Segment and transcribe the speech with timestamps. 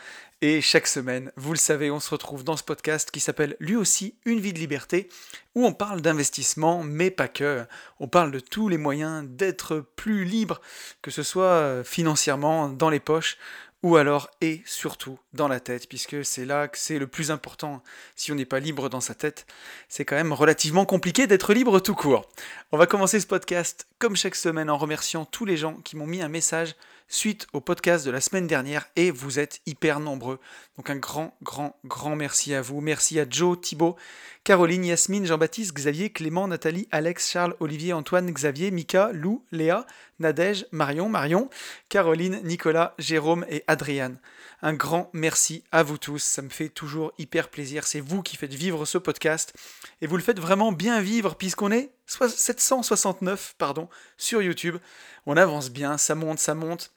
[0.41, 3.77] Et chaque semaine, vous le savez, on se retrouve dans ce podcast qui s'appelle lui
[3.77, 5.11] aussi Une vie de liberté,
[5.55, 7.65] où on parle d'investissement, mais pas que.
[8.01, 10.63] On parle de tous les moyens d'être plus libre,
[11.03, 13.37] que ce soit euh, financièrement, dans les poches,
[13.83, 17.83] ou alors et surtout dans la tête, puisque c'est là que c'est le plus important.
[18.17, 19.47] Si on n'est pas libre dans sa tête,
[19.89, 22.29] c'est quand même relativement compliqué d'être libre tout court.
[22.71, 26.07] On va commencer ce podcast comme chaque semaine en remerciant tous les gens qui m'ont
[26.07, 26.75] mis un message
[27.13, 30.41] suite au podcast de la semaine dernière et vous êtes hyper nombreux.
[30.79, 32.81] Donc un grand, grand, grand merci à vous.
[32.81, 33.97] Merci à Joe, Thibaut,
[34.45, 39.87] Caroline, Yasmine, Jean-Baptiste, Xavier, Clément, Nathalie, Alex, Charles, Olivier, Antoine, Xavier, Mika, Lou, Léa,
[40.21, 41.51] Nadège, Marion, Marion,
[41.91, 44.19] Caroline, Nicolas, Jérôme et Adriane.
[44.63, 47.87] Un grand merci à vous tous, ça me fait toujours hyper plaisir.
[47.87, 49.53] C'est vous qui faites vivre ce podcast
[50.01, 54.79] et vous le faites vraiment bien vivre puisqu'on est 769 pardon, sur YouTube.
[55.27, 56.91] On avance bien, ça monte, ça monte.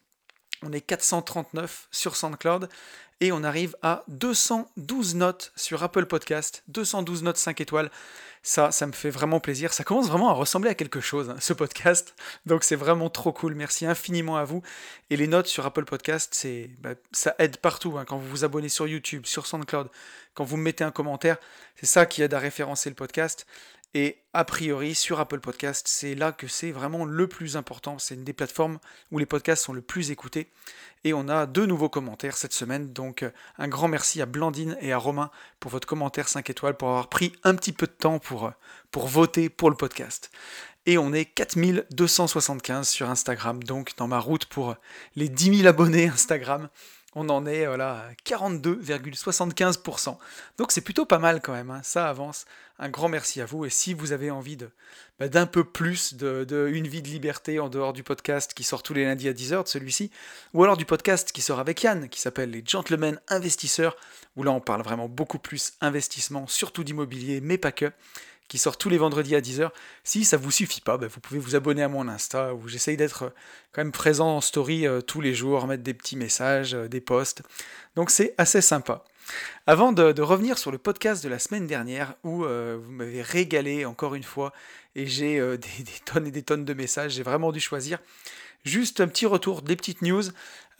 [0.64, 2.70] On est 439 sur SoundCloud
[3.22, 7.90] et on arrive à 212 notes sur Apple Podcast, 212 notes 5 étoiles.
[8.44, 9.74] Ça, ça me fait vraiment plaisir.
[9.74, 12.14] Ça commence vraiment à ressembler à quelque chose, hein, ce podcast.
[12.46, 13.56] Donc c'est vraiment trop cool.
[13.56, 14.62] Merci infiniment à vous.
[15.10, 16.46] Et les notes sur Apple Podcast,
[16.80, 17.98] bah, ça aide partout.
[17.98, 18.06] Hein.
[18.06, 19.90] Quand vous vous abonnez sur YouTube, sur SoundCloud,
[20.36, 21.38] quand vous mettez un commentaire,
[21.76, 23.48] c'est ça qui aide à référencer le podcast.
[23.98, 27.98] Et a priori, sur Apple Podcast, c'est là que c'est vraiment le plus important.
[27.98, 28.78] C'est une des plateformes
[29.10, 30.52] où les podcasts sont le plus écoutés.
[31.06, 32.92] Et on a deux nouveaux commentaires cette semaine.
[32.92, 36.76] Donc euh, un grand merci à Blandine et à Romain pour votre commentaire 5 étoiles,
[36.76, 38.52] pour avoir pris un petit peu de temps pour, euh,
[38.92, 40.30] pour voter pour le podcast.
[40.86, 44.76] Et on est 4275 sur Instagram, donc dans ma route pour
[45.16, 46.68] les 10 000 abonnés Instagram
[47.16, 50.18] on en est voilà, à 42,75%.
[50.58, 51.82] Donc c'est plutôt pas mal quand même, hein.
[51.84, 52.46] ça avance.
[52.78, 53.64] Un grand merci à vous.
[53.66, 54.70] Et si vous avez envie de,
[55.18, 58.84] bah, d'un peu plus de, Une vie de liberté en dehors du podcast qui sort
[58.84, 60.12] tous les lundis à 10h de celui-ci,
[60.54, 63.96] ou alors du podcast qui sort avec Yann, qui s'appelle Les Gentlemen Investisseurs,
[64.36, 67.92] où là on parle vraiment beaucoup plus investissement, surtout d'immobilier, mais pas que
[68.48, 69.70] qui sort tous les vendredis à 10h.
[70.04, 72.98] Si ça vous suffit pas, bah, vous pouvez vous abonner à mon Insta où j'essaye
[72.98, 73.30] d'être euh,
[73.72, 77.02] quand même présent en story euh, tous les jours, mettre des petits messages, euh, des
[77.02, 77.42] posts.
[77.96, 79.04] Donc c'est assez sympa.
[79.66, 84.14] Avant de, revenir sur le podcast de la semaine dernière où vous m'avez régalé encore
[84.14, 84.54] une fois
[84.94, 87.98] et j'ai des, tonnes et des tonnes de messages, j'ai vraiment dû choisir.
[88.66, 90.24] Juste un petit retour, des petites news.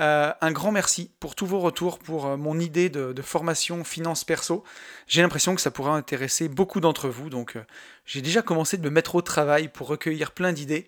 [0.02, 4.24] Euh, un grand merci pour tous vos retours, pour euh, mon idée de, formation finance
[4.26, 4.64] perso.
[5.08, 7.64] J'ai l'impression que ça pourra intéresser beaucoup d'entre vous, donc euh,
[8.06, 10.88] j'ai déjà commencé de me mettre au travail pour recueillir plein d'idées.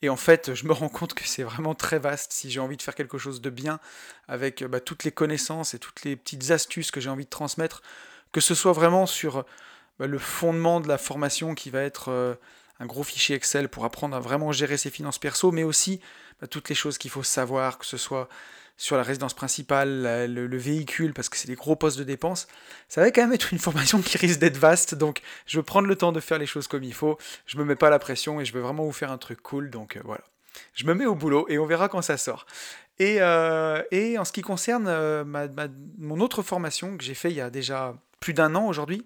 [0.00, 2.76] Et en fait, je me rends compte que c'est vraiment très vaste si j'ai envie
[2.76, 3.80] de faire quelque chose de bien
[4.28, 7.82] avec bah, toutes les connaissances et toutes les petites astuces que j'ai envie de transmettre,
[8.32, 9.44] que ce soit vraiment sur
[9.98, 12.38] bah, le fondement de la formation qui va être
[12.80, 16.00] un gros fichier Excel pour apprendre à vraiment gérer ses finances perso, mais aussi
[16.40, 18.28] bah, toutes les choses qu'il faut savoir, que ce soit
[18.76, 22.46] sur la résidence principale, le, véhicule, parce que c'est des gros postes de dépenses,
[22.88, 25.88] ça va quand même être une formation qui risque d'être vaste, donc je veux prendre
[25.88, 28.40] le temps de faire les choses comme il faut, je me mets pas la pression
[28.40, 30.22] et je veux vraiment vous faire un truc cool, donc euh, voilà.
[30.74, 32.46] Je me mets au boulot et on verra quand ça sort.
[33.00, 33.82] Et, euh,
[34.18, 35.24] en ce qui concerne euh,
[35.98, 39.04] mon autre formation que j'ai fait il y a déjà plus d'un an aujourd'hui,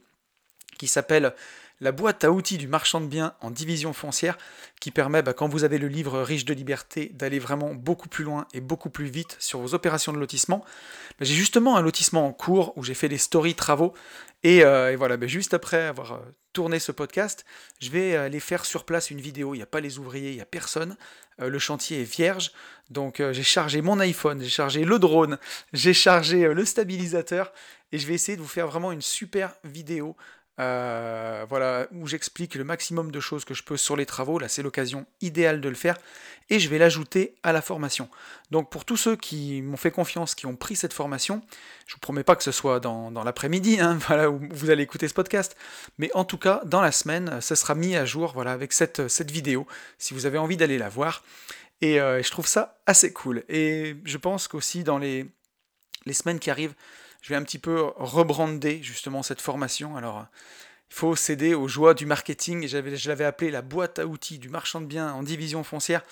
[0.78, 1.34] qui s'appelle
[1.82, 4.38] la boîte à outils du marchand de biens en division foncière
[4.80, 8.22] qui permet, bah, quand vous avez le livre riche de liberté, d'aller vraiment beaucoup plus
[8.22, 10.64] loin et beaucoup plus vite sur vos opérations de lotissement.
[11.18, 13.94] Bah, j'ai justement un lotissement en cours où j'ai fait des stories travaux
[14.44, 16.18] et, euh, voilà, bah, juste après avoir euh,
[16.52, 17.44] tourné ce podcast,
[17.80, 19.52] je vais aller faire sur place une vidéo.
[19.54, 20.96] Il n'y a pas les ouvriers, il n'y a personne.
[21.40, 22.52] Euh, le chantier est vierge.
[22.90, 25.38] Donc j'ai chargé mon iPhone, j'ai chargé le drone,
[25.72, 27.50] j'ai chargé le stabilisateur
[27.90, 30.14] et je vais essayer de vous faire vraiment une super vidéo
[30.60, 34.38] euh, voilà, où j'explique le maximum de choses que je peux sur les travaux.
[34.38, 35.96] Là, c'est l'occasion idéale de le faire.
[36.50, 38.08] Et je vais l'ajouter à la formation.
[38.50, 41.42] Donc, pour tous ceux qui m'ont fait confiance, qui ont pris cette formation,
[41.86, 45.08] je vous promets pas que ce soit dans, l'après-midi, hein, voilà, où vous allez écouter
[45.08, 45.56] ce podcast.
[45.98, 49.08] Mais en tout cas, dans la semaine, ça sera mis à jour voilà, avec cette,
[49.08, 49.66] cette vidéo,
[49.98, 51.24] si vous avez envie d'aller la voir.
[51.80, 53.42] Et euh, je trouve ça assez cool.
[53.48, 55.26] Et je pense qu'aussi dans les,
[56.04, 56.74] les semaines qui arrivent,
[57.22, 59.96] je vais un petit peu rebrander justement cette formation.
[59.96, 60.26] Alors,
[60.90, 62.66] il faut céder aux joies du marketing.
[62.68, 66.02] Je l'avais appelé la boîte à outils du marchand de biens en division foncière.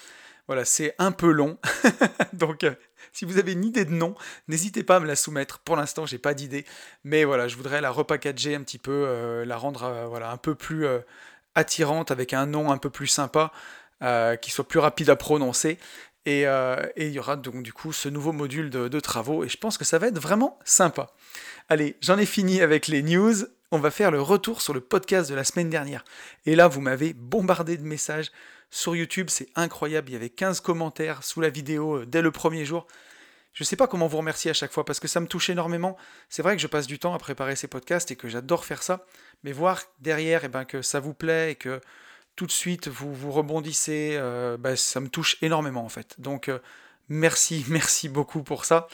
[0.46, 1.58] Voilà, c'est un peu long.
[2.32, 2.74] Donc, euh,
[3.12, 4.14] si vous avez une idée de nom,
[4.48, 5.58] n'hésitez pas à me la soumettre.
[5.60, 6.64] Pour l'instant, j'ai pas d'idée.
[7.04, 10.54] Mais voilà, je voudrais la repackager un petit peu, euh, la rendre euh, un peu
[10.54, 10.86] plus
[11.54, 13.52] attirante avec un nom un peu plus sympa,
[14.40, 15.78] qui soit plus rapide à prononcer.
[16.28, 19.56] Euh, et, il y aura donc du coup ce nouveau module de, travaux et je
[19.56, 21.08] pense que ça va être vraiment sympa.
[21.68, 23.34] Allez, j'en ai fini avec les news.
[23.70, 26.04] On va faire le retour sur le podcast de la semaine dernière.
[26.44, 28.30] Et là, vous m'avez bombardé de messages
[28.70, 30.10] sur YouTube, c'est incroyable.
[30.10, 32.86] Il y avait 15 commentaires sous la vidéo euh, dès le premier jour.
[33.52, 35.50] Je ne sais pas comment vous remercier à chaque fois parce que ça me touche
[35.50, 35.96] énormément.
[36.28, 38.82] C'est vrai que je passe du temps à préparer ces podcasts et que j'adore faire
[38.82, 39.04] ça,
[39.42, 41.80] mais voir derrière eh ben, que ça vous plaît et que
[42.40, 46.18] tout de suite vous, vous rebondissez, euh, bah, ça me touche énormément en fait.
[46.18, 46.58] Donc euh,
[47.10, 48.88] merci, merci beaucoup pour ça.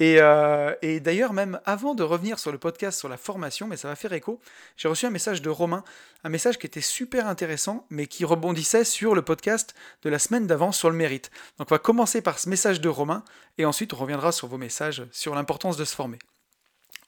[0.00, 3.88] Euh, et, d'ailleurs, même avant de revenir sur le podcast sur la formation, mais ça
[3.88, 4.40] va faire écho,
[4.76, 5.82] j'ai reçu un message de Romain,
[6.22, 9.74] un message qui était super intéressant, mais qui rebondissait sur le podcast
[10.04, 11.32] de la semaine d'avant sur le mérite.
[11.58, 13.24] Donc on va commencer par ce message de Romain,
[13.58, 16.18] et ensuite on reviendra sur vos messages sur l'importance de se former.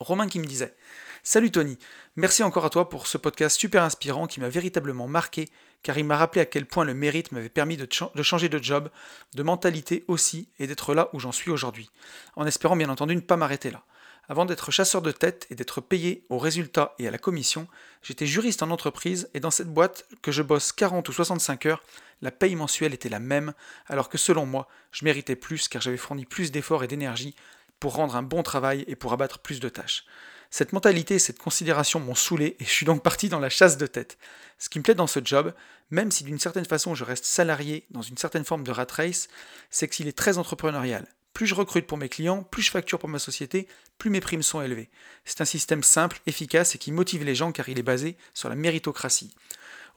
[0.00, 0.74] Romain qui me disait
[1.22, 1.78] Salut Tony,
[2.16, 5.48] merci encore à toi pour ce podcast super inspirant qui m'a véritablement marqué
[5.86, 7.86] car il m'a rappelé à quel point le mérite m'avait permis de,
[8.20, 8.90] changer de job,
[9.36, 11.90] de mentalité aussi, et d'être là où j'en suis aujourd'hui,
[12.34, 13.84] en espérant bien entendu ne pas m'arrêter là.
[14.28, 17.68] Avant d'être chasseur de tête et d'être payé au résultat et à la commission,
[18.02, 21.84] j'étais juriste en entreprise et dans cette boîte que je bosse 40 ou 65 heures,
[22.20, 23.54] la paye mensuelle était la même,
[23.86, 27.36] alors que selon moi, je méritais plus car j'avais fourni plus d'efforts et d'énergie
[27.78, 30.04] pour rendre un bon travail et pour abattre plus de tâches.
[30.50, 33.76] Cette mentalité et cette considération m'ont saoulé et je suis donc parti dans la chasse
[33.76, 34.19] de tête.
[34.58, 35.52] Ce qui me plaît dans ce job,
[35.90, 39.28] même si d'une certaine façon je reste salarié dans une certaine forme de rat race,
[39.70, 41.06] c'est qu'il est très entrepreneurial.
[41.32, 44.43] Plus je recrute pour mes clients, plus je facture pour ma société, plus mes primes
[44.43, 44.88] sont élevées.
[45.26, 48.48] C'est un système simple, efficace et qui motive les gens car il est basé sur
[48.48, 49.34] la méritocratie.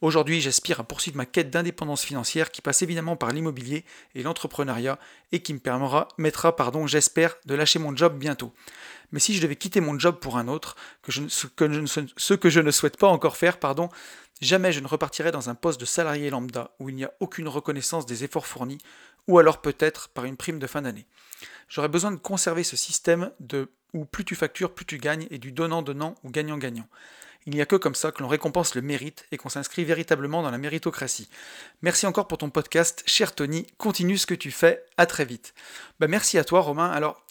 [0.01, 3.83] Aujourd'hui, j'aspire à poursuivre ma quête d'indépendance financière qui passe évidemment par l'immobilier
[4.15, 4.97] et l'entrepreneuriat
[5.33, 8.53] et qui me permettra, mettra, pardon, j'espère, de lâcher mon job bientôt.
[9.11, 12.07] Mais si je devais quitter mon job pour un autre, que je, ce, que je,
[12.15, 13.89] ce que je ne souhaite pas encore faire, pardon,
[14.39, 17.49] jamais je ne repartirai dans un poste de salarié lambda où il n'y a aucune
[17.49, 18.77] reconnaissance des efforts fournis,
[19.27, 21.07] ou alors peut-être par une prime de fin d'année.
[21.67, 25.39] J'aurais besoin de conserver ce système de où plus tu factures, plus tu gagnes, et
[25.39, 26.87] du donnant-donnant ou gagnant-gagnant.
[27.45, 30.43] Il n'y a que comme ça que l'on récompense le mérite et qu'on s'inscrit véritablement
[30.43, 31.29] dans la méritocratie.
[31.81, 33.65] Merci encore pour ton podcast, cher Tony.
[33.77, 34.85] Continue ce que tu fais.
[34.97, 35.53] À très vite.
[35.99, 36.91] Bah, merci à toi, Romain.
[36.91, 37.23] Alors,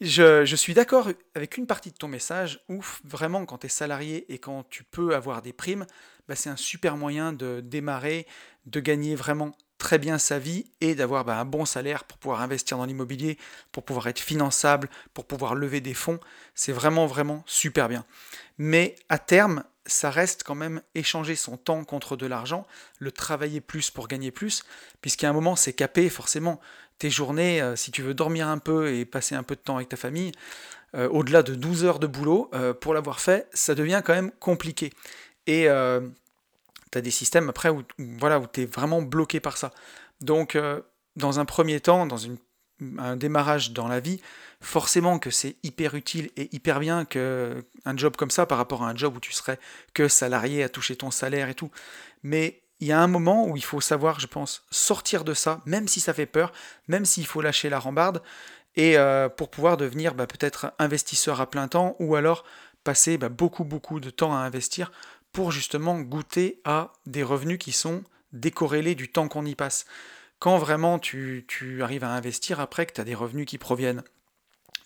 [0.00, 4.32] je, suis d'accord avec une partie de ton message où vraiment quand tu es salarié
[4.32, 5.86] et quand tu peux avoir des primes,
[6.28, 8.26] bah, c'est un super moyen de démarrer,
[8.66, 9.52] de gagner vraiment
[9.82, 13.36] très bien sa vie et d'avoir bah, un bon salaire pour pouvoir investir dans l'immobilier,
[13.72, 16.20] pour pouvoir être finançable, pour pouvoir lever des fonds.
[16.54, 18.04] C'est vraiment vraiment super bien.
[18.58, 22.64] Mais à terme, ça reste quand même échanger son temps contre de l'argent,
[23.00, 24.62] le travailler plus pour gagner plus,
[25.00, 26.60] puisqu'à un moment c'est capé forcément
[26.98, 29.76] tes journées, euh, si tu veux dormir un peu et passer un peu de temps
[29.76, 30.30] avec ta famille,
[30.94, 34.30] euh, au-delà de 12 heures de boulot, euh, pour l'avoir fait, ça devient quand même
[34.38, 34.92] compliqué.
[35.48, 35.66] Et
[36.92, 39.72] tu as des systèmes après où, voilà, où tu es vraiment bloqué par ça.
[40.20, 40.56] Donc,
[41.16, 42.26] dans un premier temps, dans
[42.98, 44.20] un démarrage dans la vie,
[44.60, 48.82] forcément que c'est hyper utile et hyper bien que un job comme ça par rapport
[48.82, 49.58] à un job où tu serais
[49.94, 51.70] que salarié à toucher ton salaire et tout.
[52.22, 55.60] Mais il y a un moment où il faut savoir, je pense, sortir de ça,
[55.66, 56.52] même si ça fait peur,
[56.88, 58.22] même s'il faut lâcher la rambarde,
[58.74, 62.44] et euh, pour pouvoir devenir bah, peut-être investisseur à plein temps, ou alors
[62.82, 64.90] passer bah, beaucoup beaucoup de temps à investir
[65.32, 69.86] pour justement goûter à des revenus qui sont décorrélés du temps qu'on y passe.
[70.38, 71.46] Quand vraiment tu,
[71.82, 74.02] arrives à investir après que tu as des revenus qui proviennent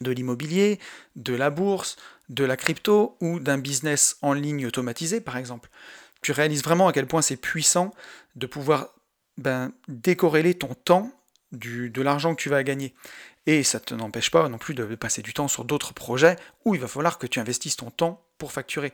[0.00, 0.78] de l'immobilier,
[1.14, 1.96] de la bourse,
[2.28, 5.70] de la crypto ou d'un business en ligne automatisé par exemple
[6.26, 7.92] tu réalises vraiment à quel point c'est puissant
[8.34, 8.88] de pouvoir
[9.38, 11.12] ben, décorréler ton temps
[11.52, 12.94] de l'argent que tu vas gagner.
[13.46, 16.74] Et ça ne n'empêche pas non plus de passer du temps sur d'autres projets où
[16.74, 18.92] il va falloir que tu investisses ton temps pour facturer.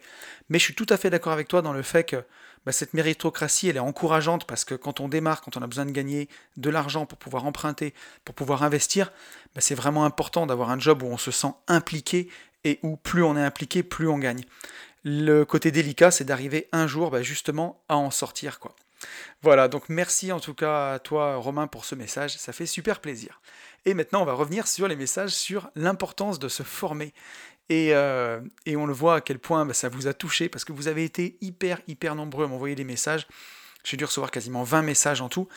[0.49, 2.25] Mais je suis tout à fait d'accord avec toi dans le fait que
[2.65, 5.87] ben, cette méritocratie, elle est encourageante parce que quand on démarre, quand on a besoin
[5.87, 7.93] de gagner de l'argent pour pouvoir emprunter,
[8.25, 9.11] pour pouvoir investir,
[9.55, 12.29] ben, c'est vraiment important d'avoir un job où on se sent impliqué
[12.65, 14.45] et où plus on est impliqué, plus on gagne.
[15.05, 18.61] Le côté délicat, c'est d'arriver un jour bah, justement à en sortir.
[19.43, 23.01] Voilà, donc merci en tout cas à toi Romain pour ce message, ça fait super
[23.01, 23.41] plaisir.
[23.85, 27.13] Et maintenant on va revenir sur les messages sur l'importance de se former.
[27.73, 30.73] Et, euh, on le voit à quel point bah, ça vous a touché parce que
[30.73, 33.27] vous avez été hyper hyper nombreux à m'envoyer des messages.
[33.83, 35.49] J'ai dû recevoir quasiment 20 messages en tout.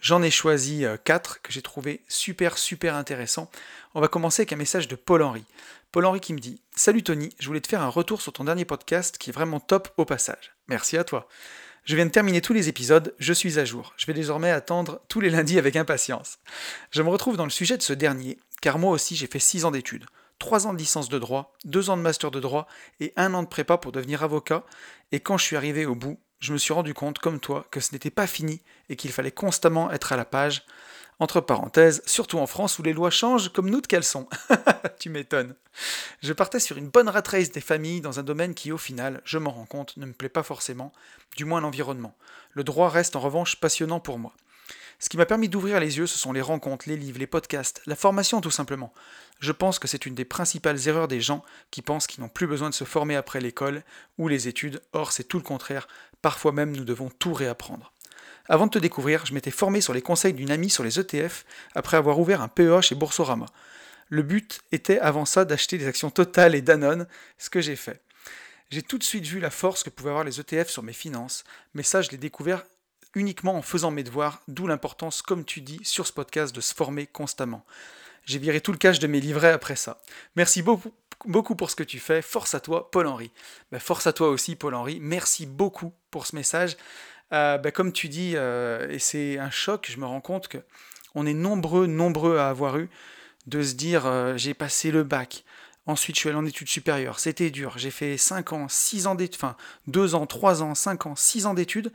[0.00, 3.48] J'en ai choisi 4 euh, que j'ai trouvé super super intéressants.
[3.94, 5.44] On va commencer avec un message de Paul-Henri.
[5.92, 8.64] Paul-Henri qui me dit Salut Tony, je voulais te faire un retour sur ton dernier
[8.64, 10.52] podcast qui est vraiment top au passage.
[10.66, 11.28] Merci à toi.
[11.84, 13.94] Je viens de terminer tous les épisodes, je suis à jour.
[13.96, 16.38] Je vais désormais attendre tous les lundis avec impatience.
[16.90, 19.64] Je me retrouve dans le sujet de ce dernier, car moi aussi j'ai fait 6
[19.64, 20.06] ans d'études,
[20.40, 22.66] 3 ans de licence de droit, 2 ans de master de droit
[22.98, 24.64] et 1 an de prépa pour devenir avocat,
[25.12, 27.80] et quand je suis arrivé au bout, je me suis rendu compte, comme toi, que
[27.80, 30.64] ce n'était pas fini et qu'il fallait constamment être à la page.
[31.18, 34.26] Entre parenthèses, surtout en France où les lois changent comme nous de sont.
[34.98, 35.54] tu m'étonnes.
[36.22, 39.36] Je partais sur une bonne rat des familles dans un domaine qui, au final, je
[39.36, 40.94] m'en rends compte, ne me plaît pas forcément,
[41.36, 42.16] du moins l'environnement.
[42.52, 44.32] Le droit reste en revanche passionnant pour moi.
[45.00, 47.80] Ce qui m'a permis d'ouvrir les yeux, ce sont les rencontres, les livres, les podcasts,
[47.86, 48.92] la formation tout simplement.
[49.40, 52.46] Je pense que c'est une des principales erreurs des gens qui pensent qu'ils n'ont plus
[52.46, 53.82] besoin de se former après l'école
[54.18, 55.88] ou les études, or c'est tout le contraire,
[56.20, 57.94] parfois même nous devons tout réapprendre.
[58.46, 61.46] Avant de te découvrir, je m'étais formé sur les conseils d'une amie sur les ETF
[61.74, 63.46] après avoir ouvert un PEA chez Boursorama.
[64.10, 67.06] Le but était avant ça d'acheter des actions Total et Danone,
[67.38, 68.02] ce que j'ai fait.
[68.68, 71.44] J'ai tout de suite vu la force que pouvaient avoir les ETF sur mes finances,
[71.72, 72.64] mais ça je l'ai découvert
[73.14, 76.74] uniquement en faisant mes devoirs, d'où l'importance, comme tu dis, sur ce podcast de se
[76.74, 77.64] former constamment.
[78.24, 80.00] J'ai viré tout le cash de mes livrets après ça.
[80.36, 82.22] Merci beaucoup, pour ce que tu fais.
[82.22, 83.30] Force à toi, Paul-Henri.
[83.72, 84.98] Ben, force à toi aussi, Paul-Henri.
[85.00, 86.76] Merci beaucoup pour ce message.
[87.32, 90.58] Euh, ben, comme tu dis, euh, et c'est un choc, je me rends compte que
[91.14, 92.88] on est nombreux, nombreux à avoir eu
[93.46, 95.44] de se dire euh, j'ai passé le bac.
[95.86, 97.18] Ensuite, je suis allé en études supérieures.
[97.18, 97.74] C'était dur.
[97.76, 99.56] J'ai fait 5 ans, 6 ans d'études, enfin
[99.88, 101.90] 2 ans, 3 ans, 5 ans, 6 ans d'études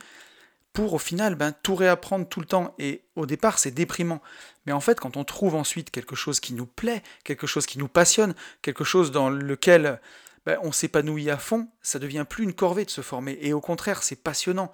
[0.76, 2.74] pour au final ben, tout réapprendre tout le temps.
[2.78, 4.20] Et au départ, c'est déprimant.
[4.66, 7.78] Mais en fait, quand on trouve ensuite quelque chose qui nous plaît, quelque chose qui
[7.78, 9.98] nous passionne, quelque chose dans lequel
[10.44, 13.38] ben, on s'épanouit à fond, ça devient plus une corvée de se former.
[13.40, 14.70] Et au contraire, c'est passionnant.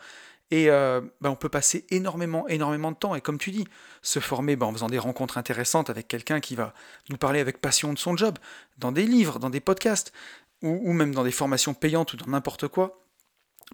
[0.51, 3.15] Et euh, ben, on peut passer énormément, énormément de temps.
[3.15, 3.69] Et comme tu dis,
[4.03, 6.75] se former en faisant des rencontres intéressantes avec quelqu'un qui va
[7.11, 8.41] nous parler avec passion de son job,
[8.77, 10.13] dans des livres, dans des podcasts,
[10.63, 13.02] ou même dans des formations payantes ou dans n'importe quoi.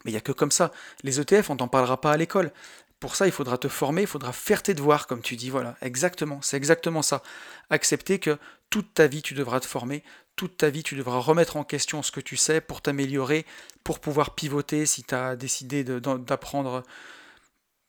[0.05, 0.71] Mais il n'y a que comme ça.
[1.02, 2.52] Les ETF, on t'en parlera pas à l'école.
[3.00, 5.50] Pour ça, il faudra te former, il faudra faire tes devoirs, comme tu dis.
[5.50, 7.23] Voilà, exactement, c'est exactement ça.
[7.71, 8.38] Accepter que
[8.71, 10.02] toute ta vie, tu devras te former,
[10.35, 13.47] toute ta vie, tu devras remettre en question ce que tu sais pour t'améliorer,
[13.85, 16.83] pour pouvoir pivoter si tu as décidé d'apprendre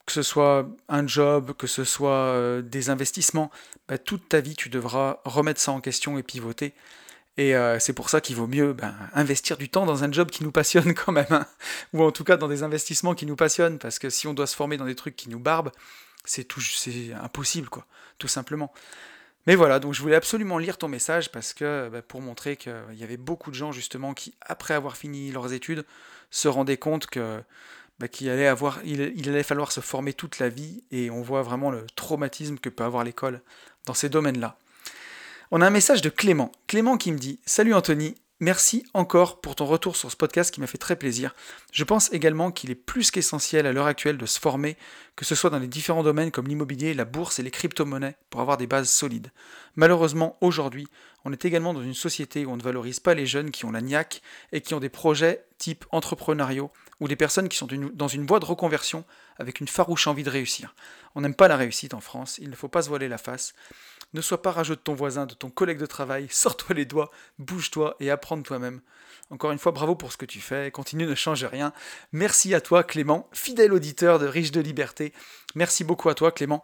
[0.09, 3.51] que ce soit un job, que ce soit euh, des investissements,
[3.87, 6.73] bah, toute ta vie, tu devras remettre ça en question et pivoter.
[7.39, 10.29] Et euh, c'est pour ça qu'il vaut mieux ben, investir du temps dans un job
[10.29, 11.45] qui nous passionne quand même, hein.
[11.93, 14.45] ou en tout cas dans des investissements qui nous passionnent, parce que si on doit
[14.45, 15.71] se former dans des trucs qui nous barbent,
[16.25, 17.85] c'est tout, c'est impossible, quoi,
[18.17, 18.73] tout simplement.
[19.47, 22.73] Mais voilà, donc je voulais absolument lire ton message parce que ben, pour montrer qu'il
[22.95, 25.85] y avait beaucoup de gens justement qui, après avoir fini leurs études,
[26.31, 27.41] se rendaient compte que
[27.99, 31.43] ben, qu'il allait avoir, il allait falloir se former toute la vie, et on voit
[31.43, 33.41] vraiment le traumatisme que peut avoir l'école
[33.85, 34.57] dans ces domaines-là.
[35.51, 36.51] On a un message de Clément.
[36.67, 40.61] Clément qui me dit Salut Anthony, merci encore pour ton retour sur ce podcast qui
[40.61, 41.33] m'a fait très plaisir.
[41.73, 44.77] Je pense également qu'il est plus qu'essentiel à l'heure actuelle de se former,
[45.15, 48.41] que ce soit dans les différents domaines comme l'immobilier, la bourse et les crypto-monnaies, pour
[48.41, 49.31] avoir des bases solides.
[49.75, 50.87] Malheureusement, aujourd'hui,
[51.25, 53.71] on est également dans une société où on ne valorise pas les jeunes qui ont
[53.71, 58.07] la niaque et qui ont des projets type entrepreneuriaux ou des personnes qui sont dans
[58.07, 59.03] une voie de reconversion
[59.39, 60.75] avec une farouche envie de réussir.
[61.15, 63.55] On n'aime pas la réussite en France, il ne faut pas se voiler la face.
[64.13, 67.11] Ne sois pas rageux de ton voisin, de ton collègue de travail, sors-toi les doigts,
[67.37, 68.81] bouge-toi et apprends toi-même.
[69.29, 71.71] Encore une fois, bravo pour ce que tu fais, continue, ne change rien.
[72.11, 75.13] Merci à toi Clément, fidèle auditeur de Riche de Liberté.
[75.53, 76.63] Merci beaucoup à toi Clément.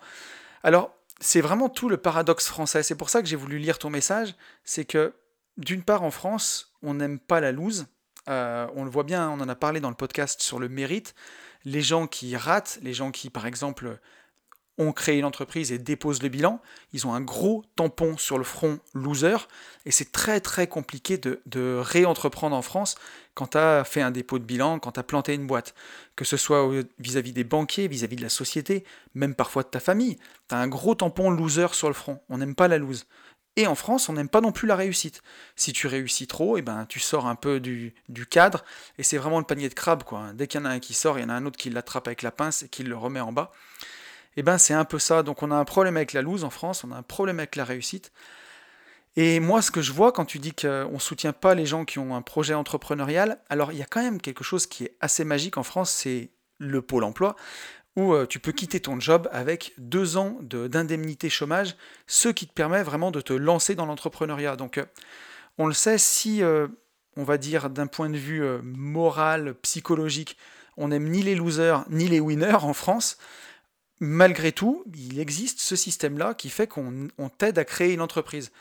[0.63, 3.89] Alors, c'est vraiment tout le paradoxe français, c'est pour ça que j'ai voulu lire ton
[3.89, 5.13] message, c'est que
[5.57, 7.85] d'une part en France, on n'aime pas la loose,
[8.27, 11.13] euh, on le voit bien, on en a parlé dans le podcast sur le mérite,
[11.63, 13.99] les gens qui ratent, les gens qui par exemple
[14.77, 16.61] ont créé une entreprise et déposent le bilan,
[16.93, 19.47] ils ont un gros tampon sur le front loser,
[19.85, 22.95] et c'est très très compliqué de, réentreprendre en France
[23.33, 25.75] quand tu as fait un dépôt de bilan, quand tu as planté une boîte,
[26.15, 30.17] que ce soit vis-à-vis des banquiers, vis-à-vis de la société, même parfois de ta famille,
[30.49, 33.05] tu as un gros tampon loser sur le front, on n'aime pas la lose.
[33.57, 35.21] Et en France, on n'aime pas non plus la réussite.
[35.55, 38.65] Si tu réussis trop, eh ben, tu sors un peu du, du cadre,
[38.97, 40.03] et c'est vraiment le panier de crabe.
[40.03, 40.31] Quoi.
[40.33, 41.69] Dès qu'il y en a un qui sort, il y en a un autre qui
[41.69, 43.53] l'attrape avec la pince et qui le remet en bas.
[44.37, 45.23] Eh ben c'est un peu ça.
[45.23, 47.55] Donc on a un problème avec la loose en France, on a un problème avec
[47.55, 48.11] la réussite.
[49.17, 51.85] Et moi, ce que je vois quand tu dis qu'on ne soutient pas les gens
[51.85, 54.97] qui ont un projet entrepreneurial, alors il y a quand même quelque chose qui est
[54.99, 57.37] assez magique en France, c'est le pôle emploi,
[57.95, 61.77] où euh, tu peux quitter ton job avec deux ans d'indemnité chômage,
[62.07, 64.57] ce qui te permet vraiment de te lancer dans l'entrepreneuriat.
[64.57, 64.85] Donc, euh,
[65.57, 66.67] on le sait, si, euh,
[67.15, 70.37] on va dire, d'un point de vue moral, psychologique,
[70.75, 73.17] on n'aime ni les losers ni les winners en France,
[73.99, 78.51] malgré tout, il existe ce système-là qui fait qu'on t'aide à créer une entreprise.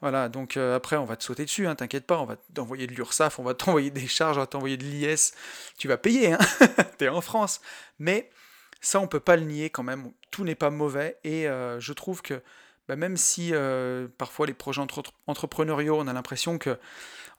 [0.00, 2.92] Voilà, donc après, on va te sauter dessus, hein, t'inquiète pas, on va t'envoyer de
[2.92, 5.34] l'URSSAF, on va t'envoyer des charges, on va t'envoyer de l'IS,
[5.76, 6.38] tu vas payer, hein
[6.98, 7.60] t'es en France.
[7.98, 8.30] Mais
[8.80, 10.12] ça, on peut pas le nier quand même.
[10.30, 11.18] Tout n'est pas mauvais.
[11.24, 12.42] Et euh, je trouve que
[12.88, 14.82] bah, même si euh, parfois les projets
[15.26, 16.78] entrepreneuriaux, on a l'impression que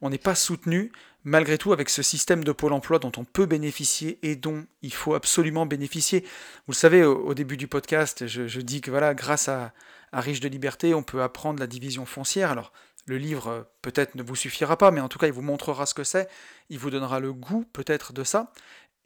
[0.01, 0.91] on n'est pas soutenu,
[1.23, 4.93] malgré tout, avec ce système de pôle emploi dont on peut bénéficier et dont il
[4.93, 6.21] faut absolument bénéficier.
[6.67, 9.73] Vous le savez, au, début du podcast, je, dis que voilà, grâce à,
[10.13, 12.51] Riche de Liberté, on peut apprendre la division foncière.
[12.51, 12.73] Alors,
[13.05, 15.85] le livre euh, peut-être ne vous suffira pas, mais en tout cas, il vous montrera
[15.85, 16.27] ce que c'est,
[16.69, 18.51] il vous donnera le goût peut-être de ça,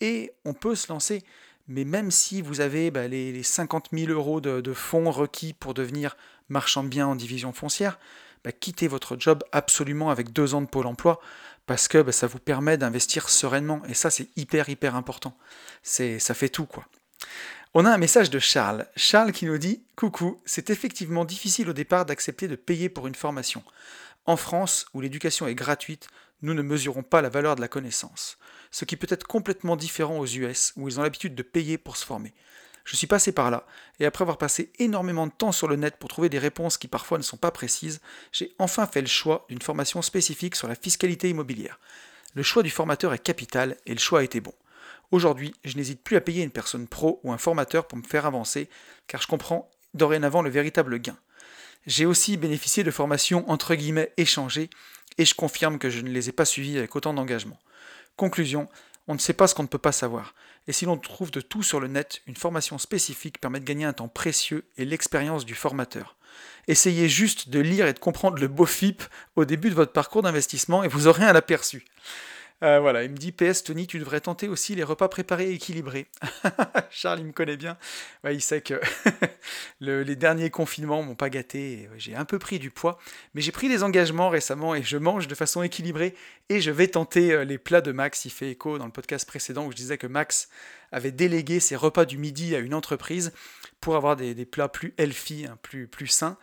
[0.01, 1.23] et on peut se lancer.
[1.67, 6.15] Mais même si vous avez bah, les, 50 000 euros de, fonds requis pour devenir
[6.49, 7.99] marchand de biens en division foncière,
[8.43, 11.19] bah, quittez votre job absolument avec deux ans de pôle emploi
[11.65, 13.81] parce que bah, ça vous permet d'investir sereinement.
[13.87, 15.37] Et ça, c'est hyper, hyper important.
[15.83, 16.85] C'est, ça fait tout, quoi.
[17.73, 18.87] On a un message de Charles.
[18.95, 23.15] Charles qui nous dit Coucou, c'est effectivement difficile au départ d'accepter de payer pour une
[23.15, 23.63] formation.
[24.25, 26.07] En France, où l'éducation est gratuite,
[26.41, 28.37] nous ne mesurons pas la valeur de la connaissance
[28.75, 31.95] ce qui peut être complètement différent aux US, où ils ont l'habitude de payer pour
[31.95, 32.33] se former.
[32.85, 33.65] Je suis passé par là,
[33.99, 36.87] et après avoir passé énormément de temps sur le net pour trouver des réponses qui
[36.87, 37.99] parfois ne sont pas précises,
[38.31, 41.79] j'ai enfin fait le choix d'une formation spécifique sur la fiscalité immobilière.
[42.35, 44.53] Le choix du formateur est capital, et le choix a été bon.
[45.11, 48.27] Aujourd'hui, je n'hésite plus à payer une personne pro ou un formateur pour me faire
[48.27, 48.69] avancer,
[49.07, 51.17] car je comprends dorénavant le véritable gain.
[51.87, 54.69] J'ai aussi bénéficié de formations entre guillemets échangées,
[55.17, 57.59] et je confirme que je ne les ai pas suivies avec autant d'engagement.
[58.15, 58.69] Conclusion,
[59.07, 60.35] on ne sait pas ce qu'on ne peut pas savoir.
[60.67, 63.85] Et si l'on trouve de tout sur le net, une formation spécifique permet de gagner
[63.85, 66.15] un temps précieux et l'expérience du formateur.
[66.67, 69.03] Essayez juste de lire et de comprendre le beau FIP
[69.35, 71.85] au début de votre parcours d'investissement et vous aurez un aperçu.
[72.63, 75.53] Euh, voilà, il me dit PS Tony, tu devrais tenter aussi les repas préparés et
[75.55, 76.07] équilibrés.
[76.89, 77.77] Charles, il me connaît bien.
[78.23, 78.79] il sait que
[79.81, 81.89] les derniers confinements m'ont pas gâté.
[81.97, 82.97] J'ai un peu pris du poids,
[83.33, 86.15] mais j'ai pris des engagements récemment et je mange de façon équilibrée.
[86.47, 88.23] Et je vais tenter euh, les plats de Max.
[88.23, 90.47] Il fait écho dans le podcast précédent où je disais que Max
[90.93, 93.33] avait délégué ses repas du midi à une entreprise
[93.81, 96.37] pour avoir des, plats plus healthy, hein, plus, plus sains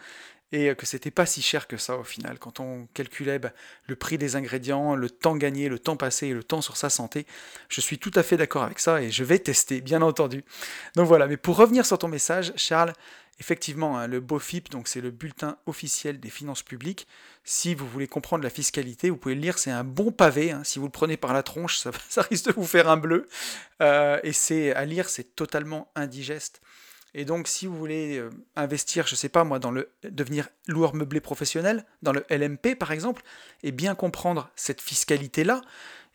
[0.52, 2.38] et que c'était pas si cher que ça au final.
[2.38, 3.52] Quand on calculait bah,
[3.86, 6.90] le prix des ingrédients, le temps gagné, le temps passé et le temps sur sa
[6.90, 7.26] santé,
[7.68, 10.44] je suis tout à fait d'accord avec ça et je vais tester, bien entendu.
[10.94, 12.92] Donc voilà, mais pour revenir sur ton message, Charles,
[13.40, 17.06] effectivement, hein, le BOFIP, donc c'est le bulletin officiel des finances publiques.
[17.44, 20.52] Si vous voulez comprendre la fiscalité, vous pouvez le lire, c'est un bon pavé.
[20.52, 20.62] Hein.
[20.64, 21.90] Si vous le prenez par la tronche, ça,
[22.30, 23.26] risque de vous faire un bleu.
[23.80, 26.60] Euh, et c'est à lire, c'est totalement indigeste.
[27.14, 30.48] Et donc, si vous voulez euh, investir, je ne sais pas moi, dans le devenir
[30.66, 33.22] loueur meublé professionnel, dans le LMP par exemple,
[33.62, 35.60] et bien comprendre cette fiscalité-là,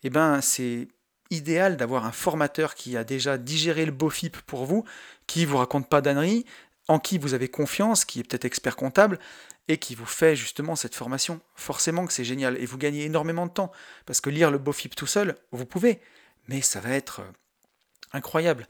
[0.04, 0.88] eh ben, c'est
[1.30, 4.86] idéal d'avoir un formateur qui a déjà digéré le beau FIP pour vous,
[5.28, 6.46] qui vous raconte pas d'âneries,
[6.88, 9.20] en qui vous avez confiance, qui est peut-être expert comptable,
[9.68, 11.42] et qui vous fait justement cette formation.
[11.56, 13.72] Forcément que c'est génial, et vous gagnez énormément de temps,
[14.06, 16.00] parce que lire le beau FIP tout seul, vous pouvez,
[16.48, 17.32] mais ça va être euh,
[18.14, 18.68] incroyable.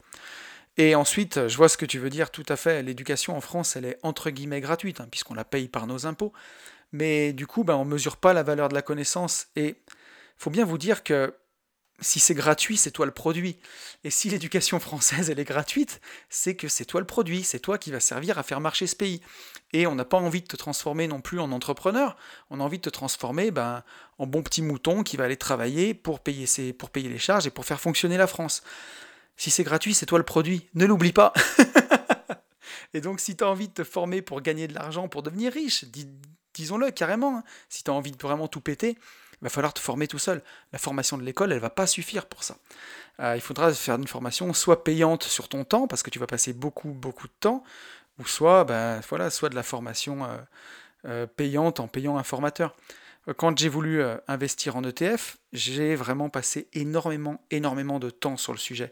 [0.78, 2.84] Et ensuite, je vois ce que tu veux dire tout à fait.
[2.84, 6.32] L'éducation en France, elle est entre guillemets gratuite, hein, puisqu'on la paye par nos impôts.
[6.92, 9.48] Mais du coup, ben, on ne mesure pas la valeur de la connaissance.
[9.56, 9.74] Et
[10.36, 11.34] faut bien vous dire que
[12.00, 13.58] si c'est gratuit, c'est toi le produit.
[14.04, 17.76] Et si l'éducation française, elle est gratuite, c'est que c'est toi le produit, c'est toi
[17.76, 19.20] qui va servir à faire marcher ce pays.
[19.72, 22.16] Et on n'a pas envie de te transformer non plus en entrepreneur,
[22.50, 23.82] on a envie de te transformer ben,
[24.18, 27.48] en bon petit mouton qui va aller travailler pour payer, ses, pour payer les charges
[27.48, 28.62] et pour faire fonctionner la France.
[29.38, 30.68] Si c'est gratuit, c'est toi le produit.
[30.74, 31.32] Ne l'oublie pas.
[32.92, 35.52] et donc, si tu as envie de te former pour gagner de l'argent, pour devenir
[35.52, 35.86] riche,
[36.52, 37.44] disons-le carrément, hein.
[37.68, 38.98] si tu as envie de vraiment tout péter,
[39.40, 40.42] il va falloir te former tout seul.
[40.72, 42.58] La formation de l'école, elle va pas suffire pour ça.
[43.20, 46.26] Euh, il faudra faire une formation soit payante sur ton temps, parce que tu vas
[46.26, 47.62] passer beaucoup, beaucoup de temps,
[48.18, 50.36] ou soit, ben, voilà, soit de la formation euh,
[51.04, 52.74] euh, payante en payant un formateur.
[53.36, 58.52] Quand j'ai voulu euh, investir en ETF, j'ai vraiment passé énormément, énormément de temps sur
[58.52, 58.90] le sujet.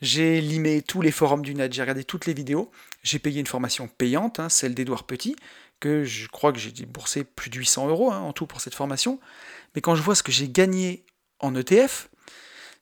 [0.00, 2.70] J'ai limé tous les forums du net, j'ai regardé toutes les vidéos,
[3.02, 5.36] j'ai payé une formation payante, hein, celle d'Edouard Petit,
[5.80, 8.74] que je crois que j'ai déboursé plus de 800 euros hein, en tout pour cette
[8.74, 9.20] formation.
[9.74, 11.04] Mais quand je vois ce que j'ai gagné
[11.38, 12.08] en ETF,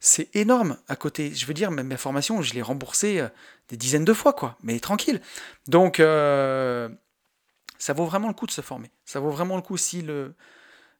[0.01, 1.35] c'est énorme à côté.
[1.35, 3.29] Je veux dire, même ma formation, je l'ai remboursée euh,
[3.69, 4.57] des dizaines de fois, quoi.
[4.63, 5.21] Mais tranquille.
[5.67, 6.89] Donc, euh,
[7.79, 8.91] ça vaut vraiment le coup de se former.
[9.05, 10.35] Ça vaut vraiment le coup si le,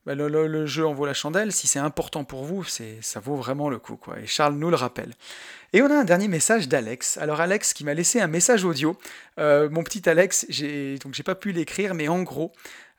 [0.05, 3.69] bah, le, jeu en vaut la chandelle, si c'est important pour vous, ça vaut vraiment
[3.69, 3.97] le coup.
[3.97, 4.19] Quoi.
[4.19, 5.13] Et Charles nous le rappelle.
[5.73, 7.17] Et on a un dernier message d'Alex.
[7.17, 8.97] Alors Alex qui m'a laissé un message audio.
[9.39, 12.51] Euh, mon petit Alex, j'ai, donc pas pu l'écrire, mais en gros,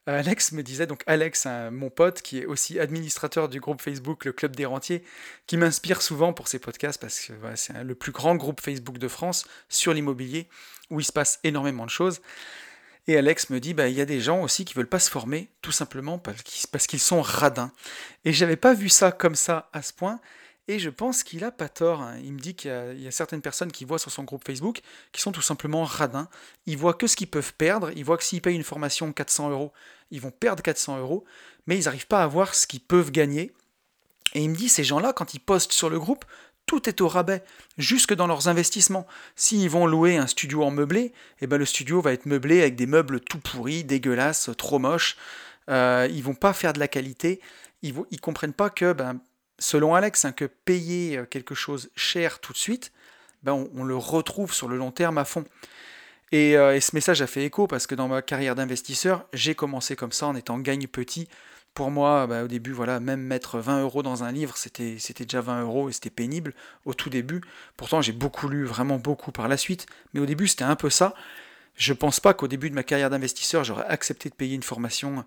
[0.07, 4.33] Alex me disait, donc Alex, mon pote, qui est aussi administrateur du groupe Facebook Le
[4.33, 5.03] Club des Rentiers,
[5.47, 9.09] qui m'inspire souvent pour ses podcasts parce que c'est le plus grand groupe Facebook de
[9.09, 10.49] France sur l'immobilier
[10.91, 12.21] où il se passe énormément de choses.
[13.09, 15.11] Et Alex me dit, bah, il y a des gens aussi qui veulent pas se
[15.11, 17.71] former, tout simplement parce qu'ils sont radins.
[18.25, 20.21] Et j'avais pas vu ça comme ça à ce point,
[20.69, 22.03] et je pense qu'il a pas tort.
[22.03, 22.17] Hein.
[22.25, 24.81] Il me dit qu'il y, a certaines personnes qui voient sur son groupe Facebook
[25.13, 26.29] qui sont tout simplement radins.
[26.67, 29.51] Ils voient que ce qu'ils peuvent perdre, ils voient que s'ils payent une formation 400
[29.51, 29.73] euros,
[30.11, 31.25] ils vont perdre 400 euros,
[31.67, 33.53] mais ils n'arrivent pas à voir ce qu'ils peuvent gagner.
[34.35, 36.25] Et il me dit, ces gens-là, quand ils postent sur le groupe,
[36.67, 37.45] tout est au rabais,
[37.79, 39.07] jusque dans leurs investissements.
[39.37, 42.75] S'ils vont louer un studio en meublé, eh ben le studio va être meublé avec
[42.75, 45.17] des meubles tout pourris, dégueulasses, trop moches.
[45.71, 47.41] Euh, ils vont pas faire de la qualité.
[47.83, 49.21] Ils ne comprennent pas que, ben,
[49.59, 52.93] selon Alex, hein, que payer euh, quelque chose cher tout de suite,
[53.45, 55.45] ben, on, le retrouve sur le long terme à fond.
[56.33, 59.55] Et, euh, et, ce message a fait écho parce que dans ma carrière d'investisseur, j'ai
[59.55, 61.29] commencé comme ça en étant gagne petit
[61.77, 65.43] pour moi, bah, au début, voilà, même mettre 20 euros dans un livre, c'était, déjà
[65.43, 66.55] 20 euros et c'était pénible
[66.87, 67.43] au tout début.
[67.77, 70.89] Pourtant, j'ai beaucoup lu, vraiment beaucoup par la suite, mais au début, c'était un peu
[70.89, 71.15] ça.
[71.77, 75.23] Je pense pas qu'au début de ma carrière d'investisseur, j'aurais accepté de payer une formation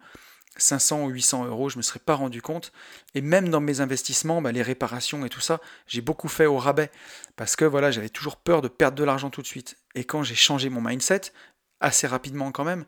[0.58, 2.72] 500 ou 800 euros, je me serais pas rendu compte.
[3.14, 6.58] Et même dans mes investissements, bah, les réparations et tout ça, j'ai beaucoup fait au
[6.58, 6.90] rabais
[7.36, 9.78] parce que voilà, j'avais toujours peur de perdre de l'argent tout de suite.
[9.94, 11.32] Et quand j'ai changé mon mindset,
[11.80, 12.86] assez rapidement quand même,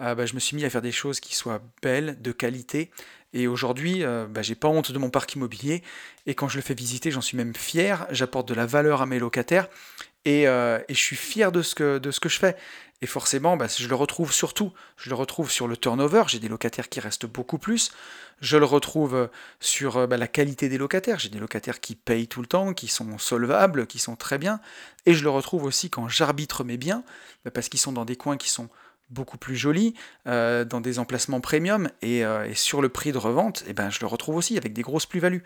[0.00, 2.90] euh, bah, je me suis mis à faire des choses qui soient belles, de qualité.
[3.32, 5.82] Et aujourd'hui, euh, bah, j'ai pas honte de mon parc immobilier.
[6.26, 8.06] Et quand je le fais visiter, j'en suis même fier.
[8.10, 9.68] J'apporte de la valeur à mes locataires.
[10.24, 12.56] Et, euh, je suis fier de ce que, de ce que je fais.
[13.02, 14.72] Et forcément, bah, je le retrouve surtout.
[14.96, 16.24] Je le retrouve sur le turnover.
[16.28, 17.90] J'ai des locataires qui restent beaucoup plus.
[18.40, 19.28] Je le retrouve
[19.60, 21.18] sur la qualité des locataires.
[21.18, 24.60] J'ai des locataires qui payent tout le temps, qui sont solvables, qui sont très bien.
[25.06, 27.04] Et je le retrouve aussi quand j'arbitre mes biens,
[27.52, 28.70] parce qu'ils sont dans des coins qui sont
[29.14, 29.94] beaucoup plus joli,
[30.26, 34.00] euh, dans des emplacements premium, euh, et, sur le prix de revente, eh ben, je
[34.00, 35.42] le retrouve aussi avec des grosses plus-values.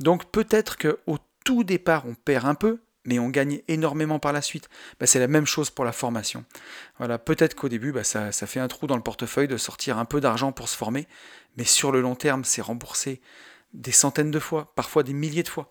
[0.00, 4.42] Donc peut-être qu'au tout départ, on perd un peu, mais on gagne énormément par la
[4.42, 4.68] suite.
[4.98, 6.44] Ben, c'est la même chose pour la formation.
[6.98, 9.98] Voilà, peut-être qu'au début, ben, ça, ça fait un trou dans le portefeuille de sortir
[9.98, 11.06] un peu d'argent pour se former,
[11.56, 13.20] mais sur le long terme, c'est remboursé
[13.74, 15.70] des centaines de fois, parfois des milliers de fois.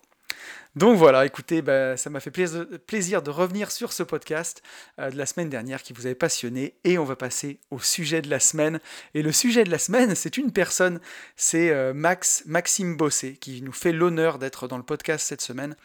[0.74, 4.62] Donc voilà, écoutez, bah, ça m'a fait plaisir de revenir sur ce podcast
[4.98, 8.22] euh, de la semaine dernière qui vous avait passionné et on va passer au sujet
[8.22, 8.80] de la semaine.
[9.12, 11.00] Et le sujet de la semaine, c'est une personne,
[11.36, 15.76] c'est euh, Max, Maxime Bossé qui nous fait l'honneur d'être dans le podcast cette semaine.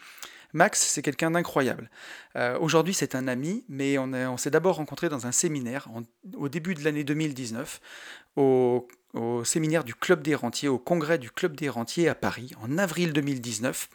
[0.54, 1.90] Max, c'est quelqu'un d'incroyable.
[2.36, 5.88] Euh, aujourd'hui, c'est un ami, mais on, s'est d'abord rencontré dans un séminaire
[6.34, 7.80] au début de l'année 2019,
[8.36, 8.88] au,
[9.44, 13.12] séminaire du Club des Rentiers, au congrès du Club des Rentiers à Paris, en avril
[13.12, 13.88] 2019.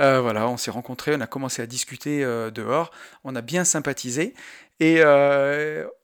[0.00, 2.90] Euh, voilà, on s'est rencontrés, on a commencé à discuter euh, dehors,
[3.24, 4.34] on a bien sympathisé.
[4.78, 5.02] Et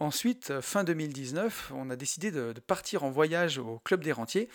[0.01, 4.49] ensuite, fin 2019, on a décidé de, partir en voyage au Club des Rentiers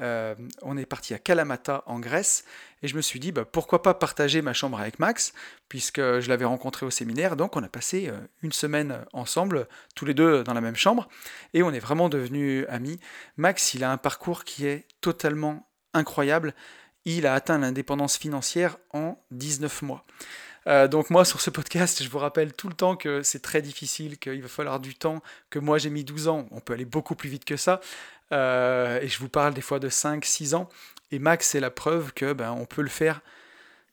[0.00, 2.44] euh, on est parti à Kalamata en Grèce
[2.82, 5.32] et je me suis dit bah, pourquoi pas partager ma chambre avec Max
[5.68, 10.04] puisque je l'avais rencontré au séminaire donc on a passé euh, une semaine ensemble tous
[10.04, 11.08] les deux dans la même chambre
[11.54, 12.98] et on est vraiment devenus amis.
[13.36, 16.54] Max il a un parcours qui est totalement incroyable.
[17.04, 20.04] Il a atteint l'indépendance financière en 19 mois.
[20.66, 23.62] Euh, donc moi sur ce podcast, je vous rappelle tout le temps que c'est très
[23.62, 26.84] difficile, qu'il va falloir du temps, que moi j'ai mis 12 ans, on peut aller
[26.84, 27.80] beaucoup plus vite que ça.
[28.32, 30.68] Euh, et je vous parle des fois de 5, 6 ans.
[31.12, 33.20] Et Max, c'est la preuve que ben, on peut le faire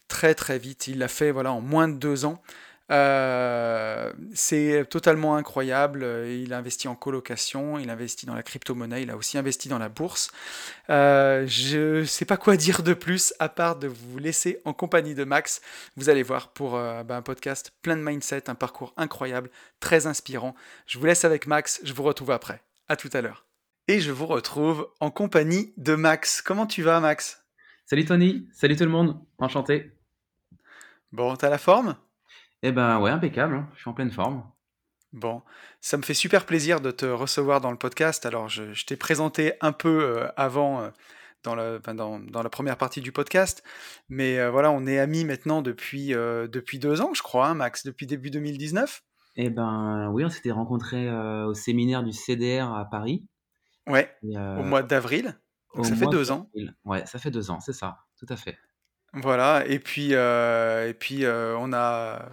[0.07, 0.87] très très vite.
[0.87, 2.41] Il l'a fait voilà, en moins de 2 ans.
[2.89, 6.05] Euh, c'est totalement incroyable.
[6.27, 9.67] Il a investi en colocation, il a investi dans la crypto-monnaie, il a aussi investi
[9.67, 10.31] dans la bourse.
[10.89, 14.71] Euh, je ne sais pas quoi dire de plus à part de vous laisser en
[14.71, 15.59] compagnie de Max.
[15.97, 19.49] Vous allez voir pour ben, un podcast plein de mindset, un parcours incroyable,
[19.81, 20.55] très inspirant.
[20.85, 22.61] Je vous laisse avec Max, je vous retrouve après.
[22.87, 23.46] À tout à l'heure
[23.87, 26.41] et je vous retrouve en compagnie de Max.
[26.41, 27.45] Comment tu vas, Max?
[27.85, 29.93] Salut Tony, salut tout le monde, enchanté.
[31.13, 31.95] Bon, t'as la forme?
[32.63, 33.69] Eh ben ouais, impeccable, hein.
[33.75, 34.43] je suis en pleine forme.
[35.13, 35.41] Bon,
[35.79, 38.25] ça me fait super plaisir de te recevoir dans le podcast.
[38.25, 40.89] Alors, je, t'ai présenté un peu euh, avant euh,
[41.43, 43.63] dans, la, dans, la première partie du podcast,
[44.09, 47.85] mais euh, voilà, on est amis maintenant depuis, depuis deux ans, je crois, hein, Max,
[47.85, 49.01] depuis début 2019.
[49.37, 51.09] Eh ben oui, on s'était rencontrés
[51.45, 53.23] au séminaire du CDR à Paris.
[53.87, 55.39] Ouais, au mois d'avril.
[55.75, 56.49] Donc ça fait deux ans.
[56.85, 58.57] Ouais, ça fait deux ans, c'est ça, tout à fait.
[59.13, 62.29] Voilà, et puis, et puis on a,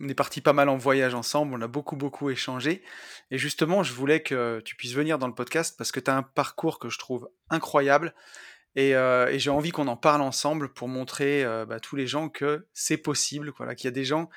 [0.00, 2.82] on est parti pas mal en voyage ensemble, on a beaucoup, beaucoup échangé.
[3.30, 6.16] Et justement, je voulais que tu puisses venir dans le podcast parce que tu as
[6.16, 8.14] un parcours que je trouve incroyable.
[8.74, 11.96] Et, euh, et j'ai envie qu'on en parle ensemble pour montrer euh, bah, à tous
[11.96, 14.28] les gens que c'est possible, voilà, qu'il y a des gens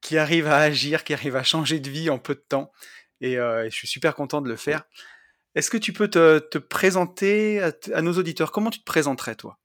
[0.00, 2.72] qui arrivent à agir, qui arrivent à changer de vie en peu de temps.
[3.20, 4.84] Et, euh, et je suis super content de le faire.
[5.54, 8.52] Est-ce que tu peux te, te présenter à, nos auditeurs?
[8.52, 9.58] Comment tu te présenterais, toi?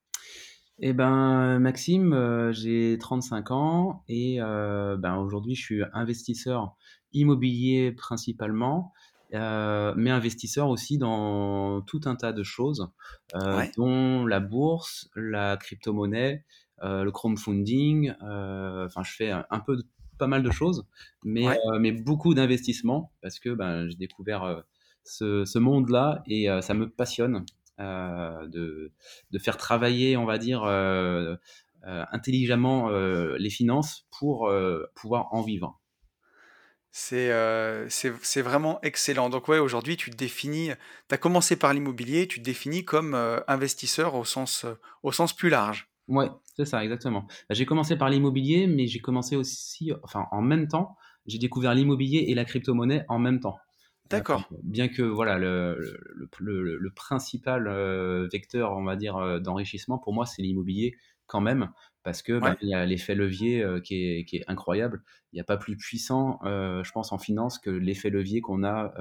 [0.80, 6.76] Eh ben, Maxime, euh, j'ai 35 ans et euh, ben, aujourd'hui, je suis investisseur
[7.14, 8.92] immobilier principalement,
[9.34, 12.92] euh, mais investisseur aussi dans tout un tas de choses,
[13.36, 16.44] euh, Ouais, dont la bourse, la crypto-monnaie,
[16.84, 18.14] euh, le crowdfunding.
[18.24, 19.84] euh, Enfin, je fais un, peu de,
[20.20, 20.86] pas mal de choses,
[21.24, 21.58] mais, ouais.
[21.72, 24.62] euh, mais beaucoup d'investissements parce que ben, j'ai découvert euh,
[25.08, 27.46] ce, ce monde-là et euh, ça me passionne.
[27.80, 28.92] euh, de,
[29.32, 31.36] de faire travailler, on va dire, euh,
[31.84, 34.52] intelligemment les finances pour
[34.96, 35.80] pouvoir en vivre.
[36.92, 37.88] C'est euh,
[38.38, 39.30] vraiment excellent.
[39.30, 40.72] Donc ouais, aujourd'hui, tu te définis,
[41.08, 45.12] tu as commencé par l'immobilier, tu te définis comme euh, investisseur au sens, euh, au
[45.12, 45.90] sens plus large.
[46.08, 47.26] Ouais, c'est ça, exactement.
[47.50, 51.74] Bah, J'ai commencé par l'immobilier, mais j'ai commencé aussi, enfin, en même temps, j'ai découvert
[51.76, 53.58] l'immobilier et la crypto-monnaie en même temps.
[54.10, 54.44] D'accord.
[54.64, 55.78] bien que voilà le,
[56.16, 56.30] le,
[56.64, 60.96] le- le principal euh, vecteur, on va dire, euh, d'enrichissement pour moi, c'est l'immobilier
[61.28, 61.72] quand même,
[62.04, 65.04] parce que Ouais, il y a l'effet levier euh, qui est, qui est incroyable.
[65.34, 68.94] Il n'y a pas plus puissant, je pense, en finance que l'effet levier qu'on a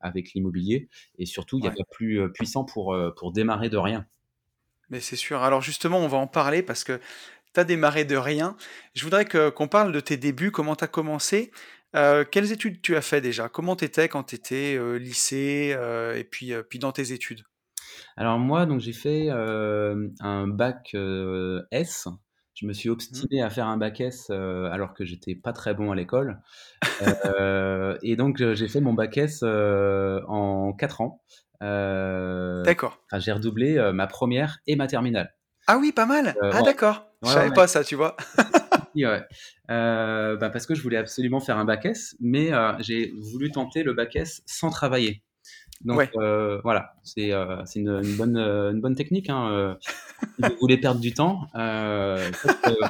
[0.00, 1.76] avec l'immobilier, et surtout, il n'y a ouais.
[1.76, 4.06] pas plus puissant pour, pour démarrer de rien.
[4.90, 5.42] Mais c'est sûr.
[5.42, 7.00] Alors justement, on va en parler parce que
[7.54, 8.56] tu as démarré de rien.
[8.94, 11.52] Je voudrais qu'on parle de tes débuts, comment tu as commencé.
[11.94, 13.48] Euh, quelles études tu as fait déjà?
[13.48, 17.42] Comment t'étais quand tu étais lycée euh, et puis, euh, puis dans tes études?
[18.16, 22.08] Alors moi, donc j'ai fait euh, un bac euh, S.
[22.54, 22.94] Je me suis Mhm.
[22.94, 26.40] obstiné à faire un bac S euh, alors que j'étais pas très bon à l'école.
[27.00, 31.22] Euh, et donc euh, j'ai fait mon bac S euh, en 4 ans.
[31.62, 32.98] Euh, D'accord.
[33.18, 35.34] j'ai redoublé euh, ma première et ma terminale.
[35.66, 36.36] Ah oui, pas mal.
[36.42, 37.06] Euh, Ah ouais, d'accord.
[37.22, 37.54] Je ouais, savais ouais.
[37.54, 38.16] pas ça, tu vois.
[38.94, 39.22] Ouais.
[39.70, 43.50] Euh, bah, parce que je voulais absolument faire un bac S, mais euh, j'ai voulu
[43.50, 45.22] tenter le bac S sans travailler.
[45.84, 46.10] Donc Ouais.
[46.16, 49.28] euh, voilà, c'est euh, une, une bonne, une bonne technique.
[49.28, 51.48] Hein, euh, si vous voulez perdre du temps,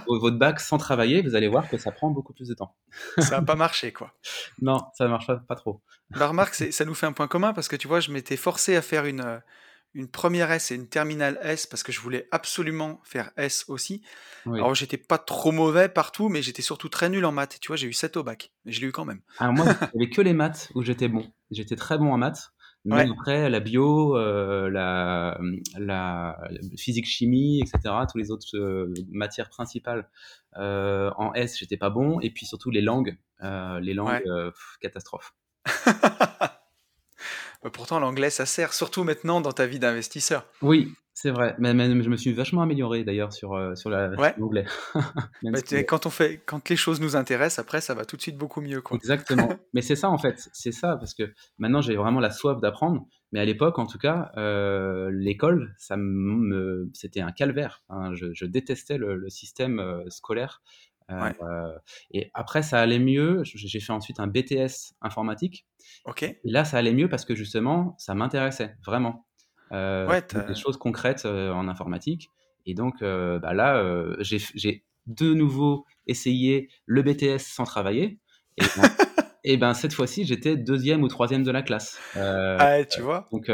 [0.06, 2.74] votre bac sans travailler, vous allez voir que ça prend beaucoup plus de temps.
[3.18, 4.12] Ça a pas marché, quoi.
[4.60, 5.80] Non, ça ne marche pas, pas trop.
[6.10, 8.76] Bah, remarque, ça nous fait un point commun parce que tu vois, je m'étais forcé
[8.76, 9.40] à faire une,
[9.94, 14.02] une première S et une terminale S parce que je voulais absolument faire S aussi.
[14.46, 14.58] Oui.
[14.58, 17.58] Alors, j'étais pas trop mauvais partout, mais j'étais surtout très nul en maths.
[17.60, 19.20] Tu vois, j'ai eu 7 au bac, mais je l'ai eu quand même.
[19.38, 21.30] Alors moi, il n'y avait que les maths où j'étais bon.
[21.50, 22.52] J'étais très bon en maths,
[22.84, 25.38] mais Ouais, après, la bio, euh, la,
[25.78, 26.36] la
[26.76, 30.08] physique-chimie, etc., tous les autres euh, matières principales
[30.56, 32.18] euh, en S, j'étais pas bon.
[32.20, 34.50] Et puis surtout les langues, les langues, ouais.
[34.50, 35.34] pff, catastrophe.
[37.70, 40.46] Pourtant, l'anglais, ça sert, surtout maintenant dans ta vie d'investisseur.
[40.62, 41.54] Oui, c'est vrai.
[41.58, 44.64] Mais, mais je me suis vachement amélioré d'ailleurs sur, euh, sur la- sur Ouais, l'anglais.
[45.44, 48.36] Bah, quand on fait, quand les choses nous intéressent, après, ça va tout de suite
[48.36, 48.96] beaucoup mieux, quoi.
[48.96, 49.48] Exactement.
[49.74, 53.06] Mais c'est ça en fait, c'est ça parce que maintenant j'ai vraiment la soif d'apprendre.
[53.32, 57.82] Mais à l'époque, en tout cas, euh, l'école, ça me, c'était un calvaire.
[57.88, 58.14] hein.
[58.14, 60.62] Je, je détestais le, le système euh, scolaire.
[61.10, 61.72] Euh,
[62.10, 63.42] et après, ça allait mieux.
[63.44, 65.66] J'ai fait ensuite un BTS informatique.
[66.04, 66.22] ok.
[66.22, 69.26] Et là, ça allait mieux parce que justement, ça m'intéressait vraiment.
[69.72, 72.28] Euh, Ouais, des choses concrètes euh, en informatique.
[72.66, 73.82] Et donc, euh, bah là,
[74.20, 78.18] j'ai de nouveau essayé le BTS sans travailler.
[78.58, 78.82] Et ben,
[79.44, 81.98] et ben cette fois-ci, j'étais deuxième ou troisième de la classe.
[82.14, 83.28] Ah, tu vois.
[83.32, 83.50] donc,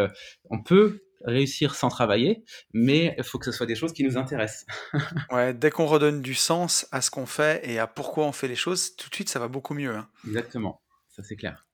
[0.50, 4.16] on peut réussir sans travailler, mais il faut que ce soit des choses qui nous
[4.16, 4.66] intéressent.
[5.30, 8.48] Ouais, dès qu'on redonne du sens à ce qu'on fait et à pourquoi on fait
[8.48, 9.94] les choses, tout de suite, ça va beaucoup mieux.
[9.94, 10.08] hein.
[10.26, 11.66] Exactement, ça c'est clair.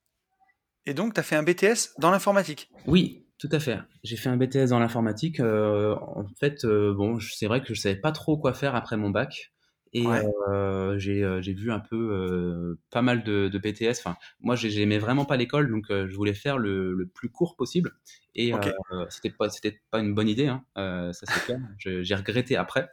[0.87, 2.70] Et donc, tu as fait un BTS dans l'informatique?
[2.87, 3.78] Oui, tout à fait.
[4.02, 5.40] J'ai fait un BTS dans l'informatique.
[5.40, 8.96] euh, en fait, euh, bon, c'est vrai que je savais pas trop quoi faire après
[8.96, 9.53] mon bac.
[9.96, 11.22] Et Ouais, euh, j'ai
[11.54, 14.00] vu un peu euh, pas mal de, de BTS.
[14.00, 17.28] Enfin, moi, j'ai- j'aimais vraiment pas l'école, donc euh, je voulais faire le, le plus
[17.30, 17.92] court possible.
[18.35, 18.68] Et euh, ok.
[19.09, 19.48] c'était pas
[19.90, 20.64] pas une bonne idée, hein,
[21.12, 21.59] ça c'est clair.
[21.78, 22.88] J'ai regretté après.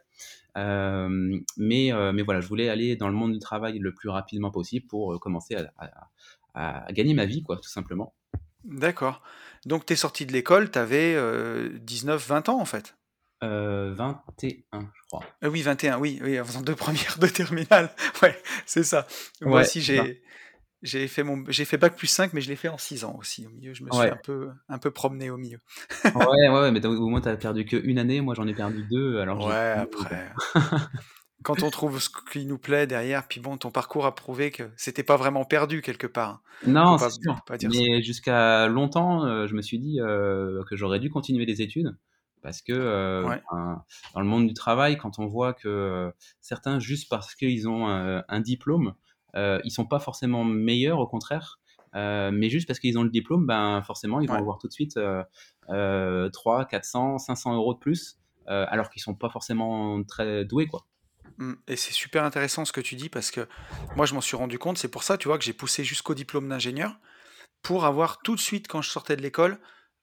[0.56, 4.86] Mais mais voilà, je voulais aller dans le monde du travail le plus rapidement possible
[4.86, 6.08] pour commencer à, à-
[6.54, 8.14] à- à gagner ma vie, quoi, tout simplement.
[8.64, 9.22] D'accord.
[9.66, 11.16] Donc, tu es sorti de l'école, tu avais
[11.80, 12.96] 19-20 ans, en fait?
[13.42, 15.24] Euh, 21, je crois.
[15.42, 17.90] Euh, oui, 21, oui, oui, en faisant deux premières, deux terminales.
[18.22, 19.06] Ouais, c'est ça.
[19.40, 20.22] Moi Ouais, aussi, j'ai,
[20.82, 21.44] J'ai fait, mon...
[21.48, 23.46] j'ai fait bac plus 5, mais je l'ai fait en 6 ans aussi.
[23.46, 25.58] Au milieu, je me suis un peu, un peu promené au milieu.
[26.04, 26.12] ouais,
[26.48, 28.20] ouais, mais au moins, tu as perdu qu'une année.
[28.20, 29.18] Moi, j'en ai perdu deux.
[29.20, 30.32] Alors ouais, après.
[31.42, 34.62] Quand on trouve ce qui nous plaît derrière, puis bon, ton parcours a prouvé que
[34.76, 36.40] c'était pas vraiment perdu quelque part.
[36.68, 37.40] Non, c'est sûr.
[37.44, 41.44] Pas dire mais jusqu'à longtemps, euh, je me suis dit euh, que j'aurais dû continuer
[41.44, 41.96] les études.
[42.42, 43.22] Parce que euh,
[44.14, 48.40] dans le monde du travail, quand on voit que certains, juste parce qu'ils ont un
[48.40, 48.94] diplôme,
[49.36, 51.60] euh, ils sont pas forcément meilleurs, au contraire.
[51.94, 54.98] Mais juste parce qu'ils ont le diplôme, ben forcément, ils vont avoir tout de suite
[55.68, 60.86] 3, 400, 500 euros de plus, alors qu'ils sont pas forcément très doués, quoi.
[61.38, 61.54] Mmh.
[61.68, 63.48] Et c'est super intéressant ce que tu dis parce que
[63.96, 64.78] moi je m'en suis rendu compte.
[64.78, 66.98] C'est pour ça, tu vois, que j'ai poussé jusqu'au diplôme d'ingénieur
[67.62, 69.58] pour avoir tout de suite quand je sortais de l'école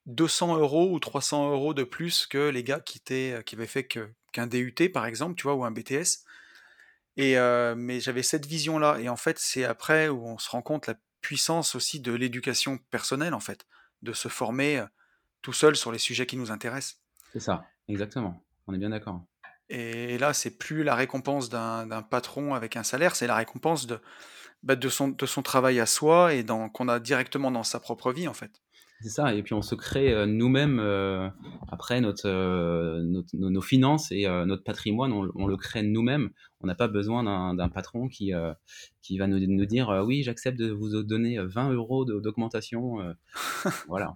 [0.09, 3.87] 200 euros ou 300 euros de plus que les gars qui étaient qui avaient fait
[3.87, 6.25] qu'un DUT par exemple, tu vois, ou un BTS.
[7.17, 7.35] Et
[7.75, 8.99] mais j'avais cette vision-là.
[8.99, 12.77] Et en fait, c'est après où on se rend compte la puissance aussi de l'éducation
[12.91, 13.65] personnelle, en fait,
[14.01, 14.83] de se former
[15.41, 17.01] tout seul sur les sujets qui nous intéressent.
[17.33, 18.43] C'est ça, exactement.
[18.67, 19.23] On est bien d'accord.
[19.69, 24.01] Et là, c'est plus la récompense d'un patron avec un salaire, c'est la récompense de,
[24.63, 28.11] bah, de, son, de son travail à soi et qu'on a directement dans sa propre
[28.11, 28.61] vie, en fait.
[29.01, 31.29] C'est ça, et puis on se crée euh, nous-mêmes euh,
[31.71, 33.01] après notre, euh,
[33.33, 36.31] nos, finances et notre patrimoine, on, le crée nous-mêmes.
[36.59, 38.33] On n'a pas besoin d'un patron qui,
[39.01, 42.97] qui va nous, nous dire oui, j'accepte de vous donner 20 euros d'augmentation.
[43.87, 44.13] voilà.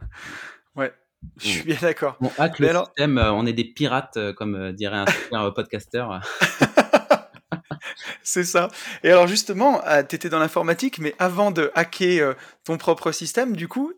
[0.75, 0.91] Ouais,
[1.37, 2.17] je suis bien d'accord.
[2.19, 6.19] On hack le système, on est des pirates, comme dirait un super podcasteur.
[8.23, 8.69] C'est ça.
[9.03, 13.69] Et alors justement, tu étais dans l'informatique, mais avant de hacker ton propre système, du
[13.69, 13.93] coup,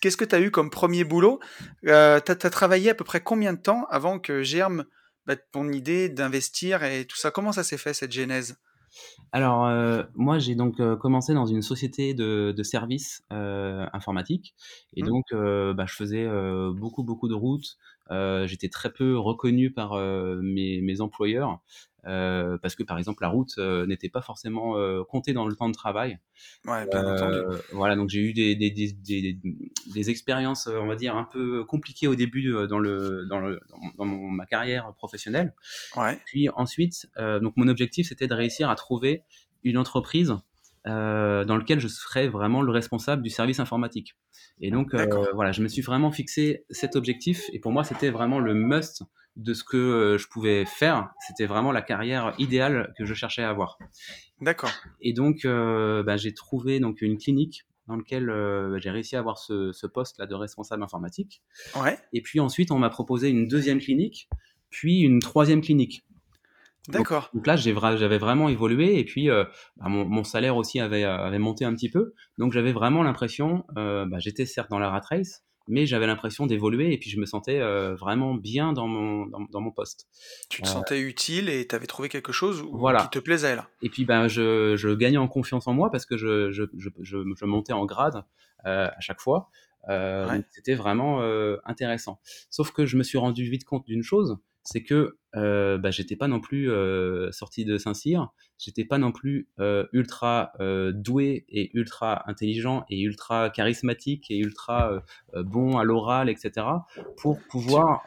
[0.00, 1.40] Qu'est-ce que tu as eu comme premier boulot?
[1.86, 4.84] Euh, Tu as, travaillé à peu près combien de temps avant que germe
[5.26, 7.30] bah, ton idée d'investir et tout ça?
[7.30, 8.56] Comment ça s'est fait cette genèse?
[9.32, 14.54] Alors, euh, moi, j'ai donc euh, commencé dans une société de, de services euh, informatiques.
[14.94, 15.06] Et mmh.
[15.06, 16.28] donc, bah, je faisais
[16.74, 17.76] beaucoup, beaucoup de routes.
[18.10, 19.96] J'étais très peu reconnu par
[20.42, 21.60] mes, mes, employeurs.
[22.06, 25.54] Euh, parce que par exemple la route euh, n'était pas forcément euh, comptée dans le
[25.54, 26.18] temps de travail.
[26.64, 27.38] Ouais, bien entendu.
[27.72, 29.38] Voilà, donc j'ai eu des, des, des,
[29.92, 33.60] des, expériences, on va dire, un peu compliquées au début dans, le, dans, le,
[33.98, 35.54] dans, ma carrière professionnelle.
[35.96, 36.18] Ouais.
[36.24, 39.22] Puis ensuite, donc mon objectif c'était de réussir à trouver
[39.62, 40.34] une entreprise
[40.86, 44.16] euh, dans lequel je serais vraiment le responsable du service informatique.
[44.62, 47.50] Et donc, euh, voilà, je me suis vraiment fixé cet objectif.
[47.52, 49.02] Et pour moi, c'était vraiment le must
[49.36, 51.10] de ce que euh, je pouvais faire.
[51.26, 53.78] C'était vraiment la carrière idéale que je cherchais à avoir.
[54.40, 54.72] D'accord.
[55.02, 59.38] Et donc, bah, j'ai trouvé donc une clinique dans lequel bah, j'ai réussi à avoir
[59.38, 61.42] ce, ce poste-là de responsable informatique.
[61.76, 61.98] Ouais.
[62.14, 64.30] Et puis ensuite, on m'a proposé une deuxième clinique,
[64.70, 66.04] puis une troisième clinique.
[66.88, 67.30] D'accord.
[67.34, 69.44] Donc, là, j'avais vraiment évolué et puis euh,
[69.76, 72.14] bah, mon, salaire aussi avait, euh, avait monté un petit peu.
[72.38, 76.46] Donc j'avais vraiment l'impression, euh, bah, j'étais certes dans la rat race, mais j'avais l'impression
[76.46, 77.60] d'évoluer et puis je me sentais
[77.92, 80.08] vraiment bien dans mon, dans, mon poste.
[80.48, 83.02] Tu te sentais utile et tu avais trouvé quelque chose voilà.
[83.02, 83.68] qui te plaisait là?
[83.82, 86.88] Et puis ben, je, je, gagnais en confiance en moi parce que je, je, je,
[87.02, 88.24] je montais en grade
[88.64, 89.50] à chaque fois.
[90.50, 91.20] C'était vraiment
[91.64, 92.20] intéressant.
[92.48, 94.38] Sauf que je me suis rendu vite compte d'une chose,
[94.70, 99.10] c'est que euh, bah, j'étais pas non plus euh, sorti de Saint-Cyr, j'étais pas non
[99.10, 104.92] plus euh, ultra euh, doué et ultra intelligent et ultra charismatique et ultra
[105.34, 106.66] euh, bon à l'oral, etc.
[107.16, 108.02] pour pouvoir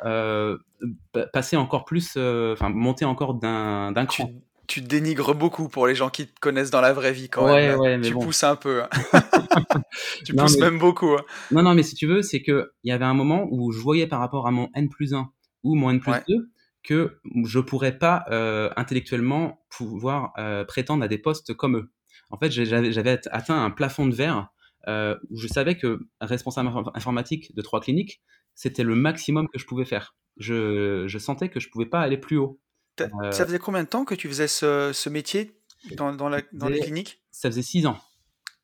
[1.34, 4.32] passer encore plus, enfin monter encore d'un cran.
[4.66, 7.80] Tu, dénigres beaucoup pour les gens qui te connaissent dans la vraie vie quand même.
[7.80, 8.84] Ouais, mais tu pousses un peu.
[8.84, 8.90] Hein.
[10.26, 11.12] tu pousses même beaucoup.
[11.12, 11.22] Hein.
[11.52, 13.80] Non, non, mais si tu veux, c'est que il y avait un moment où je
[13.80, 15.30] voyais par rapport à mon N plus 1
[15.64, 16.53] ou mon N plus 2
[16.84, 21.92] que je pourrais pas euh, intellectuellement pouvoir euh, prétendre à des postes comme eux.
[22.30, 24.50] En fait, j'avais atteint un plafond de verre
[24.88, 28.22] euh, où je savais que responsable informatique de trois cliniques,
[28.56, 30.16] c'était le maximum que je pouvais faire.
[30.38, 32.60] Je, je, sentais que je pouvais pas aller plus haut.
[32.98, 35.60] Ça faisait combien de temps que tu faisais ce, ce métier
[35.96, 37.24] dans, dans, la, dans les cliniques?
[37.32, 37.98] Ça faisait six ans.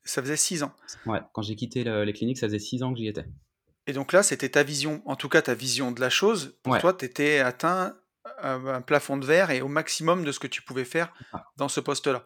[0.04, 0.74] Ça faisait six ans.
[1.06, 3.26] Ouais, quand j'ai quitté les cliniques, ça faisait six ans que j'y étais.
[3.88, 6.58] Et donc là, c'était ta vision, en tout cas ta vision de la chose.
[6.64, 7.96] Pour toi, tu étais atteint
[8.42, 11.14] un plafond de verre et au maximum de ce que tu pouvais faire
[11.58, 12.24] dans ce poste-là.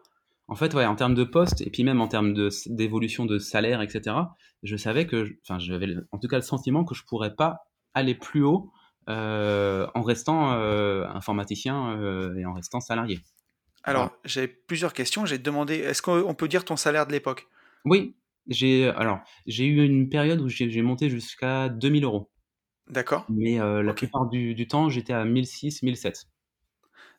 [0.47, 2.34] En fait, ouais, en termes de poste et puis même en termes
[2.67, 4.15] d'évolution de, salaire, etc.,
[4.62, 8.15] je savais que, enfin, j'avais en tout cas le sentiment que je pourrais pas aller
[8.15, 8.71] plus haut
[9.10, 13.20] euh, en restant euh, informaticien euh, et en restant salarié.
[13.84, 15.26] Alors, j'ai plusieurs questions.
[15.26, 17.47] J'ai demandé, est-ce qu'on peut dire ton salaire de l'époque?
[17.84, 18.15] Oui,
[18.47, 22.30] j'ai alors j'ai eu une période où j'ai monté jusqu'à 2000 euros.
[22.93, 23.25] D'accord.
[23.27, 26.27] Mais euh, la plupart du, temps, j'étais à 1006, 1007.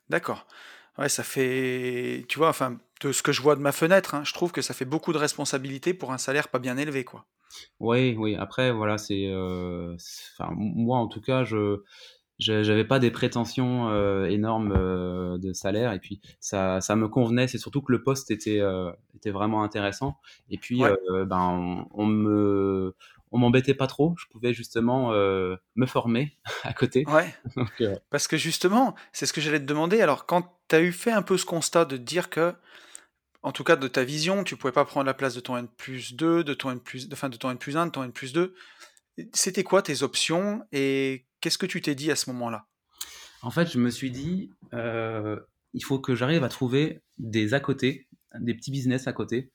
[0.09, 0.47] D'accord.
[0.97, 2.25] Ouais, ça fait.
[2.29, 4.61] Tu vois, enfin, de ce que je vois de ma fenêtre, hein, je trouve que
[4.61, 7.25] ça fait beaucoup de responsabilités pour un salaire pas bien élevé, quoi.
[7.81, 8.35] Oui, oui.
[8.35, 9.95] Après, voilà, c'est, euh,
[10.39, 11.83] enfin, moi en tout cas, je,
[12.39, 17.49] j'avais pas des prétentions euh, énormes euh, de salaire, et puis ça, ça me convenait.
[17.49, 18.61] C'est surtout que le poste était,
[19.13, 20.15] était vraiment intéressant,
[20.49, 20.95] et puis Ouais,
[21.25, 22.95] ben, on, on me,
[23.35, 24.15] on m'embêtait pas trop.
[24.17, 27.03] Je pouvais justement euh, me former à côté.
[27.07, 27.33] ouais.
[27.57, 29.99] Donc, euh, Parce que justement, c'est ce que j'allais te demander.
[30.01, 32.53] Alors, quand tu as eu fait un peu ce constat de dire que,
[33.43, 35.67] en tout cas de ta vision, tu pouvais pas prendre la place de ton N
[35.67, 38.11] plus 2, de ton N plus, enfin, de ton N plus 1, de ton N
[38.13, 38.55] plus 2,
[39.33, 42.65] c'était quoi tes options et qu'est-ce que tu t'es dit à ce moment-là?
[43.41, 45.39] En fait, je me suis dit, euh,
[45.73, 48.07] il faut que j'arrive à trouver des à côté,
[48.39, 49.51] des petits business à côté,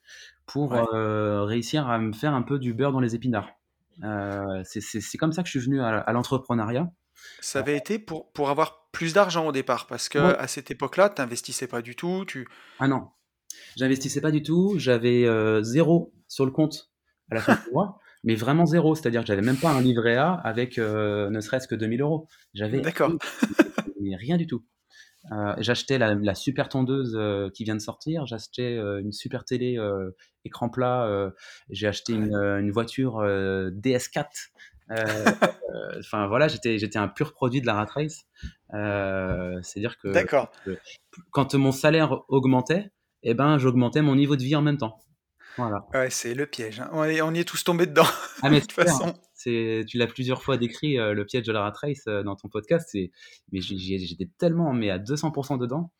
[0.47, 0.81] pour Ouais.
[0.93, 3.49] euh, réussir à me faire un peu du beurre dans les épinards.
[4.03, 6.87] Euh, c'est comme ça que je suis venu à, à l'entrepreneuriat.
[7.39, 10.35] Ça avait été pour, pour avoir plus d'argent au départ, parce que Ouais.
[10.37, 12.47] à cette époque-là, tu n'investissais pas du tout, tu...
[12.79, 13.09] Ah non,
[13.77, 16.89] j'investissais pas du tout, j'avais euh, zéro sur le compte
[17.29, 20.15] à la fin du mois, mais vraiment zéro, c'est-à-dire que j'avais même pas un livret
[20.15, 22.27] A avec euh, ne serait-ce que 2000 euros.
[22.55, 23.11] J'avais D'accord.
[24.17, 24.65] rien du tout.
[25.31, 29.45] Euh, j'achetais la, la super tondeuse euh, qui vient de sortir, j'achetais euh, une super
[29.45, 29.77] télé
[30.45, 31.31] écran plat,
[31.69, 34.25] j'ai acheté une, une voiture euh, DS4.
[34.89, 38.25] Euh, euh, Enfin voilà, j'étais j'étais un pur produit de la rat race.
[39.63, 40.51] C'est-à-dire que, D'accord.
[41.31, 42.91] quand mon salaire augmentait,
[43.23, 44.97] eh ben j'augmentais mon niveau de vie en même temps.
[45.57, 45.85] Voilà.
[45.93, 46.79] Ouais, c'est le piège.
[46.79, 46.89] hein.
[46.93, 48.05] On est, on y est tous tombés dedans,
[48.41, 49.13] Ah de toute clair, façon.
[49.43, 52.35] C'est tu l'as plusieurs fois décrit euh, le piège de la rat race euh, dans
[52.35, 52.95] ton podcast.
[53.51, 55.91] Mais j'étais tellement mais à 200% dedans.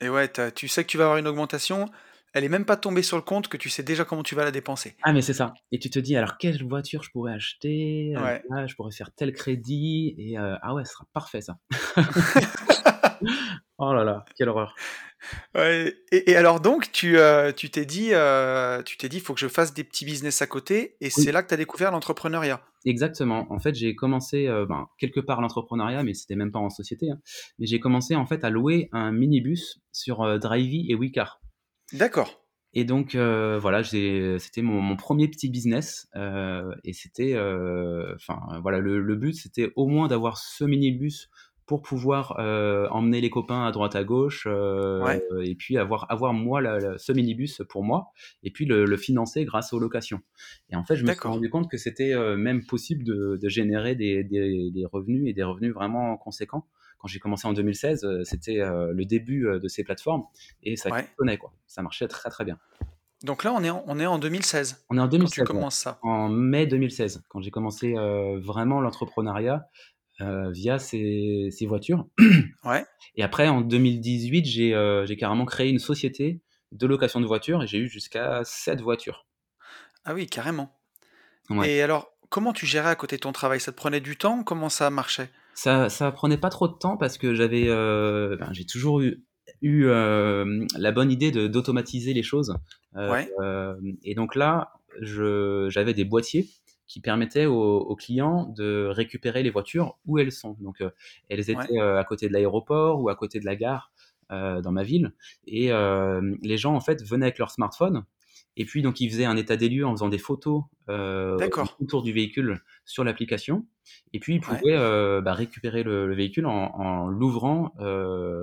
[0.00, 1.86] Et ouais, tu sais que tu vas avoir une augmentation,
[2.34, 4.44] elle est même pas tombée sur le compte que tu sais déjà comment tu vas
[4.44, 4.94] la dépenser.
[5.02, 5.54] Ah, mais c'est ça.
[5.72, 8.12] Et tu te dis, alors quelle voiture je pourrais acheter?
[8.14, 8.42] Euh, Ouais.
[8.50, 10.14] là, je pourrais faire tel crédit.
[10.18, 11.56] Et ah ouais, ce sera parfait ça.
[13.78, 14.74] Oh là là, quelle horreur.
[15.54, 19.34] Ouais, et, et alors donc, tu euh, tu t'es dit, euh, tu t'es dit, faut
[19.34, 21.58] que je fasse des petits business à côté, et Oui, c'est là que tu as
[21.58, 22.62] découvert l'entrepreneuriat.
[22.86, 23.46] exactement.
[23.50, 27.10] En fait, j'ai commencé euh, ben, quelque part l'entrepreneuriat, mais c'était même pas en société.
[27.10, 27.18] hein.
[27.58, 31.40] Mais j'ai commencé en fait à louer un minibus sur euh, Drivey et Wicar.
[31.92, 32.42] D'accord.
[32.72, 36.08] Et donc voilà, c'était mon, mon premier petit business.
[36.84, 37.32] et c'était,
[38.14, 41.30] enfin voilà, le, le but c'était au moins d'avoir ce minibus
[41.66, 46.06] pour pouvoir euh, emmener les copains à droite à gauche euh, Ouais, et puis avoir,
[46.10, 48.12] avoir moi la- la- ce minibus pour moi
[48.44, 50.20] et puis le, le financer grâce aux locations.
[50.70, 53.48] Et en fait, je me suis rendu compte que c'était euh, même possible de, de
[53.48, 56.66] générer des, des- des revenus et des revenus vraiment conséquents.
[56.98, 60.22] Quand j'ai commencé en 2016, euh, c'était le début de ces plateformes
[60.62, 61.36] et ça Ouais.
[61.36, 61.52] quoi.
[61.66, 62.58] Ça marchait très très bien.
[63.24, 65.38] Donc là, on est en, on est en 2016 On est en quand tu 2016,
[65.40, 65.46] ouais.
[65.46, 65.98] commences ça.
[66.02, 69.66] En mai 2016, quand j'ai commencé euh, vraiment l'entrepreneuriat
[70.20, 72.06] euh, via ces, ces voitures.
[72.64, 72.84] Ouais.
[73.16, 76.40] Et après, en 2018, j'ai euh, j'ai carrément créé une société
[76.72, 79.26] de location de voitures et j'ai eu jusqu'à 7 voitures.
[80.04, 80.74] Ah oui, carrément.
[81.50, 81.70] Ouais.
[81.70, 83.60] Et alors, comment tu gérais à côté de ton travail?
[83.60, 84.42] Ça te prenait du temps?
[84.42, 85.30] Comment ça marchait?
[85.54, 89.22] Ça, ça prenait pas trop de temps parce que j'avais, euh, ben, j'ai toujours eu,
[89.62, 92.56] eu la bonne idée d'automatiser les choses.
[92.94, 93.28] Ouais,
[94.02, 96.48] et donc là, j'avais des boîtiers
[96.86, 100.56] qui permettaient aux, aux clients de récupérer les voitures où elles sont.
[100.60, 100.90] Donc, euh,
[101.28, 103.92] elles étaient euh, à côté de l'aéroport ou à côté de la gare
[104.30, 105.12] euh, dans ma ville.
[105.46, 105.70] Et
[106.42, 108.04] les gens, en fait, venaient avec leur smartphone.
[108.58, 112.12] Et puis, donc, ils faisaient un état des lieux en faisant des photos autour du
[112.12, 113.66] véhicule sur l'application.
[114.12, 114.76] Et puis, ils pouvaient
[115.20, 117.74] bah, récupérer le, le véhicule en, en l'ouvrant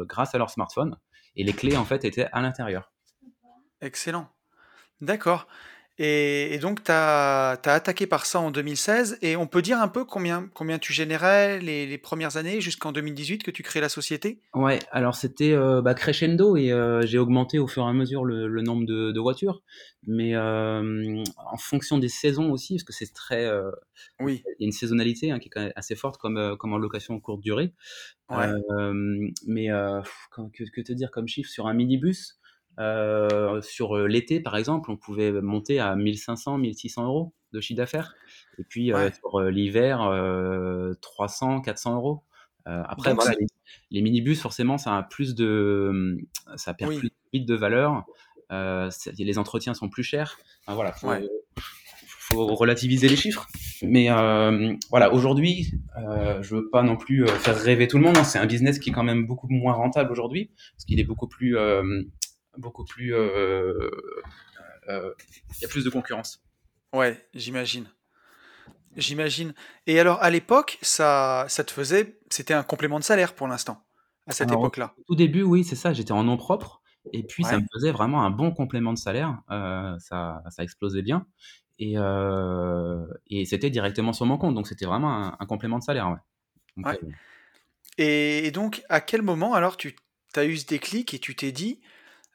[0.07, 0.97] grâce à leur smartphone.
[1.35, 2.91] Et les clés, en fait, étaient à l'intérieur.
[3.81, 4.29] excellent.
[5.01, 5.47] D'accord.
[5.99, 9.87] Et, et donc, tu as, attaqué par ça en 2016, et on peut dire un
[9.87, 13.89] peu combien, combien tu générais les, les premières années jusqu'en 2018 que tu crées la
[13.89, 14.41] société?
[14.53, 18.23] Ouais, alors c'était euh, bah, crescendo et euh, j'ai augmenté au fur et à mesure
[18.23, 19.63] le, le nombre de, de voitures,
[20.05, 23.49] mais euh, en fonction des saisons aussi, parce que c'est très,
[24.19, 26.73] Oui, il y a une saisonnalité hein, qui est quand même assez forte comme, comme
[26.73, 27.73] en location courte durée.
[28.29, 28.53] ouais,
[29.47, 32.39] mais que te dire comme chiffre sur un minibus?
[32.79, 37.77] Euh, sur euh, l'été par exemple, on pouvait monter à 1500, 1600 euros de chiffre
[37.77, 38.15] d'affaires,
[38.57, 39.13] et puis euh, ouais.
[39.13, 42.23] sur l'hiver euh, 300, 400 euros.
[42.65, 43.41] Après, Donc, voilà, c'est...
[43.41, 43.47] les,
[43.91, 46.17] les minibus, forcément, ça a plus de,
[46.55, 48.05] ça perd Oui, plus vite de valeur.
[48.49, 50.37] Les entretiens sont plus chers.
[50.65, 51.27] Enfin, voilà, faut, ouais,
[52.07, 53.47] faut relativiser les chiffres.
[53.81, 54.07] Mais
[54.89, 58.17] voilà, aujourd'hui, je veux pas non plus faire rêver tout le monde.
[58.17, 58.23] hein.
[58.23, 61.27] C'est un business qui est quand même beaucoup moins rentable aujourd'hui, parce qu'il est beaucoup
[61.27, 61.57] plus,
[62.57, 63.89] beaucoup plus, euh,
[64.89, 65.13] euh,
[65.57, 66.43] il y a plus de concurrence.
[66.93, 67.87] ouais, j'imagine.
[68.95, 69.53] J'imagine.
[69.87, 72.19] Et alors, à l'époque, ça, ça te faisait...
[72.29, 73.83] C'était un complément de salaire pour l'instant,
[74.27, 74.93] à cette au époque-là.
[75.07, 75.93] tout début, oui, c'est ça.
[75.93, 76.81] J'étais en nom propre.
[77.11, 79.41] Et puis, ça me faisait vraiment un bon complément de salaire.
[79.51, 81.25] euh, ça, ça explosait bien.
[81.79, 84.53] Et, euh, et c'était directement sur mon compte.
[84.53, 86.09] Donc, c'était vraiment un, un complément de salaire.
[86.09, 86.17] Ouais.
[86.77, 86.99] Donc, Ouais.
[87.03, 87.11] euh,
[87.97, 89.95] Et, et donc, à quel moment alors tu
[90.35, 91.81] as eu ce déclic et tu t'es dit,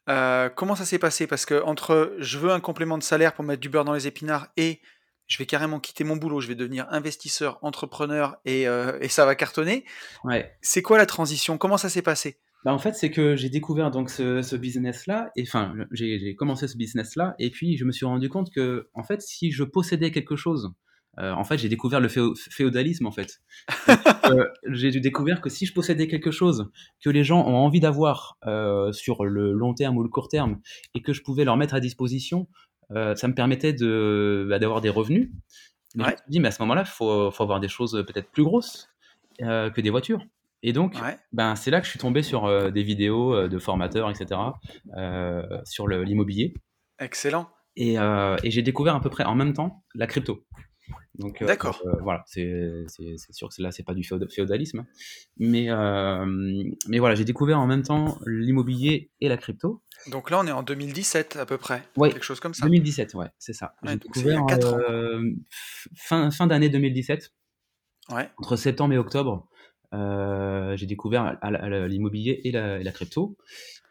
[0.08, 1.26] euh, comment ça s'est passé?
[1.26, 4.06] Parce que entre je veux un complément de salaire pour mettre du beurre dans les
[4.06, 4.80] épinards et
[5.26, 9.26] je vais carrément quitter mon boulot, je vais devenir investisseur, entrepreneur et, euh, et ça
[9.26, 9.84] va cartonner.
[10.24, 10.56] ouais.
[10.62, 11.58] C'est quoi la transition?
[11.58, 12.38] Comment ça s'est passé?
[12.64, 16.66] Bah, en fait, c'est que j'ai découvert donc ce, ce business-là, et enfin, j'ai commencé
[16.66, 20.10] ce business-là, et puis je me suis rendu compte que, en fait, si je possédais
[20.10, 20.72] quelque chose,
[21.18, 23.40] euh, en fait, j'ai découvert le féo- féodalisme, en fait.
[24.28, 26.70] Euh, j'ai découvert que si je possédais quelque chose
[27.02, 30.60] que les gens ont envie d'avoir euh, sur le long terme ou le court terme,
[30.94, 32.46] et que je pouvais leur mettre à disposition,
[32.90, 35.30] ça me permettait de bah, d'avoir des revenus.
[35.94, 37.92] Mais je me suis dit, mais à ce moment-là, il faut, faut avoir des choses
[38.06, 38.90] peut-être plus grosses
[39.38, 40.20] que des voitures.
[40.62, 41.16] Et donc, Ouais.
[41.32, 44.38] ben, c'est là que je suis tombé sur des vidéos de formateurs, etc.,
[45.64, 46.52] sur l'immobilier.
[46.98, 47.48] Excellent.
[47.76, 50.44] Et, et j'ai découvert à peu près en même temps la crypto.
[51.18, 51.82] Donc, euh, D'accord.
[51.84, 54.86] euh, voilà, c'est c'est- c'est sûr que là, c'est pas du féod- féodalisme.
[55.36, 56.24] Mais, euh,
[56.88, 59.82] mais voilà, j'ai découvert en même temps l'immobilier et la crypto.
[60.12, 61.82] Donc là, on est en 2017 à peu près.
[61.96, 62.10] Ouais.
[62.12, 62.64] Quelque chose comme ça.
[62.66, 63.74] 2017, ouais, c'est ça.
[63.82, 65.20] Ouais, j'ai donc découvert euh,
[65.96, 67.32] fin, fin d'année 2017.
[68.10, 68.30] Ouais.
[68.38, 69.46] entre septembre et octobre,
[69.92, 73.36] j'ai découvert à- à- à l'immobilier et la, et la crypto.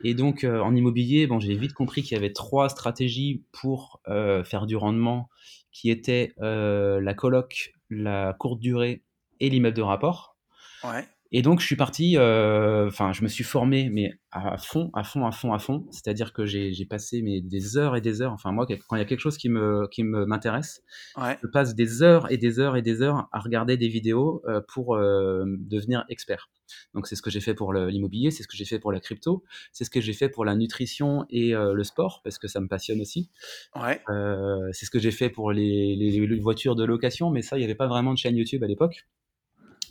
[0.03, 4.01] Et donc, en immobilier, bon, j'ai vite compris qu'il y avait trois stratégies pour
[4.45, 5.30] faire du rendement,
[5.78, 9.03] qui étaient euh, la coloc, la courte durée
[9.39, 10.36] et l'immeuble de rapport.
[10.84, 11.07] Ouais.
[11.32, 15.03] Et donc, je suis parti, euh, enfin, je me suis formé, mais à fond, à
[15.03, 15.86] fond, à fond, à fond.
[15.91, 18.32] C'est-à-dire que j'ai passé mais, des heures et des heures.
[18.34, 20.84] Enfin, moi, quand il y a quelque chose qui me, qui me m'intéresse,
[21.17, 21.38] Ouais.
[21.41, 24.61] je passe des heures et des heures et des heures à regarder des vidéos euh,
[24.73, 26.49] pour euh, devenir expert.
[26.93, 28.99] Donc, c'est ce que j'ai fait pour l'immobilier, c'est ce que j'ai fait pour la
[28.99, 32.47] crypto, c'est ce que j'ai fait pour la nutrition et euh, le sport, parce que
[32.47, 33.30] ça me passionne aussi.
[33.75, 34.01] Ouais.
[34.09, 37.57] Euh, c'est ce que j'ai fait pour les, les- les voitures de location, mais ça,
[37.57, 39.07] il n'y avait pas vraiment de chaîne YouTube à l'époque.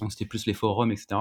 [0.01, 1.21] Donc, c'était plus les forums, etc.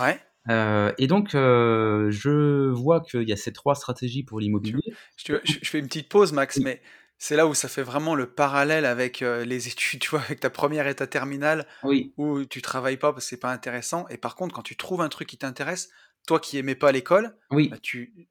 [0.00, 0.20] Ouais.
[0.48, 4.82] Euh, et donc, euh, je vois qu'il y a ces trois stratégies pour l'immobilier.
[5.16, 6.82] Je, te- je- je fais une petite pause, Max, mais
[7.18, 10.40] c'est là où ça fait vraiment le parallèle avec euh, les études, tu vois, avec
[10.40, 14.06] ta première et ta terminale, Oui, où tu travailles pas parce que c'est pas intéressant.
[14.08, 15.90] Et par contre, quand tu trouves un truc qui t'intéresse,
[16.26, 17.68] toi qui aimais pas l'école, oui.
[17.68, 18.28] bah, tu,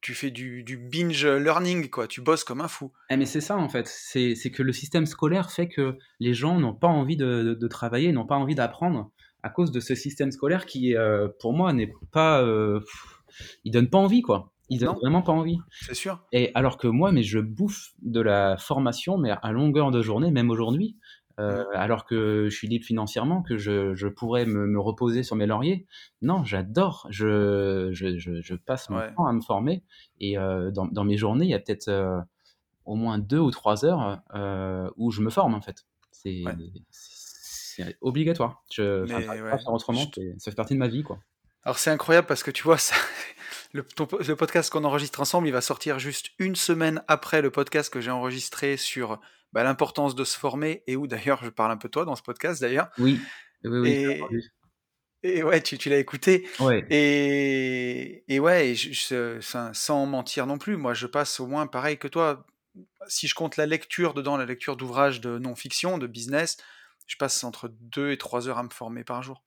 [0.00, 2.06] tu fais du, du binge learning, quoi.
[2.06, 2.90] Tu bosses comme un fou.
[3.10, 6.32] Eh, mais c'est ça en fait, c'est c'est que le système scolaire fait que les
[6.32, 9.10] gens n'ont pas envie de, de- de travailler, n'ont pas envie d'apprendre
[9.42, 12.42] à cause de ce système scolaire qui, euh, pour moi, n'est pas...
[12.42, 12.80] euh,
[13.64, 14.98] il donne pas envie quoi, il donne Non.
[15.00, 15.58] vraiment pas envie.
[15.82, 16.20] C'est sûr.
[16.32, 20.30] Et alors que moi, mais je bouffe de la formation, mais à longueur de journée,
[20.30, 20.96] même aujourd'hui,
[21.38, 25.36] euh, alors que je suis libre financièrement, que je, je pourrais me, me reposer sur
[25.36, 25.86] mes lauriers.
[26.20, 27.06] Non, j'adore.
[27.08, 29.14] Je, je, je, passe mon Ouais.
[29.14, 29.82] temps à me former.
[30.18, 32.20] Et euh, dans, dans mes journées, il y a peut-être euh,
[32.84, 34.20] au moins deux ou trois heures
[34.98, 35.86] où je me forme, en fait.
[36.12, 36.54] C'est Ouais.
[37.88, 38.62] C'est obligatoire.
[38.72, 40.04] Je, Mais pas faire autrement.
[40.16, 41.18] je- Ça fait partie de ma vie, quoi.
[41.62, 42.94] Alors c'est incroyable parce que tu vois, ça,
[43.72, 47.50] le, ton le podcast qu'on enregistre ensemble, il va sortir juste une semaine après le
[47.50, 49.20] podcast que j'ai enregistré sur
[49.52, 52.16] bah, l'importance de se former et où d'ailleurs je parle un peu de toi dans
[52.16, 52.88] ce podcast d'ailleurs.
[52.98, 53.20] Oui,
[53.64, 54.22] oui,
[55.22, 56.48] Et, ouais, tu, tu l'as écouté.
[56.60, 56.82] Ouais.
[56.88, 61.98] Et, et ouais, je- je- sans mentir non plus, moi je passe au moins pareil
[61.98, 62.46] que toi.
[63.06, 66.56] Si je compte la lecture dedans, la lecture d'ouvrages de non-fiction, de business,
[67.10, 69.42] je passe entre 2 et 3 heures à me former par jour.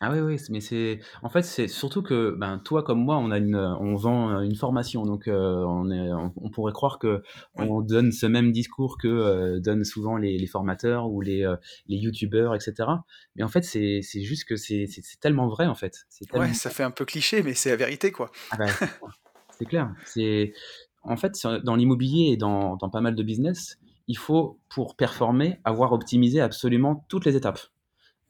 [0.00, 3.30] Ah oui, oui, mais c'est en fait c'est surtout que ben toi comme moi on
[3.30, 7.22] a une on vend une formation donc euh, on est on, on pourrait croire que
[7.56, 7.66] Oui.
[7.68, 11.54] on donne ce même discours que euh, donnent souvent les, les formateurs ou les euh,
[11.86, 12.88] les youtubeurs etc.
[13.36, 14.88] Mais en fait c'est c'est juste que c'est
[15.20, 15.94] tellement vrai en fait
[16.30, 18.32] tellement Ouais, ça fait un peu cliché, mais c'est la vérité quoi.
[18.50, 18.66] ah bah,
[19.56, 19.94] c'est clair.
[21.04, 21.32] En fait
[21.64, 23.78] dans l'immobilier et dans dans pas mal de business
[24.08, 27.60] il faut pour performer avoir optimisé absolument toutes les étapes.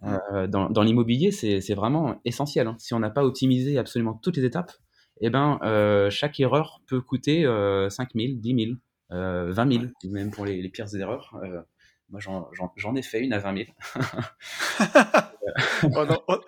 [0.05, 2.67] Euh, dans, dans l'immobilier, c'est vraiment essentiel.
[2.67, 2.75] hein.
[2.79, 4.73] Si on n'a pas optimisé absolument toutes les étapes,
[5.21, 8.77] eh ben, euh, chaque erreur peut coûter euh, 5 000, 10 000,
[9.13, 9.91] euh, 20 000, Ouais.
[10.11, 11.39] même pour les, les pires erreurs.
[11.45, 11.61] Euh,
[12.11, 13.69] moi, j'en ai fait une à 20 000.
[15.95, 16.41] on, en, on-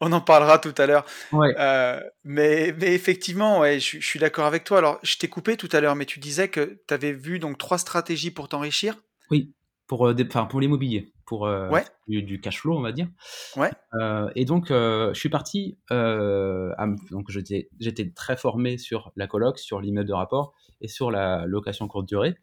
[0.00, 1.04] on en parlera tout à l'heure.
[1.32, 1.54] Ouais.
[1.58, 4.78] Euh, mais, mais effectivement, ouais, je, je suis d'accord avec toi.
[4.78, 7.58] Alors, je t'ai coupé tout à l'heure, mais tu disais que tu avais vu donc
[7.58, 8.96] trois stratégies pour t'enrichir.
[9.30, 9.52] Oui,
[9.86, 13.08] pour, euh, des- pour l'immobilier, pour euh, Ouais, du, du cash flow, on va dire.
[13.56, 13.70] ouais,
[14.00, 15.78] Euh, et donc, je suis parti.
[15.90, 20.54] à donc, j'étais j'étais très formé sur la coloc, sur l'immeuble de rapport
[20.84, 22.36] et sur la location courte durée.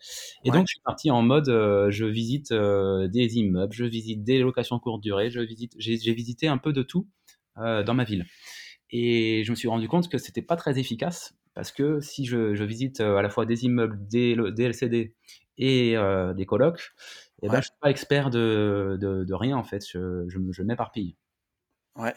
[0.43, 3.85] Et ouais, donc, je suis parti en mode euh, je visite euh, des immeubles, je
[3.85, 7.07] visite des locations courte durée, je visite, j'ai visité un peu de tout
[7.57, 8.25] euh, dans ma ville.
[8.89, 12.55] Et je me suis rendu compte que c'était pas très efficace parce que si je,
[12.55, 15.15] je visite à la fois des immeubles, des, des LCD
[15.57, 15.95] et
[16.35, 16.93] des colocs,
[17.41, 20.39] et eh ben, je suis pas expert de, de, de, rien en fait, je, je,
[20.51, 21.15] je m'éparpille.
[21.95, 22.13] Ouais.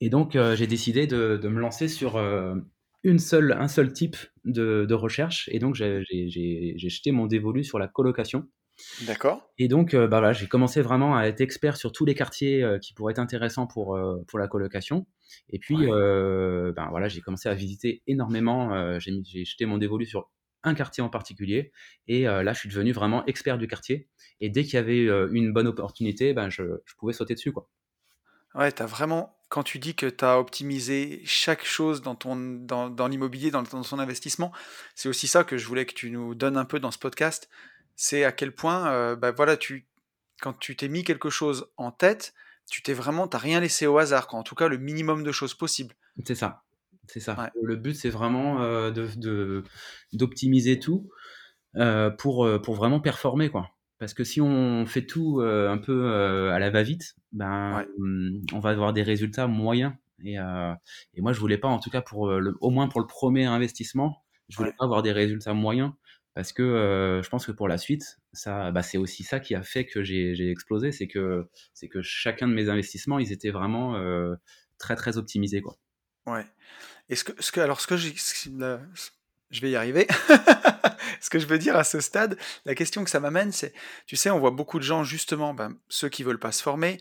[0.00, 2.16] Et donc, j'ai décidé de, de, me lancer sur
[3.06, 5.48] une seule, un seul type de, de recherche.
[5.52, 8.48] Et donc, j'ai jeté mon dévolu sur la colocation.
[9.06, 9.48] D'accord.
[9.58, 12.92] Et donc, bah, voilà, j'ai commencé vraiment à être expert sur tous les quartiers qui
[12.92, 15.06] pourraient être intéressants pour, pour la colocation.
[15.50, 18.98] Et puis, ben, voilà, j'ai commencé à visiter énormément.
[18.98, 20.28] j'ai jeté mon dévolu sur
[20.64, 21.72] un quartier en particulier.
[22.08, 24.08] Et là, je suis devenu vraiment expert du quartier.
[24.40, 27.52] Et dès qu'il y avait une bonne opportunité, ben, je, je pouvais sauter dessus.
[27.52, 27.70] Quoi.
[28.54, 32.36] Ouais, tu as vraiment, quand tu dis que tu as optimisé chaque chose dans, ton,
[32.36, 34.52] dans, dans l'immobilier, dans, dans ton investissement,
[34.94, 37.48] c'est aussi ça que je voulais que tu nous donnes un peu dans ce podcast.
[37.94, 39.86] C'est à quel point, euh, bah voilà, tu,
[40.40, 42.34] quand tu t'es mis quelque chose en tête,
[42.68, 44.38] tu t'es vraiment, t'as rien laissé au hasard, quoi.
[44.38, 45.94] en tout cas le minimum de choses possibles.
[46.24, 46.64] C'est ça,
[47.06, 47.50] c'est ça.
[47.62, 49.62] Le but, c'est vraiment euh, de,
[50.12, 51.08] d'optimiser tout
[51.76, 53.70] euh, pour, pour vraiment performer, quoi.
[53.98, 58.42] Parce que si on fait tout euh, un peu euh, à la va-vite, ben, hum,
[58.52, 59.94] on va avoir des résultats moyens.
[60.22, 60.74] Et, euh,
[61.14, 63.46] et, moi, je voulais pas, en tout cas, pour le, au moins pour le premier
[63.46, 65.92] investissement, je voulais pas avoir des résultats moyens.
[66.34, 69.62] Parce que je pense que pour la suite, ça, bah, c'est aussi ça qui a
[69.62, 70.92] fait que j'ai explosé.
[70.92, 73.98] C'est que, c'est que chacun de mes investissements, ils étaient vraiment
[74.76, 75.62] très, très optimisés.
[75.62, 75.78] Quoi.
[76.26, 76.44] Ouais.
[77.08, 78.14] Et ce que, ce que, alors, ce que j'ai.
[79.50, 80.06] Je vais y arriver.
[81.20, 83.72] ce que je veux dire à ce stade, la question que ça m'amène, c'est,
[84.06, 87.00] tu sais, on voit beaucoup de gens, justement, ben, ceux qui veulent pas se former,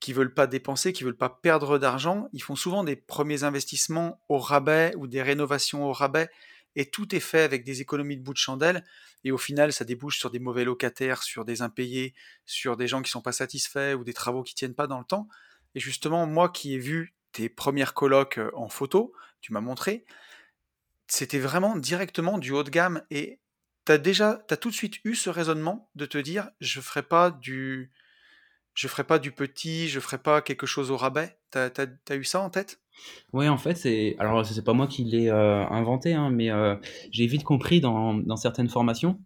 [0.00, 4.20] qui veulent pas dépenser, qui veulent pas perdre d'argent, ils font souvent des premiers investissements
[4.28, 6.28] au rabais ou des rénovations au rabais,
[6.74, 8.84] et tout est fait avec des économies de bout de chandelle,
[9.24, 13.02] et au final, ça débouche sur des mauvais locataires, sur des impayés, sur des gens
[13.02, 15.28] qui sont pas satisfaits ou des travaux qui tiennent pas dans le temps.
[15.74, 20.04] Et justement, moi qui ai vu tes premières colocs euh, en photo, tu m'as montré,
[21.06, 23.40] c'était vraiment directement du haut de gamme et
[23.84, 27.30] t'as déjà, t'as tout de suite eu ce raisonnement de te dire, je ferai pas
[27.30, 27.92] du,
[28.74, 31.38] je ferai pas du petit, je ferai pas quelque chose au rabais.
[31.50, 31.70] T'as,
[32.10, 32.80] as, eu ça en tête?
[33.32, 36.76] Oui, en fait, c'est, alors c'est pas moi qui l'ai euh, inventé, hein, mais euh,
[37.10, 39.18] j'ai vite compris dans, dans certaines formations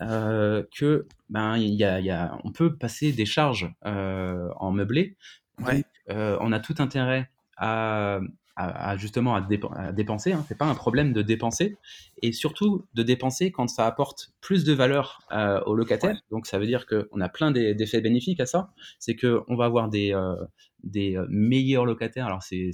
[0.00, 5.16] euh, que ben il y a, y a, on peut passer des charges en meublé.
[5.64, 5.84] Ouais.
[6.08, 8.20] on a tout intérêt à
[8.56, 10.32] à, justement à, dépenser.
[10.32, 10.44] Hein.
[10.48, 11.76] C'est pas un problème de dépenser
[12.22, 16.16] et surtout de dépenser quand ça apporte plus de valeur euh, aux locataires.
[16.30, 18.72] Donc ça veut dire qu'on a plein d'effets bénéfiques à ça.
[18.98, 20.36] C'est que on va avoir des euh,
[20.84, 22.26] des euh, meilleurs locataires.
[22.26, 22.70] Alors c'est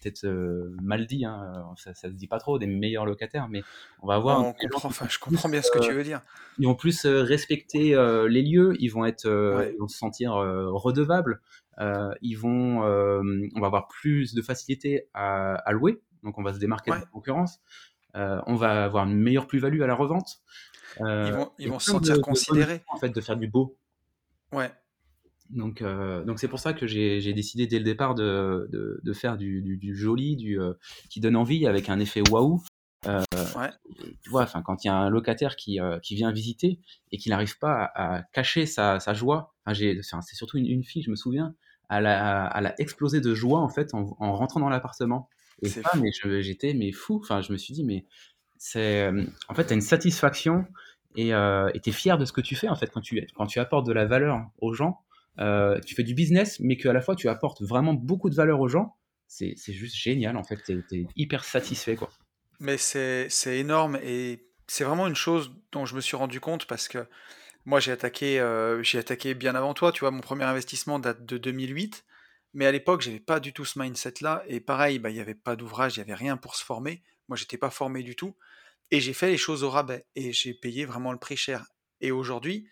[0.00, 0.24] peut-être
[0.80, 3.64] mal dit, hein, ça, ça se dit pas trop des meilleurs locataires, mais
[4.02, 4.54] on va avoir.
[4.84, 6.22] enfin, je comprends bien ce que tu veux dire.
[6.58, 7.96] Ils vont plus respecter
[8.28, 11.40] les lieux, ils vont être, ils vont se sentir redevables.
[11.80, 13.22] Euh, ils vont, euh,
[13.54, 16.96] on va avoir plus de facilité à, à, louer, donc on va se démarquer de
[16.96, 17.60] la concurrence.
[18.16, 20.40] Euh, on va avoir une meilleure plus-value à la revente.
[21.00, 22.82] ils vont, ils vont se sentir considérés.
[22.88, 23.76] En fait, de faire du beau.
[24.52, 24.70] Ouais.
[25.50, 29.36] Donc, donc c'est pour ça que j'ai décidé dès le départ de, de, de faire
[29.36, 30.58] du, du, du, joli, du
[31.10, 32.62] qui donne envie, avec un effet waouh.
[33.06, 33.70] Ouais.
[34.22, 36.78] Tu vois, enfin, quand il y a un locataire qui, qui vient visiter
[37.10, 40.84] et qui n'arrive pas à, à, cacher sa, sa joie, enfin, c'est surtout une, une,
[40.84, 41.54] fille, je me souviens,
[41.98, 45.28] elle a, elle a explosé de joie en fait en, en rentrant dans l'appartement.
[45.62, 46.10] Et ça, mais
[46.42, 47.20] j'étais mais fou.
[47.22, 48.04] Enfin, je me suis dit, mais
[48.58, 50.66] c'est euh, en fait, tu as une satisfaction
[51.16, 53.46] et euh, tu es fier de ce que tu fais en fait quand tu, quand
[53.46, 55.00] tu apportes de la valeur aux gens.
[55.38, 58.60] Euh, tu fais du business, mais qu'à la fois tu apportes vraiment beaucoup de valeur
[58.60, 58.96] aux gens.
[59.26, 60.62] C'est juste génial en fait.
[60.64, 62.10] Tu es, hyper satisfait quoi.
[62.60, 66.88] Mais c'est énorme et c'est vraiment une chose dont je me suis rendu compte parce
[66.88, 67.06] que
[67.66, 69.90] moi, j'ai attaqué, euh, j'ai attaqué bien avant toi.
[69.92, 72.04] Tu vois, mon premier investissement date de 2008.
[72.52, 74.44] Mais à l'époque, j'avais pas du tout ce mindset-là.
[74.46, 77.02] Et pareil, bah, il n'y avait pas d'ouvrage, il n'y avait rien pour se former.
[77.28, 78.36] Moi, j'étais pas formé du tout.
[78.90, 80.06] Et j'ai fait les choses au rabais.
[80.14, 81.66] Et j'ai payé vraiment le prix cher.
[82.00, 82.68] Et aujourd'hui,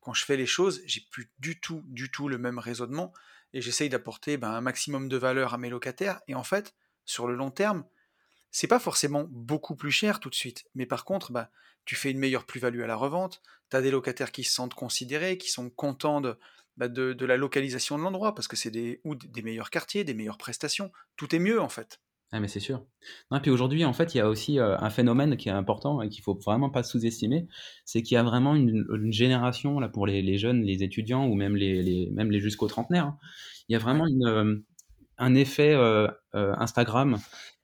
[0.00, 3.12] quand je fais les choses, j'ai plus du tout, du tout le même raisonnement.
[3.52, 6.20] Et j'essaye d'apporter ben, un maximum de valeur à mes locataires.
[6.28, 6.74] Et en fait,
[7.04, 7.84] sur le long terme,
[8.50, 11.50] c'est pas forcément beaucoup plus cher tout de suite, mais par contre, bah,
[11.84, 14.74] tu fais une meilleure plus-value à la revente, tu as des locataires qui se sentent
[14.74, 16.38] considérés, qui sont contents de,
[16.76, 20.14] bah, de, la localisation de l'endroit, parce que c'est des, ou des meilleurs quartiers, des
[20.14, 22.00] meilleures prestations, tout est mieux en fait.
[22.32, 22.84] Ah mais c'est sûr.
[23.30, 26.02] Non, puis aujourd'hui, en fait, il y a aussi euh, un phénomène qui est important
[26.02, 27.46] et qu'il faut vraiment pas sous-estimer,
[27.84, 31.54] c'est qu'il y a vraiment une, génération là pour les, jeunes, les étudiants ou même
[31.54, 33.06] les, les même les jusqu'aux trentenaires.
[33.06, 33.18] Hein.
[33.68, 34.56] Il y a vraiment une, euh,
[35.18, 37.18] un effet euh, Instagram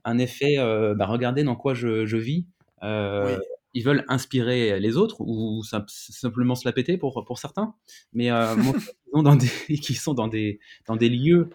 [0.04, 2.46] un effet, euh, bah, regardez dans quoi je, je vis.
[2.82, 3.38] Euh,
[3.74, 7.74] ils veulent inspirer les autres ou simplement se la péter pour, pour certains.
[8.12, 8.54] Mais euh,
[9.06, 9.48] qui, sont dans des,
[9.80, 11.48] qui sont dans des, dans des lieux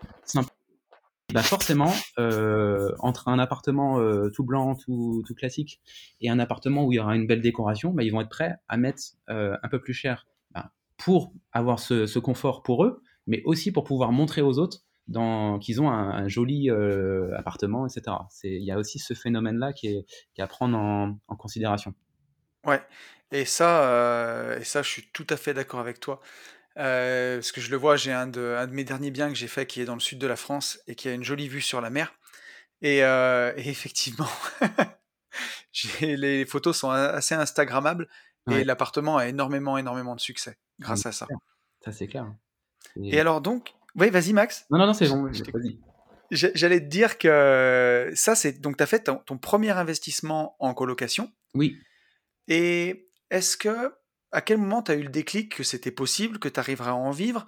[1.34, 5.82] bah forcément, euh, entre un appartement euh, tout blanc, tout, tout, classique,
[6.22, 8.56] et un appartement où il y aura une belle décoration, bah, ils vont être prêts
[8.70, 13.02] à mettre euh, un peu plus cher bah, pour avoir ce, ce, confort pour eux,
[13.26, 18.18] mais aussi pour pouvoir montrer aux autres qu'ils ont un, un joli euh, appartement, etc.
[18.44, 21.94] Il y a aussi ce phénomène-là qui est, qui est, à prendre en, en considération.
[22.66, 22.82] Ouais,
[23.32, 26.22] et ça, euh, et ça, je suis tout à fait d'accord avec toi.
[26.78, 29.36] Euh, parce que je le vois, j'ai un de, un de mes derniers biens que
[29.36, 31.48] j'ai fait qui est dans le sud de la France et qui a une jolie
[31.48, 32.14] vue sur la mer.
[32.82, 34.30] Et, euh, et effectivement,
[36.02, 38.08] les photos sont assez instagrammables
[38.50, 41.28] et l'appartement a énormément, énormément de succès grâce à ça.
[41.84, 42.32] Ça, c'est clair.
[43.04, 43.20] Et...
[43.20, 44.66] alors donc, oui, vas-y Max.
[44.70, 45.80] Non, non, non, c'est bon, vas-y.
[46.30, 50.74] J'allais te dire que ça, c'est donc tu as fait ton, ton, premier investissement en
[50.74, 51.32] colocation.
[51.54, 51.78] Oui.
[52.48, 53.94] Et est-ce que
[54.32, 56.96] à quel moment tu as eu le déclic que c'était possible, que tu arriverais à
[56.96, 57.46] en vivre?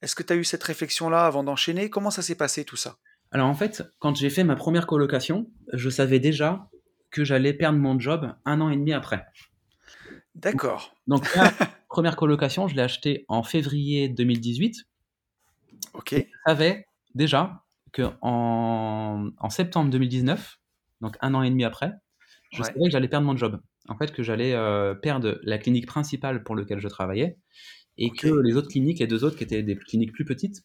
[0.00, 1.90] Est-ce que tu as eu cette réflexion-là avant d'enchaîner?
[1.90, 2.96] Comment ça s'est passé tout ça?
[3.30, 6.68] Alors en fait, quand j'ai fait ma première colocation, je savais déjà
[7.10, 9.24] que j'allais perdre mon job un an et demi après.
[10.34, 10.94] D'accord.
[11.06, 11.52] Donc, la
[11.88, 14.84] première colocation, je l'ai achetée en février 2018.
[15.94, 16.14] Ok.
[16.14, 17.62] je savais déjà
[17.92, 20.58] que en, en, septembre 2019,
[21.00, 21.92] donc un an et demi après,
[22.52, 25.86] je savais que j'allais perdre mon job en fait, que j'allais euh, perdre la clinique
[25.86, 27.36] principale pour laquelle je travaillais
[27.98, 28.30] et okay.
[28.30, 30.62] que les autres cliniques, les deux autres qui étaient des cliniques plus petites,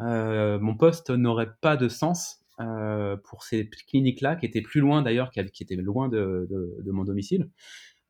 [0.00, 5.02] euh, mon poste n'aurait pas de sens euh, pour ces cliniques-là, qui étaient plus loin
[5.02, 7.48] d'ailleurs, qui, qui, étaient loin de, de, de mon domicile.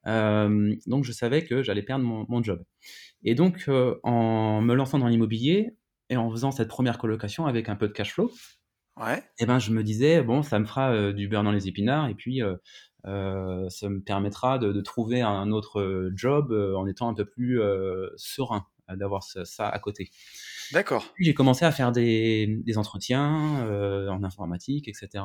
[0.06, 2.62] Donc je savais que j'allais perdre mon, mon, job.
[3.22, 3.68] Et donc
[4.02, 5.74] en me lançant dans l'immobilier
[6.10, 8.32] et en faisant cette première colocation avec un peu de cash flow,
[8.98, 9.18] ouais.
[9.18, 11.68] et eh ben je me disais bon ça me fera euh, du beurre dans les
[11.68, 12.42] épinards et puis
[13.06, 17.26] euh, ça me permettra de, de, trouver un autre job euh, en étant un peu
[17.26, 20.10] plus euh, serein d'avoir ça, ça, à côté.
[20.72, 21.10] D'accord.
[21.14, 25.24] Puis j'ai commencé à faire des, des entretiens euh, en informatique, etc.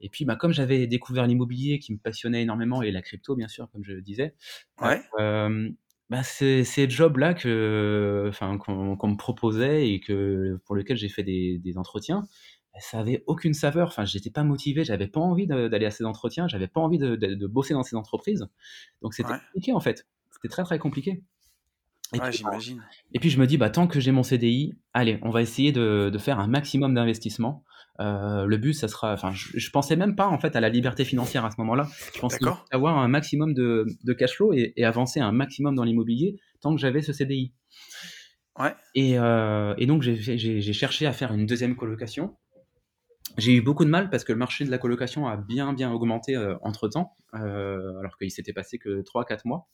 [0.00, 3.48] Et puis, bah, comme j'avais découvert l'immobilier qui me passionnait énormément et la crypto, bien
[3.48, 4.34] sûr, comme je le disais,
[4.80, 5.02] ouais.
[5.20, 5.68] euh,
[6.10, 11.08] bah, c'est ces jobs-là que, enfin, qu'on qu me proposait et que pour lesquels j'ai
[11.08, 12.24] fait des, des entretiens
[12.80, 13.88] ça avait aucune saveur.
[13.88, 17.16] Enfin, j'étais pas motivé, j'avais pas envie d'aller à ces entretiens, j'avais pas envie de,
[17.16, 18.46] de, de, bosser dans ces entreprises.
[19.02, 19.38] Donc c'était ouais.
[19.46, 20.06] compliqué en fait.
[20.30, 21.22] C'était très très compliqué.
[22.12, 22.82] Et ouais, j'imagine.
[23.12, 25.72] Et puis je me dis, bah, tant que j'ai mon CDI, allez, on va essayer
[25.72, 27.64] de, de faire un maximum d'investissement.
[28.00, 29.12] Euh, le but, ça sera.
[29.12, 31.88] Enfin, je, je, pensais même pas en fait à la liberté financière à ce moment-là.
[32.14, 32.38] Je pensais
[32.72, 36.74] avoir un maximum de, de cash flow et, et, avancer un maximum dans l'immobilier tant
[36.74, 37.52] que j'avais ce CDI.
[38.58, 38.74] Ouais.
[38.94, 42.36] Et, euh, et donc j'ai cherché à faire une deuxième colocation.
[43.36, 45.90] J'ai eu beaucoup de mal parce que le marché de la colocation a bien bien
[45.90, 49.68] augmenté euh, entre temps, euh, alors qu'il s'était passé que 3-4 mois.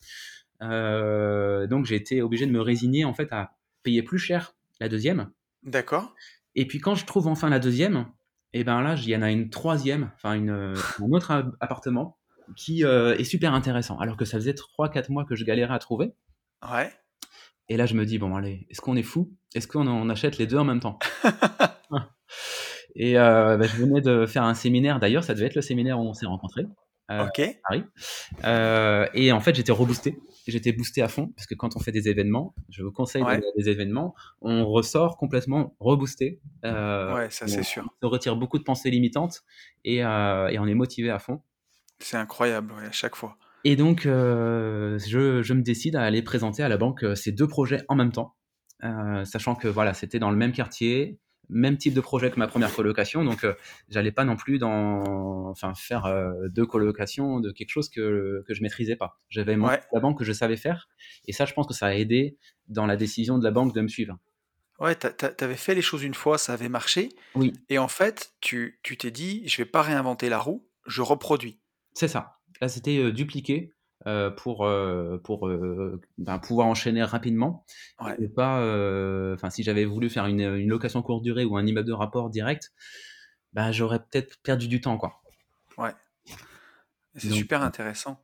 [1.69, 5.31] Donc j'ai été obligé de me résigner en fait à payer plus cher la deuxième.
[5.63, 6.15] D'accord.
[6.55, 8.07] Et puis quand je trouve enfin la deuxième,
[8.53, 12.19] et eh ben là il y en a une troisième, enfin une un autre appartement
[12.57, 15.79] qui euh, est super intéressant, alors que ça faisait 3-4 mois que je galérais à
[15.79, 16.13] trouver.
[16.69, 16.93] Ouais.
[17.69, 20.39] Et là je me dis bon allez, est-ce qu'on est fou Est-ce qu'on on achète
[20.39, 20.99] les deux en même temps?
[22.97, 25.99] Et euh, bah, je venais de faire un séminaire, d'ailleurs, ça devait être le séminaire
[25.99, 26.67] où on s'est rencontrés.
[27.11, 27.41] Euh, ok.
[27.41, 27.85] À Paris.
[28.45, 30.19] Euh, et en fait, j'étais reboosté.
[30.47, 33.41] J'étais boosté à fond parce que quand on fait des événements, je vous conseille ouais.
[33.57, 36.41] des événements, on ressort complètement reboosté.
[36.65, 37.89] Euh, ouais, ça c'est sûr.
[38.03, 39.43] On retire beaucoup de pensées limitantes
[39.85, 41.43] et, euh, et on est motivé à fond.
[41.99, 43.37] C'est incroyable, ouais, à chaque fois.
[43.65, 47.47] Et donc, euh, je, je, me décide à aller présenter à la banque ces deux
[47.47, 48.35] projets en même temps,
[49.25, 51.19] sachant que voilà, c'était dans le même quartier,
[51.51, 53.55] même type de projet que ma première colocation, donc euh,
[53.89, 58.55] j'allais pas non plus dans, enfin, faire euh, deux colocations de quelque chose que, que
[58.55, 59.21] je maîtrisais pas.
[59.29, 59.81] J'avais ouais.
[59.93, 60.89] la banque que je savais faire,
[61.27, 62.37] et ça, je pense que ça a aidé
[62.69, 64.19] dans la décision de la banque de me suivre.
[64.79, 67.11] Ouais, t'avais fait les choses une fois, ça avait marché.
[67.35, 67.53] Oui.
[67.69, 68.81] Et en fait, tu
[74.07, 77.67] euh, pour, euh, pour euh, ben, pouvoir enchaîner rapidement.
[78.01, 78.17] Ouais.
[78.19, 78.57] Et pas,
[79.35, 82.31] enfin, si j'avais voulu faire une, une, location courte durée ou un immeuble de rapport
[82.31, 82.73] direct,
[83.53, 85.21] ben, j'aurais peut-être perdu du temps, quoi.
[85.77, 85.93] Ouais.
[87.15, 88.23] C'est super intéressant.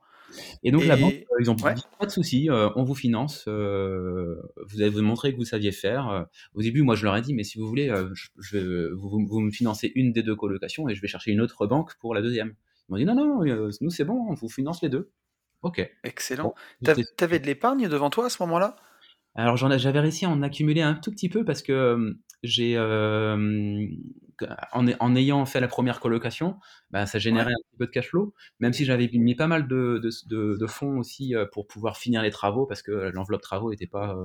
[0.63, 0.87] Et donc et...
[0.87, 1.75] la banque, ils ont ouais.
[1.75, 3.47] dit pas de souci, on vous finance.
[3.47, 6.25] vous avez montré que vous saviez faire.
[6.55, 9.39] Au début, moi, je leur ai dit, mais si vous voulez, je, je, vous, vous,
[9.41, 12.23] me financez une des deux colocations et je vais chercher une autre banque pour la
[12.23, 12.55] deuxième.
[12.89, 15.11] Ils m'ont dit non, non, nous c'est bon, on vous finance les deux.
[15.61, 15.89] Ok.
[16.03, 16.55] Excellent.
[16.81, 18.75] Bon, T'avais de l'épargne devant toi à ce moment-là?
[19.37, 23.85] Alors j'avais réussi à en accumuler un tout petit peu parce que euh, j'ai, euh,
[24.71, 26.57] en, en, ayant fait la première colocation,
[26.89, 27.51] bah, ça générait ouais.
[27.51, 30.57] un petit peu de cash flow, même si j'avais mis pas mal de, de, de,
[30.57, 34.17] de, fonds aussi euh, pour pouvoir finir les travaux parce que l'enveloppe travaux n'était pas,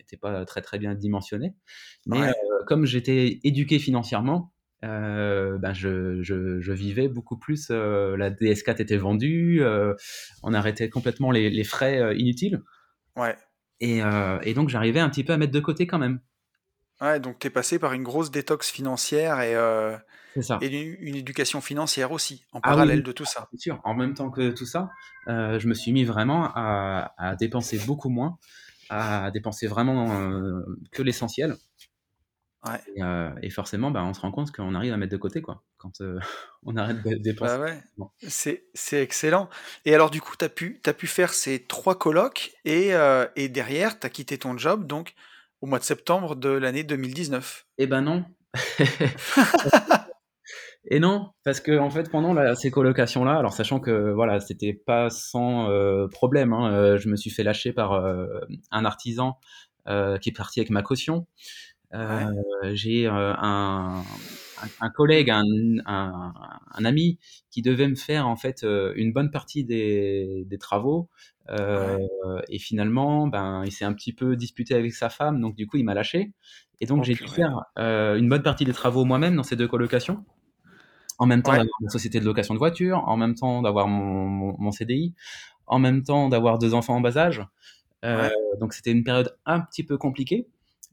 [0.00, 1.54] était pas très très bien dimensionnée.
[2.06, 2.32] Mais ouais.
[2.66, 4.52] comme j'étais éduqué financièrement,
[4.84, 7.68] euh, ben je, je, je, vivais beaucoup plus.
[7.70, 9.94] Euh, la DS4 était vendue, euh,
[10.42, 12.62] on arrêtait complètement les, les frais inutiles.
[13.16, 13.36] Ouais.
[13.80, 14.00] Et,
[14.42, 16.20] et donc j'arrivais un petit peu à mettre de côté quand même.
[17.00, 19.54] Ouais, donc tu es passé par une grosse détox financière et,
[20.42, 20.58] ça.
[20.60, 23.46] et une, une éducation financière aussi, en Ah parallèle oui, de tout ça.
[23.52, 23.80] c'est sûr.
[23.84, 24.90] En même temps que tout ça,
[25.28, 28.36] je me suis mis vraiment à, à dépenser beaucoup moins,
[28.90, 30.60] à dépenser vraiment
[30.90, 31.54] que l'essentiel.
[32.66, 32.80] Ouais.
[32.96, 35.40] Et, euh, et forcément, bah, on se rend compte qu'on arrive à mettre de côté,
[35.40, 36.18] quoi, quand euh,
[36.64, 37.56] on arrête de dépenser.
[37.56, 38.10] Bah ouais, Bon.
[38.26, 39.48] c'est excellent.
[39.84, 43.26] Et alors du coup, tu as pu, t'as pu faire ces trois colloques et, euh,
[43.36, 45.14] et derrière, tu as quitté ton job donc
[45.60, 47.66] au mois de septembre de l'année 2019.
[47.78, 48.24] Eh ben non.
[50.90, 54.72] Et non, parce que en fait, pendant la- ces colocations-là, alors sachant que voilà, c'était
[54.72, 55.68] pas sans
[56.10, 57.92] problème, hein, je me suis fait lâcher par
[58.70, 59.38] un artisan
[59.86, 61.26] qui est parti avec ma caution.
[61.94, 62.26] Euh,
[62.62, 64.02] Ouais, j'ai euh, un,
[64.80, 65.42] un, collègue, un,
[65.86, 66.34] un,
[66.74, 67.18] un ami
[67.50, 71.08] qui devait me faire en fait euh, une bonne partie des, des travaux.
[71.50, 72.42] Euh, ouais.
[72.50, 75.78] et finalement, ben, il s'est un petit peu disputé avec sa femme, donc du coup,
[75.78, 76.32] il m'a lâché.
[76.80, 79.56] Et donc, Oh j'ai dû faire euh, une bonne partie des travaux moi-même dans ces
[79.56, 80.24] deux colocations
[81.18, 83.88] en même temps Ouais, d'avoir une société de location de voiture, en même temps d'avoir
[83.88, 85.14] mon, mon, mon CDI,
[85.66, 87.44] en même temps d'avoir deux enfants en bas âge.
[88.04, 88.32] Euh, ouais.
[88.60, 90.46] donc c'était une période un petit peu compliquée,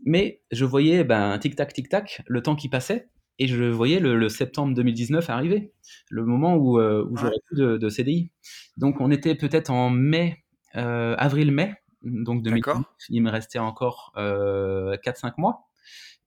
[0.04, 4.30] mais je voyais ben, tic-tac, tic-tac, le temps qui passait, et je voyais le, le
[4.30, 5.74] septembre 2019 arriver,
[6.10, 8.32] le moment où, euh, où j'aurais plus de, de CDI.
[8.78, 10.44] Donc on était peut-être en mai,
[10.76, 12.96] euh, avril-mai, donc 2019, d'accord.
[13.10, 15.68] il me restait encore euh, 4-5 mois.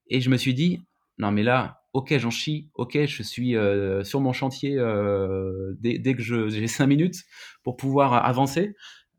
[0.09, 0.81] Et je me suis dit,
[1.19, 5.99] non mais là, ok, j'en chie, ok, je suis euh, sur mon chantier euh, dès,
[5.99, 7.25] dès que j'ai 5 minutes
[7.62, 8.75] pour pouvoir avancer.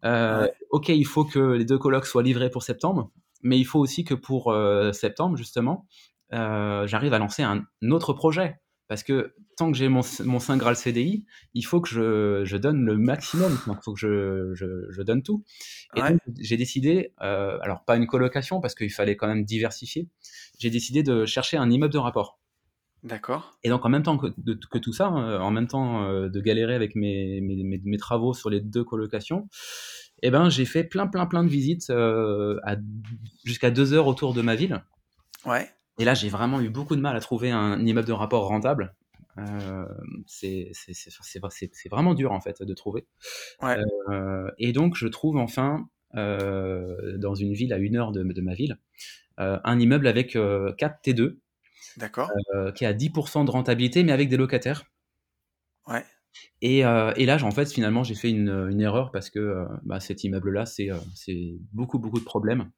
[0.06, 3.12] Euh, Ouais, ok, il faut que les deux colloques soient livrés pour septembre,
[3.42, 5.88] mais il faut aussi que pour euh, septembre, justement,
[6.34, 8.60] euh, j'arrive à lancer un autre projet.
[8.88, 11.24] Parce que tant que j'ai mon, mon Saint Graal CDI,
[11.54, 15.22] il faut que je, je donne le maximum, il faut que je, je, je donne
[15.22, 15.44] tout.
[15.96, 19.46] Et ouais, donc, j'ai décidé, euh, alors pas une colocation, parce qu'il fallait quand même
[19.46, 20.08] diversifier,
[20.58, 22.40] j'ai décidé de chercher un immeuble de rapport.
[23.04, 23.60] d'accord.
[23.64, 26.42] Et donc, en même temps que, de- que tout ça, euh, en même temps de
[26.42, 29.48] galérer avec mes, mes, mes- mes travaux sur les deux colocations,
[30.22, 32.60] eh ben, j'ai fait plein, plein, plein de visites euh,
[33.46, 34.84] jusqu'à deux heures autour de ma ville.
[35.46, 38.48] Ouais, Et là, j'ai vraiment eu beaucoup de mal à trouver un immeuble de rapport
[38.48, 38.96] rentable.
[39.38, 39.86] Euh,
[40.28, 40.72] c'est
[41.90, 43.08] vraiment dur, en fait, de trouver.
[43.62, 43.78] ouais,
[44.10, 48.42] Euh, et donc, je trouve enfin, euh, dans une ville à une heure de, de
[48.42, 48.78] ma ville,
[49.38, 51.38] un immeuble avec euh, 4 T2,
[51.96, 52.30] d'accord.
[52.76, 54.84] qui a 10% de rentabilité, mais avec des locataires.
[55.88, 56.06] Ouais,
[56.62, 59.66] Et, euh, et là, en fait, finalement, j'ai fait une, une erreur parce que euh,
[59.84, 62.70] bah, cet immeuble-là, c'est euh, c'est beaucoup, beaucoup de problèmes.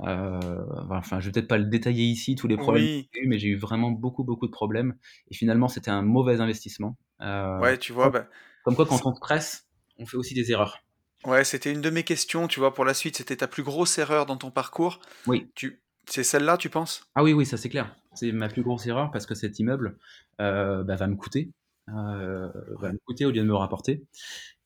[0.00, 3.28] Enfin, je vais peut-être pas le détailler ici, tous les problèmes que oui, j'ai eu,
[3.28, 4.96] mais j'ai eu vraiment beaucoup, beaucoup de problèmes.
[5.30, 6.96] Et finalement, c'était un mauvais investissement.
[7.20, 8.26] Ouais, tu vois, bah,
[8.64, 9.68] comme quoi, quand on se presse,
[9.98, 10.82] on fait aussi des erreurs.
[11.24, 13.98] ouais, c'était une de mes questions, tu vois, pour la suite, c'était ta plus grosse
[13.98, 15.00] erreur dans ton parcours.
[15.26, 17.04] Oui, Tu, c'est celle-là, tu penses?
[17.14, 17.94] Ah oui, oui, ça c'est clair.
[18.14, 19.96] C'est ma plus grosse erreur parce que cet immeuble
[20.40, 21.50] euh, bah, va me coûter,
[21.88, 22.48] euh,
[22.80, 24.02] va Ouais, me coûter au lieu de me rapporter.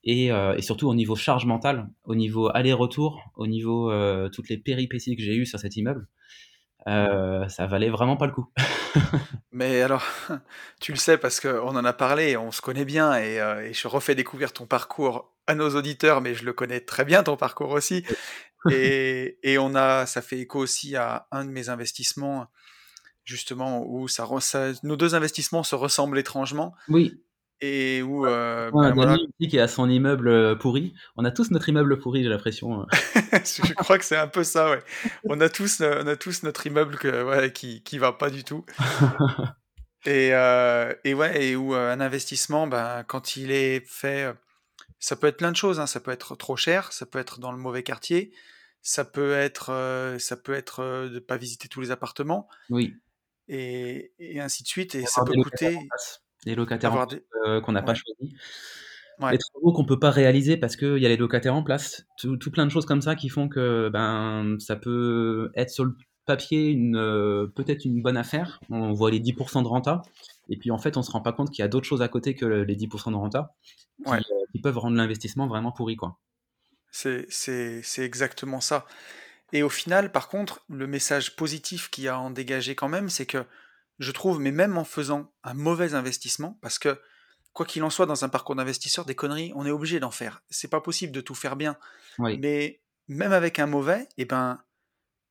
[0.04, 4.48] Et, euh, et surtout au niveau charge mentale, au niveau aller-retour, au niveau euh, toutes
[4.48, 6.06] les péripéties que j'ai eues sur cet immeuble,
[6.86, 8.46] euh, ça valait vraiment pas le coup.
[9.50, 10.04] Mais alors,
[10.80, 13.88] tu le sais parce qu'on en a parlé, on se connaît bien et, et je
[13.88, 17.70] refais découvrir ton parcours à nos auditeurs, mais je le connais très bien ton parcours
[17.70, 18.04] aussi.
[18.70, 22.48] Et, et on a, ça fait écho aussi à un de mes investissements,
[23.26, 24.26] justement, où ça,
[24.82, 27.20] nos deux investissements se ressemblent étrangement Oui,
[27.60, 30.94] et où, euh, ben voilà, qui a son immeuble euh, pourri.
[31.16, 32.82] On a tous notre immeuble pourri, j'ai l'impression.
[32.82, 32.84] euh.
[33.32, 34.82] je crois que c'est un peu ça, ouais.
[35.24, 38.30] On a tous, euh, on a tous notre immeuble que, ouais, qui, qui va pas
[38.30, 38.64] du tout.
[40.04, 44.32] Et, euh, et ouais, et où euh, un investissement, ben, quand il est fait,
[45.00, 45.86] ça peut être plein de choses, hein.
[45.88, 48.32] Ça peut être trop cher, ça peut être dans le mauvais quartier,
[48.82, 52.94] ça peut être, euh, ça peut être de pas visiter tous les appartements, Oui,
[53.48, 54.94] et, et ainsi de suite.
[54.94, 55.78] Et ça peut coûter
[56.44, 58.36] des locataires en des, euh, qu'on n'a pas ouais, choisis.
[59.20, 62.06] ouais, Les travaux qu'on peut pas réaliser parce qu'il y a les locataires en place.
[62.18, 65.84] Tout, tout plein de choses comme ça qui font que ben ça peut être sur
[65.84, 68.60] le papier une euh, peut-être une bonne affaire.
[68.70, 70.02] On voit les 10% de renta
[70.48, 72.08] et puis en fait on se rend pas compte qu'il y a d'autres choses à
[72.08, 73.54] côté que les 10% de renta
[74.04, 74.18] qui, ouais.
[74.18, 76.18] euh, qui peuvent rendre l'investissement vraiment pourri quoi.
[76.90, 78.86] C'est, c'est, c'est exactement ça.
[79.52, 82.88] Et au final, par contre, le message positif qu'il y a à en dégager quand
[82.88, 83.44] même, c'est que
[83.98, 87.00] je trouve, mais même en faisant un mauvais investissement, parce que
[87.52, 90.42] quoi qu'il en soit, dans un parcours d'investisseur, des conneries, on est obligé d'en faire.
[90.50, 91.78] C'est pas possible de tout faire bien.
[92.18, 94.62] Oui, Mais même avec un mauvais, et ben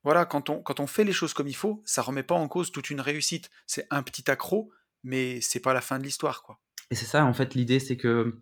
[0.03, 2.47] voilà, quand on, quand on fait les choses comme il faut, ça remet pas en
[2.47, 3.49] cause toute une réussite.
[3.67, 4.71] C'est un petit accro,
[5.03, 6.59] mais c'est pas la fin de l'histoire, quoi.
[6.91, 8.39] Et c'est ça, en fait, l'idée, c'est que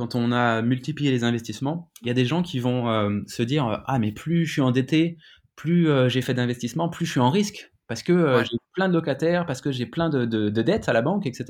[0.00, 3.42] quand on a multiplié les investissements, il y a des gens qui vont euh, se
[3.42, 5.18] dire euh, Ah, mais plus je suis endetté,
[5.56, 8.94] plus euh, j'ai fait d'investissements, plus je suis en risque, parce que j'ai plein de
[8.94, 11.44] locataires, parce que j'ai plein de, de, dettes à la banque, etc.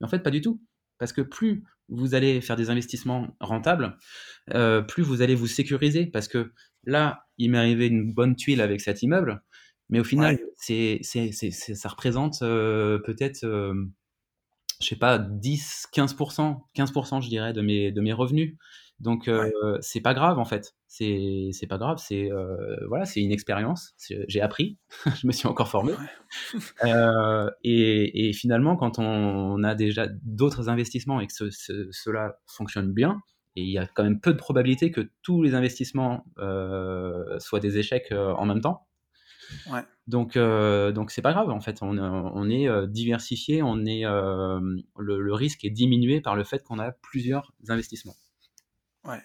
[0.00, 0.60] Mais en fait, pas du tout.
[0.98, 3.96] Parce que plus vous allez faire des investissements rentables,
[4.88, 6.06] plus vous allez vous sécuriser.
[6.06, 9.44] Parce que là, il m'est arrivé une bonne tuile avec cet immeuble,
[9.90, 13.46] mais au final, c'est, ça représente peut-être
[14.82, 18.56] je sais pas, 10, 15%, 15% je dirais de mes, de mes revenus.
[19.02, 20.76] Donc euh, c'est pas grave en fait.
[20.86, 21.98] C'est c'est pas grave.
[21.98, 23.94] C'est euh, voilà, c'est une expérience.
[24.28, 24.78] J'ai appris.
[25.20, 25.92] je me suis encore formé.
[26.84, 33.20] euh, et, et, finalement, quand on, a déjà d'autres investissements et que cela fonctionne bien,
[33.56, 36.24] et il y a quand même peu de probabilité que tous les investissements
[37.38, 38.86] soient des échecs en même temps.
[39.70, 39.82] Ouais.
[40.06, 41.78] Donc, euh, donc c'est pas grave en fait.
[41.82, 44.60] On, on est euh, diversifié, on est euh,
[44.98, 48.16] le, risque est diminué par le fait qu'on a plusieurs investissements.
[49.04, 49.22] Ouais.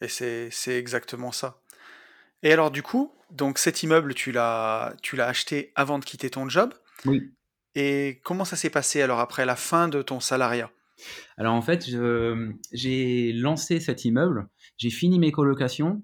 [0.00, 1.60] Et c'est, c'est exactement ça.
[2.42, 6.30] Et alors du coup, donc cet immeuble, tu l'as tu l'as acheté avant de quitter
[6.30, 6.72] ton job.
[7.04, 7.32] Oui.
[7.74, 10.70] Et comment ça s'est passé alors après la fin de ton salariat?
[11.36, 11.86] Alors en fait,
[12.72, 14.48] j'ai lancé cet immeuble,
[14.78, 16.02] j'ai fini mes colocations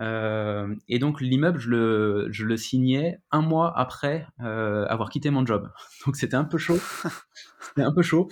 [0.00, 5.30] euh, et donc l'immeuble, je le, je le, signais un mois après euh, avoir quitté
[5.30, 5.70] mon job.
[6.06, 6.78] Donc c'était un peu chaud.
[7.60, 8.28] c'était un peu chaud.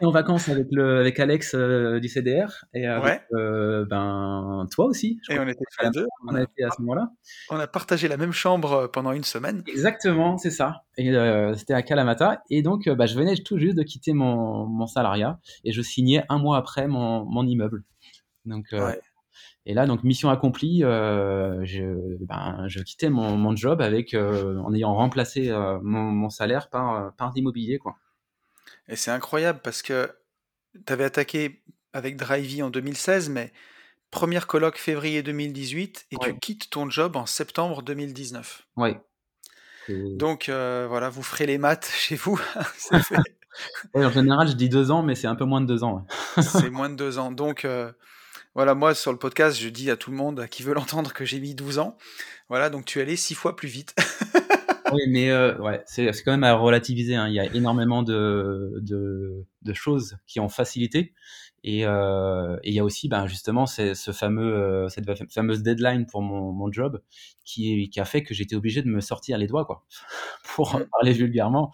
[0.00, 4.86] Et en vacances avec, le, avec Alex euh, du CDR et avec euh, ben, toi
[4.86, 5.18] aussi.
[5.30, 6.06] et on était à deux.
[6.26, 7.10] On, a, été à ce moment-là.
[7.50, 9.62] On a partagé la même chambre pendant une semaine.
[9.66, 10.82] Exactement, c'est ça.
[10.98, 11.12] Et
[11.56, 12.42] c'était à Kalamata.
[12.50, 16.24] Et donc bah, je venais tout juste de quitter mon, mon salariat et je signais
[16.28, 17.82] un mois après mon, mon immeuble.
[18.44, 18.98] Donc, ouais.
[19.68, 21.84] Et là, donc mission accomplie, euh, je,
[22.24, 26.70] ben, je, quittais mon, mon job avec, euh, en ayant remplacé euh, mon, mon, salaire
[26.70, 27.76] par, par l'immobilier.
[27.76, 27.94] Quoi.
[28.88, 30.10] Et c'est incroyable parce que
[30.86, 31.62] tu avais attaqué
[31.92, 33.52] avec Drivey en 2016, mais
[34.10, 38.66] première colloque février 2018 et tu quittes ton job en septembre 2019.
[38.76, 38.92] Oui.
[39.90, 42.40] Donc voilà, vous ferez les maths chez vous.
[43.94, 46.06] en général, je dis deux ans, mais c'est un peu moins de deux ans.
[46.40, 47.30] c'est moins de deux ans.
[47.30, 47.66] Donc
[48.58, 51.24] voilà, moi sur le podcast, je dis à tout le monde qui veut l'entendre que
[51.24, 51.96] j'ai mis 12 ans.
[52.48, 53.94] Voilà, donc tu es allé six fois plus vite.
[54.92, 57.14] oui, mais euh, ouais, c'est quand même à relativiser.
[57.14, 57.28] Hein.
[57.28, 61.14] Il y a énormément de, de, de, choses qui ont facilité.
[61.62, 66.06] Et, euh, et il y a aussi ben, justement ce fameux, euh, cette fameuse deadline
[66.06, 67.00] pour mon, mon job
[67.44, 69.84] qui, qui, a fait que j'étais obligé de me sortir les doigts, quoi.
[70.42, 70.86] pour mmh.
[70.90, 71.70] parler vulgairement.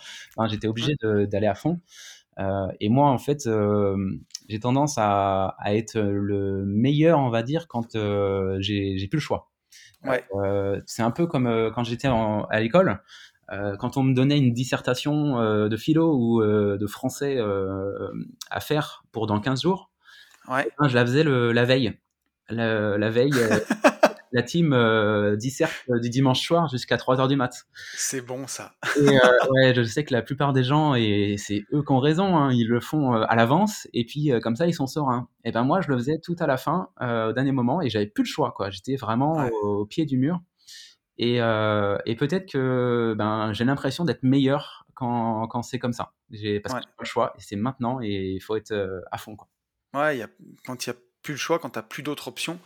[0.49, 1.81] J'étais obligé d'aller à fond.
[2.39, 3.97] Euh, et moi, en fait, euh,
[4.49, 9.23] j'ai tendance à, à, être le meilleur, on va dire, quand euh, j'ai plus le
[9.23, 9.51] choix.
[10.05, 10.23] Ouais.
[10.85, 13.01] c'est un peu comme quand j'étais à l'école.
[13.49, 17.39] quand on me donnait une dissertation de philo ou de français
[18.51, 19.91] à faire pour dans 15 jours,
[20.49, 20.67] ouais.
[20.67, 21.95] Eh ben, je la faisais le, la veille.
[22.51, 23.33] La, la veille,
[24.35, 27.67] la team euh, disserte euh, du dimanche soir jusqu'à 3h du mat.
[27.95, 28.73] C'est bon ça.
[29.01, 29.11] et, euh,
[29.51, 32.53] ouais, je sais que la plupart des gens, et c'est eux qui ont raison, hein,
[32.53, 35.29] ils le font euh, à l'avance, et puis comme ça ils sont sereins.
[35.45, 38.09] Et ben moi je le faisais tout à la fin, au dernier moment, et j'avais
[38.09, 38.71] plus le choix, quoi.
[38.71, 40.41] J'étais vraiment au, pied du mur.
[41.17, 46.13] Et, et peut-être que ben, j'ai l'impression d'être meilleur quand, quand c'est comme ça.
[46.31, 48.75] J'ai, parce que j'ai pas le choix, et c'est maintenant, et il faut être
[49.13, 49.37] à fond.
[49.37, 49.49] Quoi.
[49.95, 50.29] Ouais, y a,
[50.67, 52.59] quand il n'y a plus le choix, quand tu n'as plus d'autres options,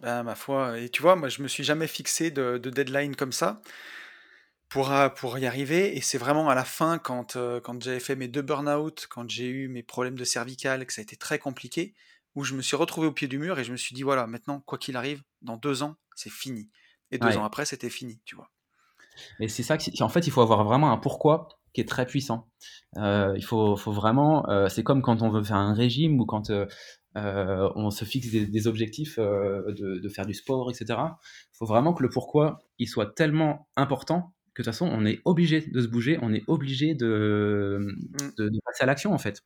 [0.00, 3.16] ben, ma foi, et tu vois, moi je me suis jamais fixé de, de deadline
[3.16, 3.60] comme ça
[4.68, 8.00] pour, euh, pour y arriver, et c'est vraiment à la fin, quand, euh, quand j'avais
[8.00, 11.16] fait mes deux burn-out, quand j'ai eu mes problèmes de cervical, que ça a été
[11.16, 11.94] très compliqué,
[12.34, 14.26] où je me suis retrouvé au pied du mur et je me suis dit, voilà,
[14.26, 16.70] maintenant, quoi qu'il arrive, dans deux ans, c'est fini.
[17.10, 18.50] Et deux ans après, c'était fini, tu vois.
[19.40, 22.06] Et c'est ça que, en fait, il faut avoir vraiment un pourquoi qui est très
[22.06, 22.48] puissant.
[22.98, 26.50] Euh, il faut, faut vraiment, c'est comme quand on veut faire un régime ou quand
[26.50, 26.66] euh,
[27.14, 30.98] on se fixe des, objectifs euh, de, faire du sport, etc.
[30.98, 35.04] Il faut vraiment que le pourquoi il soit tellement important que de toute façon on
[35.06, 37.94] est obligé de se bouger, on est obligé de,
[38.36, 39.42] de, passer à l'action en fait.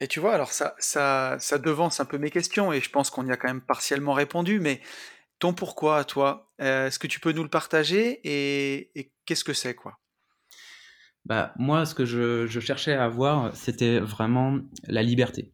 [0.00, 3.10] Et tu vois, alors ça, ça, ça devance un peu mes questions et je pense
[3.10, 4.80] qu'on y a quand même partiellement répondu, mais
[5.40, 9.52] ton pourquoi à toi, euh, est-ce que tu peux nous le partager et, qu'est-ce que
[9.52, 9.98] c'est quoi?
[11.24, 15.52] Bah, Moi, ce que je, je cherchais à avoir, c'était vraiment la liberté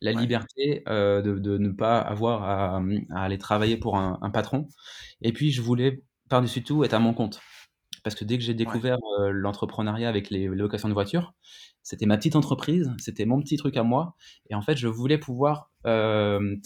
[0.00, 4.30] la liberté euh, de, de, ne pas avoir à, à aller travailler pour un, un,
[4.30, 4.66] patron.
[5.20, 7.40] Et puis, je voulais par-dessus tout être à mon compte.
[8.02, 11.34] Parce que dès que j'ai découvert euh, l'entrepreneuriat avec les, locations de voitures,
[11.82, 14.14] c'était ma petite entreprise, c'était mon petit truc à moi.
[14.48, 16.56] Et en fait, je voulais pouvoir euh,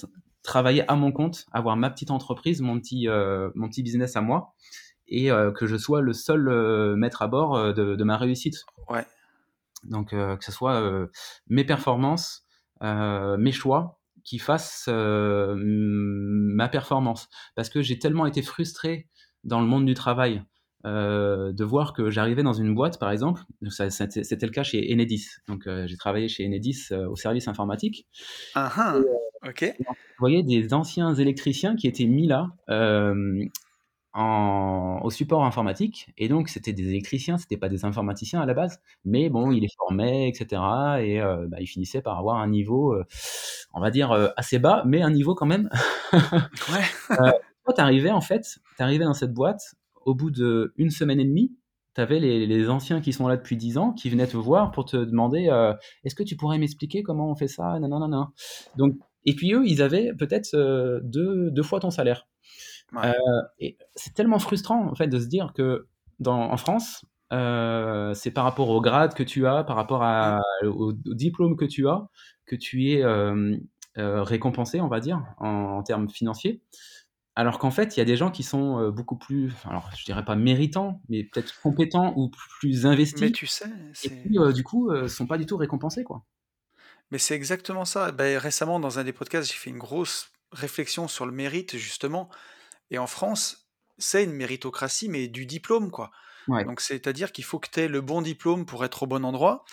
[0.43, 3.09] travailler à mon compte, avoir ma petite entreprise, mon petit,
[3.55, 4.55] mon petit business à moi,
[5.09, 8.65] et que je sois le seul maître à bord de, de, ma réussite.
[8.89, 9.05] Ouais.
[9.85, 11.09] Donc, que ce soit
[11.49, 12.44] mes performances,
[12.81, 17.29] mes choix qui fassent ma performance.
[17.55, 19.09] Parce que j'ai tellement été frustré
[19.45, 20.43] dans le monde du travail
[20.85, 25.29] de voir que j'arrivais dans une boîte, par exemple, c'était le cas chez Enedis.
[25.49, 28.07] Donc, j'ai travaillé chez Enedis au service informatique.
[28.55, 28.97] Ah, ah
[29.49, 29.75] ok.
[29.79, 32.51] Vous voyez des anciens électriciens qui étaient mis là
[34.15, 36.13] au support informatique.
[36.17, 38.81] Et donc, c'était des électriciens, c'était pas des informaticiens à la base.
[39.05, 40.63] Mais bon, ils les formaient, etc.
[41.01, 43.05] Et euh, bah, ils finissaient par avoir un niveau, euh,
[43.73, 45.69] on va dire, euh, assez bas, mais un niveau quand même.
[46.13, 47.33] ouais.
[47.65, 51.57] toi, t'arrivais, en fait, t'arrivais dans cette boîte, au bout d'une semaine et demie,
[51.95, 54.73] tu avais les, les, anciens qui sont là depuis 10 ans qui venaient te voir
[54.73, 55.49] pour te demander
[56.03, 57.79] est-ce que tu pourrais m'expliquer comment on fait ça?
[57.81, 58.27] Non, non, non,
[58.77, 58.95] Donc,
[59.25, 60.55] Et puis eux, ils avaient peut-être
[61.05, 62.27] deux, deux fois ton salaire.
[62.97, 63.13] Euh,
[63.59, 65.87] et c'est tellement frustrant en fait de se dire que
[66.19, 70.41] dans, en France, euh, c'est par rapport au grade que tu as, par rapport à,
[70.65, 72.07] au, diplôme que tu as,
[72.47, 73.57] que tu es euh,
[73.97, 76.63] récompensé, on va dire, en, termes financiers.
[77.37, 80.25] Alors qu'en fait, il y a des gens qui sont beaucoup plus, alors je dirais
[80.25, 82.31] pas méritants, mais peut-être compétents ou
[82.61, 83.21] plus investis.
[83.21, 83.67] Mais tu sais,
[84.05, 86.25] et qui, du coup, ne sont pas du tout récompensés, quoi.
[87.11, 88.13] Mais c'est exactement ça.
[88.13, 92.29] Ben, récemment, dans un des podcasts, j'ai fait une grosse réflexion sur le mérite, justement.
[92.91, 96.11] Et en France, c'est une méritocratie, mais du diplôme, quoi.
[96.49, 99.65] Donc, c'est-à-dire qu'il faut que tu aies le bon diplôme pour être au bon endroit.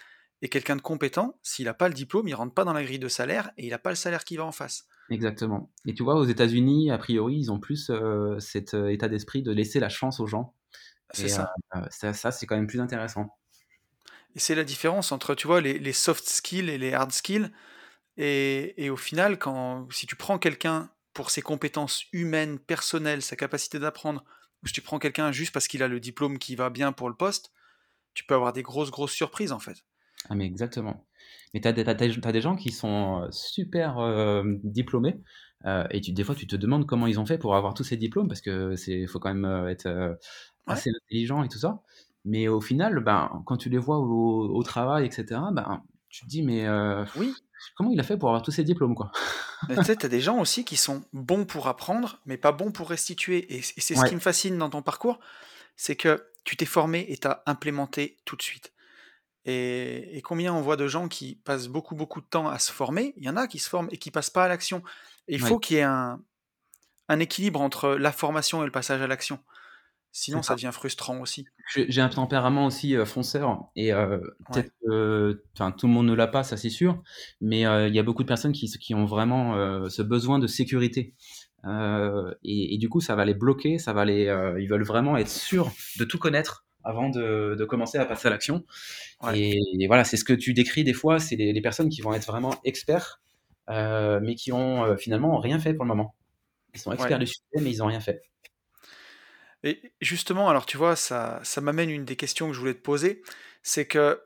[0.42, 2.98] Et quelqu'un de compétent, s'il n'a pas le diplôme, il rentre pas dans la grille
[2.98, 4.88] de salaire et il n'a pas le salaire qui va en face.
[5.12, 5.72] Exactement.
[5.86, 9.44] Et tu vois, aux États-Unis, a priori, ils ont plus euh, cet euh, état d'esprit
[9.44, 10.56] de laisser la chance aux gens.
[11.14, 11.54] C'est ça.
[11.76, 13.38] Euh, ça, c'est quand même plus intéressant.
[14.34, 17.52] Et c'est la différence entre, tu vois, les, soft skills et les hard skills.
[18.18, 23.36] Et, et, au final, quand, si tu prends quelqu'un pour ses compétences humaines, personnelles, sa
[23.36, 24.24] capacité d'apprendre,
[24.64, 27.10] ou si tu prends quelqu'un juste parce qu'il a le diplôme qui va bien pour
[27.10, 27.52] le poste,
[28.14, 29.84] tu peux avoir des grosses, grosses surprises en fait.
[30.30, 31.08] Ah mais exactement.
[31.54, 35.20] Mais tu as, des gens qui sont euh, super euh, diplômés,
[35.66, 37.84] euh, et tu, des fois tu te demandes comment ils ont fait pour avoir tous
[37.84, 40.18] ces diplômes, parce que c'est faut quand même être
[40.68, 41.82] assez intelligent et tout ça.
[42.24, 46.30] Mais au final, ben, quand tu les vois au, au travail, etc., ben, tu te
[46.30, 46.68] dis, mais
[47.16, 47.34] oui.
[47.76, 49.12] comment il a fait pour avoir tous ces diplômes quoi?
[49.70, 52.90] Tu sais, as des gens aussi qui sont bons pour apprendre, mais pas bons pour
[52.90, 53.56] restituer.
[53.56, 55.20] Et, c'est ce qui me fascine dans ton parcours,
[55.76, 58.74] c'est que tu t'es formé et tu as implémenté tout de suite.
[59.46, 63.14] Et, combien on voit de gens qui passent beaucoup, beaucoup de temps à se former?
[63.18, 64.84] Il y en a qui se forment et qui passent pas à l'action.
[65.28, 66.20] Il faut qu'il y ait un,
[67.08, 69.40] un équilibre entre la formation et le passage à l'action.
[70.14, 71.46] Sinon, ça devient frustrant aussi.
[71.74, 74.20] J'ai un tempérament aussi euh, fonceur et euh,
[74.52, 74.74] peut-être
[75.56, 77.02] enfin tout le monde ne l'a pas, ça c'est sûr,
[77.40, 79.56] mais euh, il y a beaucoup de personnes qui, qui ont vraiment
[79.90, 81.16] ce besoin de sécurité.
[81.66, 84.24] Et, et, du coup, ça va les bloquer, ça va les,
[84.60, 88.32] ils veulent vraiment être sûrs de tout connaître avant de, de commencer à passer à
[88.32, 88.66] l'action.
[89.34, 92.14] Et, voilà, c'est ce que tu décris des fois, c'est les, les, personnes qui vont
[92.14, 93.22] être vraiment experts,
[93.70, 96.16] mais qui ont finalement rien fait pour le moment.
[96.74, 98.22] Ils sont experts du sujet, mais ils n'ont rien fait.
[99.64, 102.82] Et justement, alors tu vois, ça, ça m'amène une des questions que je voulais te
[102.82, 103.22] poser,
[103.62, 104.22] c'est que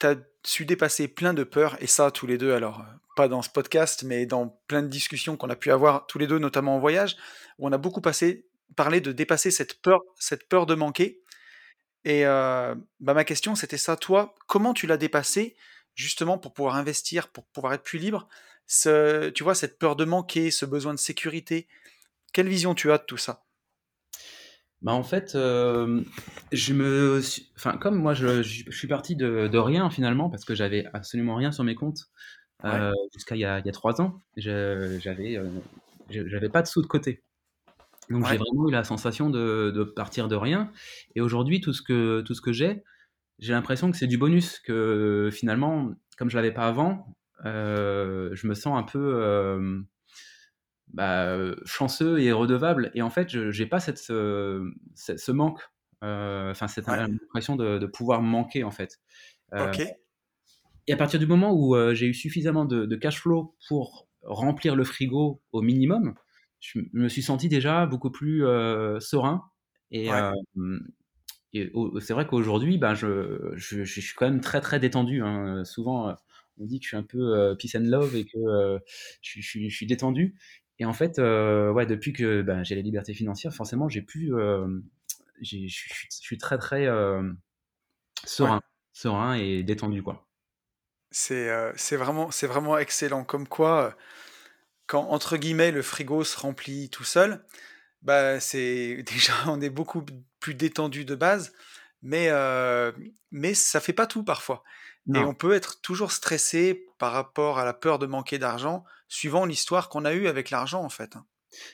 [0.00, 2.84] tu as su dépasser plein de peurs, et ça tous les deux, alors
[3.16, 6.26] pas dans ce podcast, mais dans plein de discussions qu'on a pu avoir tous les
[6.26, 7.16] deux, notamment en voyage,
[7.58, 8.46] où on a beaucoup passé,
[8.76, 11.20] parlé de dépasser cette peur, cette peur de manquer.
[12.04, 15.56] Et euh, bah ma question, c'était ça, toi, comment tu l'as dépassé
[15.94, 18.28] justement pour pouvoir investir, pour pouvoir être plus libre
[18.66, 21.66] ce, Tu vois, cette peur de manquer, ce besoin de sécurité,
[22.32, 23.47] quelle vision tu as de tout ça?
[24.82, 26.02] Bah en fait, euh,
[26.52, 27.20] je me,
[27.56, 31.34] enfin comme moi je, je, suis parti de, de, rien finalement parce que j'avais absolument
[31.34, 32.04] rien sur mes comptes
[32.64, 34.22] euh, jusqu'à il, y a trois ans.
[34.36, 35.50] J'avais, euh,
[36.10, 37.24] j'avais pas de sous de côté.
[38.08, 40.70] Donc j'ai vraiment eu la sensation de, de, partir de rien.
[41.16, 42.84] Et aujourd'hui, tout ce que tout ce que j'ai,
[43.40, 44.60] j'ai l'impression que c'est du bonus.
[44.60, 49.84] Que finalement, comme je l'avais pas avant, je me sens un peu
[50.92, 52.90] bah, chanceux et redevable.
[52.94, 55.60] Et en fait, je n'ai pas cette, ce, ce manque,
[56.04, 58.98] euh, enfin, cette impression de, de, pouvoir manquer, en fait.
[59.54, 59.72] Euh,
[60.86, 64.08] et à partir du moment où euh, j'ai eu suffisamment de, de, cash flow pour
[64.22, 66.14] remplir le frigo au minimum,
[66.60, 68.40] je me suis senti déjà beaucoup plus
[69.00, 69.44] serein.
[69.90, 70.08] Et,
[71.52, 75.22] et c'est vrai qu'aujourd'hui, ben, je, je, je, suis quand même très, très détendu.
[75.22, 75.64] Hein.
[75.64, 76.14] Souvent,
[76.58, 78.80] on dit que je suis un peu peace and love et que
[79.22, 80.36] je, je, suis détendu.
[80.78, 84.32] Et en fait, euh, ouais, depuis que ben, j'ai la liberté financière, forcément, j'ai pu,
[84.32, 84.66] euh,
[85.42, 85.66] je
[86.10, 87.32] suis très très euh,
[88.24, 88.60] serein,
[88.92, 90.26] serein et détendu quoi.
[91.10, 93.24] C'est vraiment c'est vraiment excellent.
[93.24, 93.96] Comme quoi,
[94.86, 97.44] quand entre guillemets le frigo se remplit tout seul,
[98.02, 100.04] bah c'est déjà on est beaucoup
[100.38, 101.52] plus détendu de base.
[102.02, 102.30] mais,
[103.32, 104.62] mais ça fait pas tout parfois.
[105.14, 105.24] Et Non.
[105.24, 109.88] on peut être toujours stressé par rapport à la peur de manquer d'argent, suivant l'histoire
[109.88, 111.16] qu'on a eue avec l'argent, en fait.
[111.16, 111.26] hein.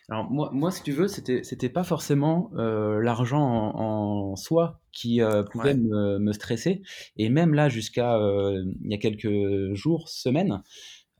[0.08, 4.80] Alors moi, moi, si tu veux, c'était, c'était pas forcément euh, l'argent en, en soi
[4.92, 6.82] qui euh, pouvait Ouais, me, me stresser.
[7.16, 10.62] Et même là, jusqu'à euh, il y a quelques jours, semaines,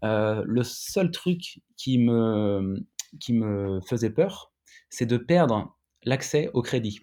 [0.03, 2.77] le seul truc qui me,
[3.20, 4.53] qui me faisait peur,
[4.91, 7.01] c'est de perdre l'accès au crédit.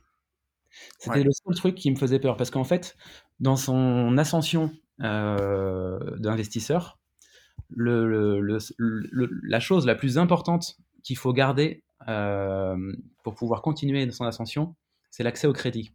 [1.00, 2.96] C'était ouais, le seul truc qui me faisait peur parce qu'en fait,
[3.40, 4.72] dans son ascension
[5.02, 7.00] euh, d'investisseur,
[7.70, 12.76] le, le- le- le- la chose la plus importante qu'il faut garder euh,
[13.24, 14.76] pour pouvoir continuer son ascension,
[15.10, 15.92] c'est l'accès au crédit.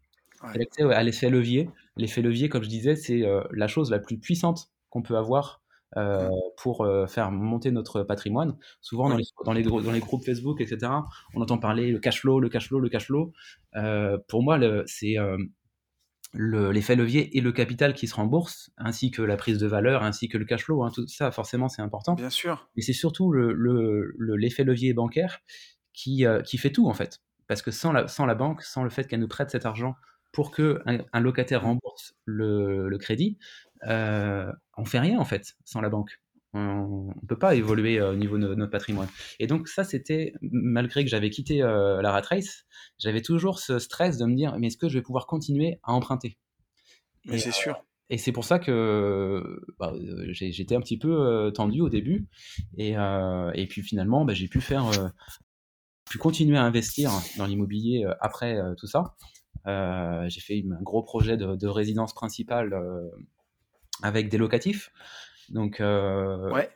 [0.52, 1.70] C'est l'accès à l'effet levier.
[1.96, 5.60] L'effet levier, comme je disais, c'est euh, la chose la plus puissante qu'on peut avoir
[5.96, 6.28] euh,
[6.58, 8.56] pour euh, faire monter notre patrimoine.
[8.80, 10.92] Souvent, dans les, dans, les, grou- dans les groupes Facebook, etc.,
[11.34, 13.32] on entend parler le cash flow, le cash flow, le cash flow.
[13.76, 15.16] Euh, pour moi, c'est
[16.38, 20.28] l'effet levier et le capital qui se rembourse, ainsi que la prise de valeur, ainsi
[20.28, 20.82] que le cash flow.
[20.84, 22.14] hein, tout ça, forcément, c'est important.
[22.14, 22.68] bien sûr.
[22.76, 25.38] Mais c'est surtout le, le- le- l'effet levier bancaire
[25.92, 27.20] qui, euh, qui fait tout, en fait.
[27.48, 29.94] Parce que sans la, sans la banque, sans le fait qu'elle nous prête cet argent
[30.32, 33.38] pour que un, un locataire rembourse le, le crédit,
[33.86, 36.20] euh, on fait rien, en fait, sans la banque.
[36.54, 39.08] On ne peut pas évoluer euh, au niveau de notre patrimoine.
[39.38, 42.64] Et donc ça, c'était, malgré que j'avais quitté euh, la rat race,
[42.98, 45.92] j'avais toujours ce stress de me dire, mais est-ce que je vais pouvoir continuer à
[45.92, 46.38] emprunter?
[47.26, 47.76] Mais c'est sûr.
[48.08, 52.28] et c'est pour ça que bah, euh, j'étais un petit peu euh, tendu au début.
[52.78, 55.08] Et, euh, et puis finalement, bah, j'ai pu faire, euh,
[56.08, 59.16] pu continuer à investir dans l'immobilier euh, après euh, tout ça.
[59.66, 63.10] Euh, j'ai fait un gros projet de, de résidence principale euh,
[64.02, 64.92] avec des locatifs.
[65.50, 66.70] Donc, euh, Ouais,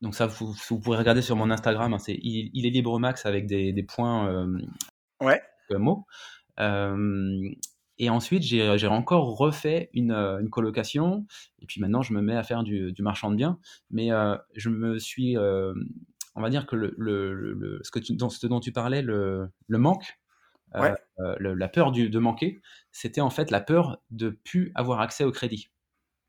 [0.00, 1.92] donc ça, vous, vous pourrez regarder sur mon Instagram.
[1.94, 4.58] hein, c'est il, il est libre max avec des, des points euh,
[5.22, 5.40] ouais,
[5.70, 6.04] euh, mots.
[7.98, 11.26] Et ensuite, j'ai encore refait une, une colocation.
[11.60, 13.58] Et puis maintenant, je me mets à faire du, du marchand de biens.
[13.90, 14.08] Mais
[14.54, 18.28] je me suis, on va dire que le, le- le- le- ce, que tu, dont,
[18.28, 20.18] ce dont tu parlais, le, le manque,
[20.74, 20.92] ouais.
[21.20, 22.60] euh, la peur du, de manquer,
[22.90, 25.70] c'était en fait la peur de plus avoir accès au crédit.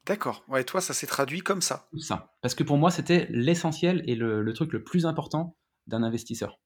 [0.06, 0.44] D'accord.
[0.48, 1.90] Ouais, toi, ça s'est traduit comme ça.
[1.99, 2.36] Ça.
[2.41, 5.57] Parce que pour moi, c'était l'essentiel et le, le truc le plus important
[5.88, 6.60] d'un investisseur.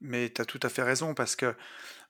[0.00, 1.54] Mais tu as tout à fait raison parce que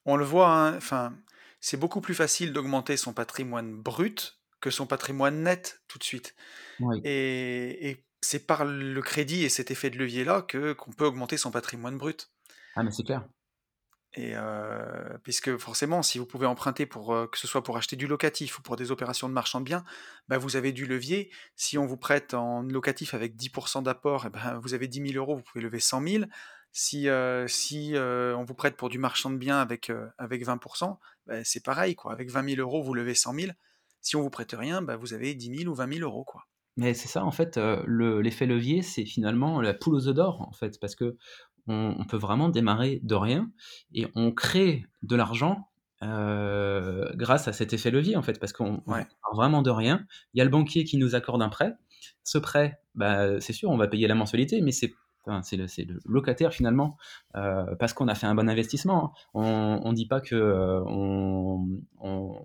[0.04, 1.16] on le voit, hein, enfin,
[1.60, 6.34] c'est beaucoup plus facile d'augmenter son patrimoine brut que son patrimoine net tout de suite.
[6.80, 7.00] Oui.
[7.04, 11.36] Et, et c'est par le crédit et cet effet de levier-là que qu'on peut augmenter
[11.36, 12.30] son patrimoine brut.
[12.74, 13.28] Ah, mais c'est clair.
[14.14, 17.96] Et euh, puisque forcément, si vous pouvez emprunter pour euh, que ce soit pour acheter
[17.96, 19.84] du locatif ou pour des opérations de marchand de biens,
[20.28, 21.30] bah, vous avez du levier.
[21.54, 25.36] Si on vous prête en locatif avec 10% d'apport, ben, vous avez 10 000 euros,
[25.36, 26.24] vous pouvez lever 100 000.
[26.72, 31.44] Si, euh, si on vous prête pour du marchand de biens avec, avec 20%, bah,
[31.44, 32.12] c'est pareil, quoi.
[32.12, 33.52] Avec 20 000 euros, vous levez 100 000.
[34.00, 36.44] Si on vous prête rien, bah, vous avez 10 000 ou 20 000 euros, quoi.
[36.78, 40.14] Mais c'est ça, en fait, euh, le- l'effet levier, c'est finalement la poule aux œufs
[40.14, 41.16] d'or, en fait, parce que
[41.68, 43.50] on, on peut vraiment démarrer de rien
[43.94, 45.68] et on crée de l'argent
[46.02, 49.70] euh, grâce à cet effet levier, en fait, parce qu'on on Ouais, part vraiment de
[49.70, 50.04] rien.
[50.34, 51.72] Il y a le banquier qui nous accorde un prêt.
[52.22, 54.92] Ce prêt, bah, c'est sûr, on va payer la mensualité, mais c'est
[55.28, 56.96] enfin, c'est le, le locataire finalement,
[57.34, 59.12] euh, parce qu'on a fait un bon investissement.
[59.34, 59.80] hein.
[59.82, 61.66] On ne dit pas que euh, on,
[62.00, 62.44] on-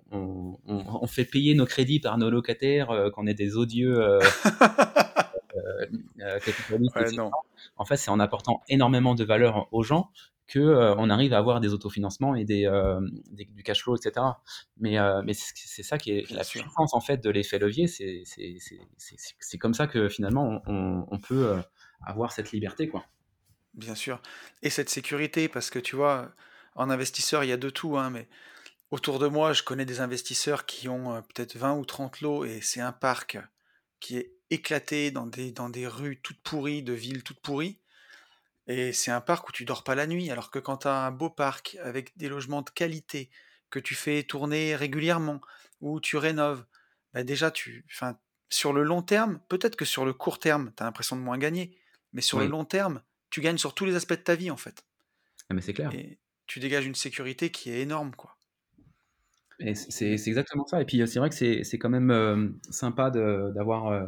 [0.66, 4.18] on- fait payer nos crédits par nos locataires, euh, qu'on est des odieux euh,
[5.54, 7.16] ouais, etc.
[7.16, 7.30] non,
[7.76, 10.10] En fait, c'est en apportant énormément de valeur aux gens
[10.52, 13.00] que euh, on arrive à avoir des autofinancements et des, euh,
[13.30, 14.26] des- du cash flow, etc.
[14.76, 17.86] Mais, euh, mais c'est ça qui est la puissance en fait de l'effet levier.
[17.86, 21.58] C'est comme ça que finalement on, peut euh,
[22.04, 23.06] avoir cette liberté, quoi.
[23.74, 24.20] Bien sûr.
[24.62, 26.32] Et cette sécurité, parce que tu vois,
[26.74, 28.28] en investisseur, il y a de tout, hein, mais
[28.90, 32.44] autour de moi, je connais des investisseurs qui ont euh, peut-être 20 ou 30 lots
[32.44, 33.38] et c'est un parc
[34.00, 37.78] qui est éclaté dans des, dans des rues toutes pourries, de villes toutes pourries.
[38.68, 41.06] Et c'est un parc où tu dors pas la nuit, alors que quand tu as
[41.06, 43.30] un beau parc avec des logements de qualité,
[43.70, 45.40] que tu fais tourner régulièrement,
[45.80, 46.64] où tu rénoves,
[47.12, 48.18] bah déjà, tu, enfin,
[48.50, 51.38] sur le long terme, peut-être que sur le court terme, tu as l'impression de moins
[51.38, 51.76] gagner,
[52.12, 54.56] mais sur le long terme, tu gagnes sur tous les aspects de ta vie, en
[54.56, 54.84] fait.
[55.48, 55.90] Ah, mais c'est clair.
[55.92, 58.36] Et tu dégages une sécurité qui est énorme, quoi.
[59.74, 60.80] C'est exactement ça.
[60.80, 64.06] Et puis euh, c'est vrai que c'est quand même euh, sympa d'avoir euh,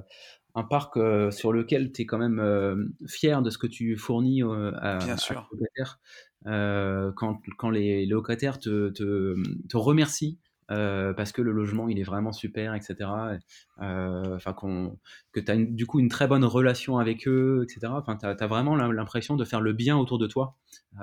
[0.55, 3.97] un parc euh, sur lequel tu es quand même euh, fier de ce que tu
[3.97, 6.01] fournis euh, à, bien à sûr, locataires.
[6.47, 9.35] Euh, quand, quand les locataires te, te,
[9.69, 13.37] te remercient parce que le logement il est vraiment super, etc.
[13.79, 14.99] Enfin, qu'on
[15.33, 17.99] que tu as du coup une très bonne relation avec eux, etc.
[17.99, 20.57] Enfin, tu as, vraiment l'im- l'impression de faire le bien autour de toi.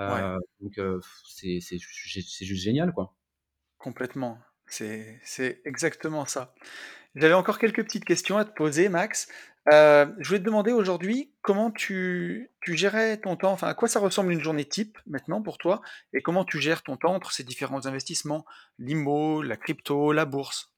[0.06, 0.26] ouais,
[0.62, 0.80] donc,
[1.28, 3.14] c'est c'est ju- c'est juste génial, quoi.
[3.78, 4.40] complètement.
[4.68, 6.54] C'est c'est exactement ça.
[7.16, 9.28] J'avais encore quelques petites questions à te poser, Max.
[9.72, 13.88] Euh, je voulais te demander aujourd'hui comment tu, tu gérais ton temps, enfin à quoi
[13.88, 15.82] ça ressemble une journée type maintenant pour toi,
[16.14, 18.44] et comment tu gères ton temps entre ces différents investissements,
[18.80, 20.74] l'IMO, la crypto, la bourse?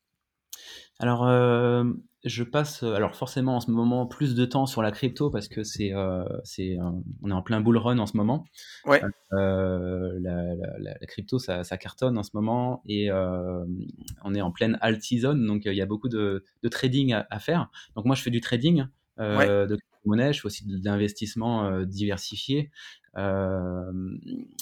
[1.00, 1.86] Alors, euh,
[2.24, 5.48] je passe, euh, alors forcément en ce moment plus de temps sur la crypto parce
[5.48, 6.78] que c'est, euh, c'est,
[7.22, 8.46] on est en plein bull run en ce moment.
[8.86, 14.42] Ouais, la, la- la- la crypto, ça, ça cartonne en ce moment et on est
[14.42, 17.70] en pleine alt season, donc il y a beaucoup de, de trading à, à faire.
[17.96, 18.86] Donc moi, je fais du trading
[19.34, 22.72] ouais, de crypto-monnaie, je fais aussi de l'investissement euh, diversifié.
[23.18, 23.92] euh,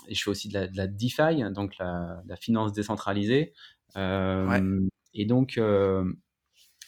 [0.07, 3.53] et je fais aussi de la, de la DeFi, donc la, finance décentralisée.
[4.45, 4.79] ouais, Euh,
[5.13, 6.03] et donc, euh,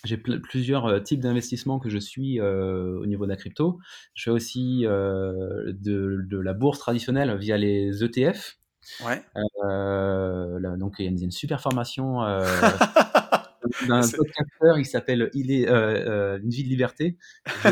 [0.03, 3.79] j'ai pl- plusieurs euh, types d'investissements que je suis euh, au niveau de la crypto.
[4.15, 8.57] Je fais aussi euh, de, de la bourse traditionnelle via les ETF.
[9.05, 9.23] ouais.
[9.65, 12.19] Euh, là, donc, il y a une, super formation
[13.87, 17.17] d'un podcasteur, il s'appelle Il est Une vie de liberté.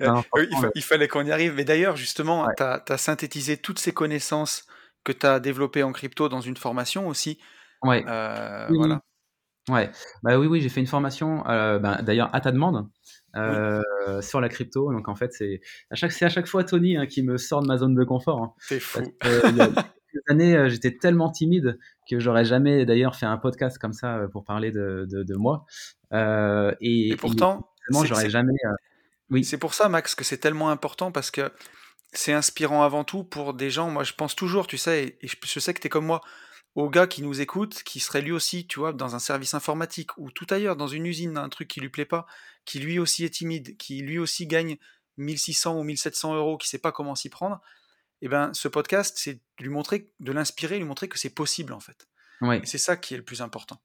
[0.00, 1.54] Non, il, fa- fallait qu'on y arrive.
[1.54, 2.54] Mais d'ailleurs, justement, ouais.
[2.56, 4.66] tu as, synthétisé toutes ces connaissances
[5.04, 7.38] que tu as développées en crypto dans une formation aussi.
[7.82, 8.04] Ouais.
[8.08, 8.76] Euh, oui.
[8.76, 9.00] voilà.
[9.70, 9.90] Ouais,
[10.22, 12.86] bah oui, oui, j'ai fait une formation, euh, ben, d'ailleurs à ta demande,
[13.34, 14.92] Oui, euh, sur la crypto.
[14.92, 15.60] Donc en fait, c'est
[15.90, 18.04] à chaque, c'est à chaque fois Tony hein, qui me sort de ma zone de
[18.04, 18.42] confort.
[18.42, 18.52] hein.
[18.68, 19.00] parce fou.
[19.20, 21.78] que euh, il y a quelques années, euh, j'étais tellement timide
[22.10, 25.64] que j'aurais jamais d'ailleurs fait un podcast comme ça pour parler de, de, de moi.
[26.12, 28.52] Euh, Et et, pourtant, c'est j'aurais c'est- jamais.
[29.30, 31.50] oui, c'est pour ça, Max, que c'est tellement important parce que
[32.12, 33.88] c'est inspirant avant tout pour des gens.
[33.90, 36.04] Moi, je pense toujours, tu sais, et, et je, je sais que tu es comme
[36.06, 36.20] moi,
[36.74, 40.16] au gars qui nous écoute, qui serait lui aussi, tu vois, dans un service informatique
[40.18, 42.26] ou tout ailleurs, dans une usine, un truc qui lui plaît pas,
[42.64, 44.76] qui lui aussi est timide, qui lui aussi gagne
[45.16, 47.60] 1600 ou 1700 euros, qui sait pas comment s'y prendre.
[48.22, 51.72] Et ben, ce podcast, c'est de lui montrer, de l'inspirer, lui montrer que c'est possible
[51.72, 52.08] en fait.
[52.40, 52.60] Ouais.
[52.64, 53.80] c'est ça qui est le plus important.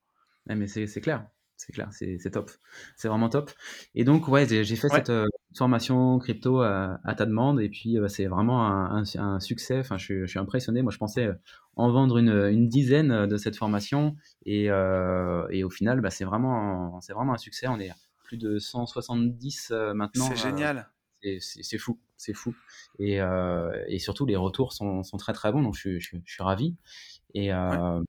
[0.48, 2.52] Ouais, mais c'est clair, c'est clair, c'est top,
[2.98, 3.52] c'est vraiment top.
[3.94, 7.60] Et donc ouais, j'ai j'ai fait Ouais, cette euh, formation crypto à, à ta demande
[7.62, 9.80] et puis euh, c'est vraiment un, un- un succès.
[9.80, 10.82] Enfin, je, suis je suis impressionné.
[10.82, 11.34] Moi, je pensais euh,
[11.76, 14.16] en vendre une, une dizaine euh, de cette formation
[14.46, 17.68] et, euh, et au final, bah, c'est vraiment c'est vraiment un succès.
[17.68, 17.92] On est
[18.24, 20.30] plus de 170 euh, c'est maintenant.
[20.32, 20.88] euh, génial.
[21.22, 22.54] c'est c'est- c'est fou, c'est fou.
[23.00, 25.64] Et, euh, et surtout, les retours sont, sont très très bons.
[25.64, 26.76] Donc, je, suis- je, suis je suis ravi.
[27.34, 28.02] Et, Ouais, euh,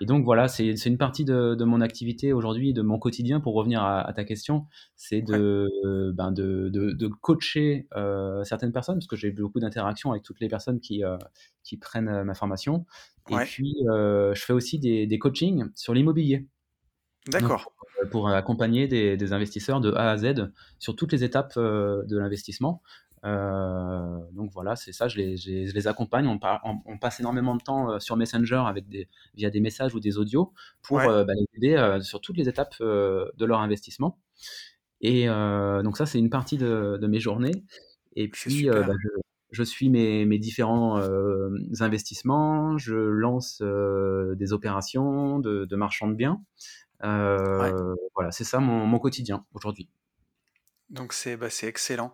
[0.00, 3.54] et donc voilà, c'est une partie de, de mon activité aujourd'hui, de mon quotidien, pour
[3.54, 4.66] revenir à, à ta question,
[4.96, 9.60] c'est ouais, de, ben de, de, de coacher euh, certaines personnes, parce que j'ai beaucoup
[9.60, 11.16] d'interactions avec toutes les personnes qui, euh,
[11.62, 12.86] qui prennent euh, ma formation.
[13.30, 13.44] Et ouais.
[13.44, 16.46] puis, euh, je fais aussi des, des coachings sur l'immobilier,
[17.28, 17.72] D'accord.
[18.10, 22.82] pour, accompagner des, des investisseurs de A à Z sur toutes les étapes de l'investissement.
[23.24, 26.26] Euh, donc voilà, c'est ça, je les, je accompagne.
[26.26, 29.60] On, par- on- on passe énormément de temps euh, sur Messenger avec des, via des
[29.60, 30.52] messages ou des audios
[30.82, 34.18] pour Ouais, euh, bah, les aider sur toutes les étapes de leur investissement.
[35.00, 37.64] Et donc ça, c'est une partie de, de mes journées.
[38.16, 39.08] Et puis, bah, je,
[39.50, 46.08] je suis mes, mes différents euh, investissements, je lance euh, des opérations de, de marchand
[46.08, 46.42] de biens.
[47.02, 47.72] Ouais.
[48.14, 49.88] Voilà, c'est ça mon, mon quotidien aujourd'hui.
[50.90, 52.12] Donc c'est bah, c'est excellent.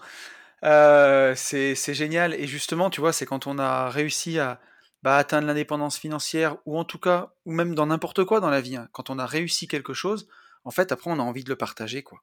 [0.64, 2.34] Euh, c'est génial.
[2.34, 4.60] Et justement, tu vois, c'est quand on a réussi à
[5.02, 8.60] bah, atteindre l'indépendance financière, ou en tout cas, ou même dans n'importe quoi dans la
[8.60, 10.28] vie, hein, quand on a réussi quelque chose,
[10.64, 12.20] en fait, après, on a envie de le partager, quoi.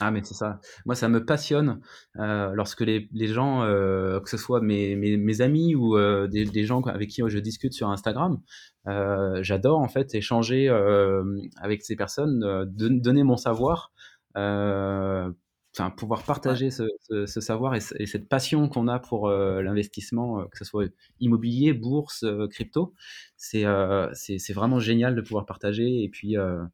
[0.00, 0.60] Ah, mais c'est ça.
[0.86, 1.80] Moi, ça me passionne
[2.18, 5.96] euh, lorsque les, gens, euh, que ce soit mes, amis ou
[6.26, 8.40] des, gens avec qui je discute sur Instagram,
[9.42, 10.68] j'adore en fait échanger
[11.58, 13.92] avec ces personnes, don- donner mon savoir,
[15.76, 18.98] enfin pouvoir Ouais, partager ce, ce- ce savoir et, ce- et cette passion qu'on a
[19.00, 20.86] pour euh, l'investissement, euh, que ce soit
[21.20, 22.94] immobilier, bourse, euh, crypto,
[23.36, 26.64] c'est euh, c'est vraiment génial de pouvoir partager et puis euh,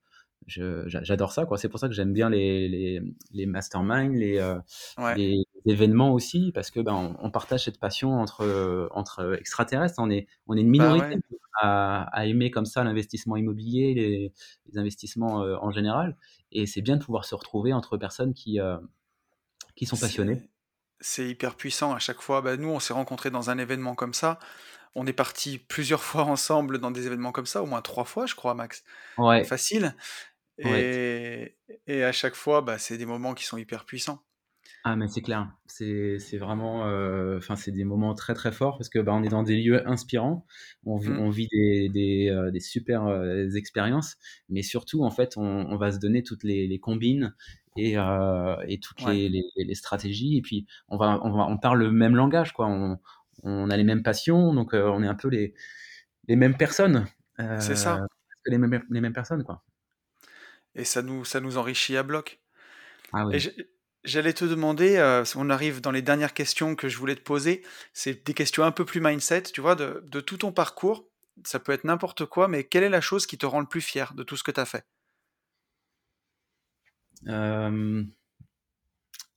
[0.47, 1.59] j'adore ça, quoi.
[1.59, 3.01] C'est pour ça que j'aime bien les, les,
[3.32, 4.59] les masterminds, les, euh,
[4.98, 5.16] ouais.
[5.16, 9.97] les événements aussi, parce que ben, on, on partage cette passion entre, euh, entre extraterrestres.
[9.99, 11.20] On est, on est une Bah minorité ouais,
[11.61, 14.32] à, à aimer comme ça l'investissement immobilier, les,
[14.66, 16.16] les investissements euh, en général.
[16.53, 18.78] Et c'est bien de pouvoir se retrouver entre personnes qui, euh,
[19.77, 20.43] qui sont passionnées.
[21.01, 22.43] c'est hyper puissant à chaque fois.
[22.43, 24.39] Bah, nous, on s'est rencontrés dans un événement comme ça.
[24.95, 28.27] On est partis plusieurs fois ensemble dans des événements comme ça, au moins trois fois,
[28.27, 28.85] je crois, Max.
[29.16, 29.97] Ouais, Facile.
[30.65, 30.91] ouais.
[31.39, 34.24] Et, et à chaque fois, bah, c'est des moments qui sont hyper puissants.
[34.82, 38.89] Ah mais c'est clair, c'est vraiment, heu, enfin c'est des moments très, très forts parce
[38.89, 40.47] que, bah, on est dans des lieux inspirants,
[40.86, 41.19] on vit Mm.
[41.19, 44.16] on vit des des, des super, heu, expériences,
[44.48, 47.35] mais surtout en fait on on va se donner toutes les les combines
[47.77, 47.97] et
[48.69, 51.78] et toutes Ouais, les les les stratégies et puis on va on va on parle
[51.81, 52.98] le même langage quoi, on
[53.43, 55.52] on a les mêmes passions donc on est un peu les
[56.28, 57.07] les mêmes personnes,
[57.59, 58.01] c'est ça.
[58.47, 59.65] les mêmes, les mêmes personnes, quoi.
[60.74, 62.40] Et ça nous, ça nous enrichit à bloc.
[63.12, 63.40] Ah Et oui.
[63.40, 63.70] j'ai-
[64.05, 67.62] j'allais te demander, euh, on arrive dans les dernières questions que je voulais te poser,
[67.93, 71.06] c'est des questions un peu plus mindset, tu vois, de, de tout ton parcours.
[71.44, 73.81] Ça peut être n'importe quoi, mais quelle est la chose qui te rend le plus
[73.81, 74.85] fier de tout ce que tu as fait?
[77.28, 78.02] Euh,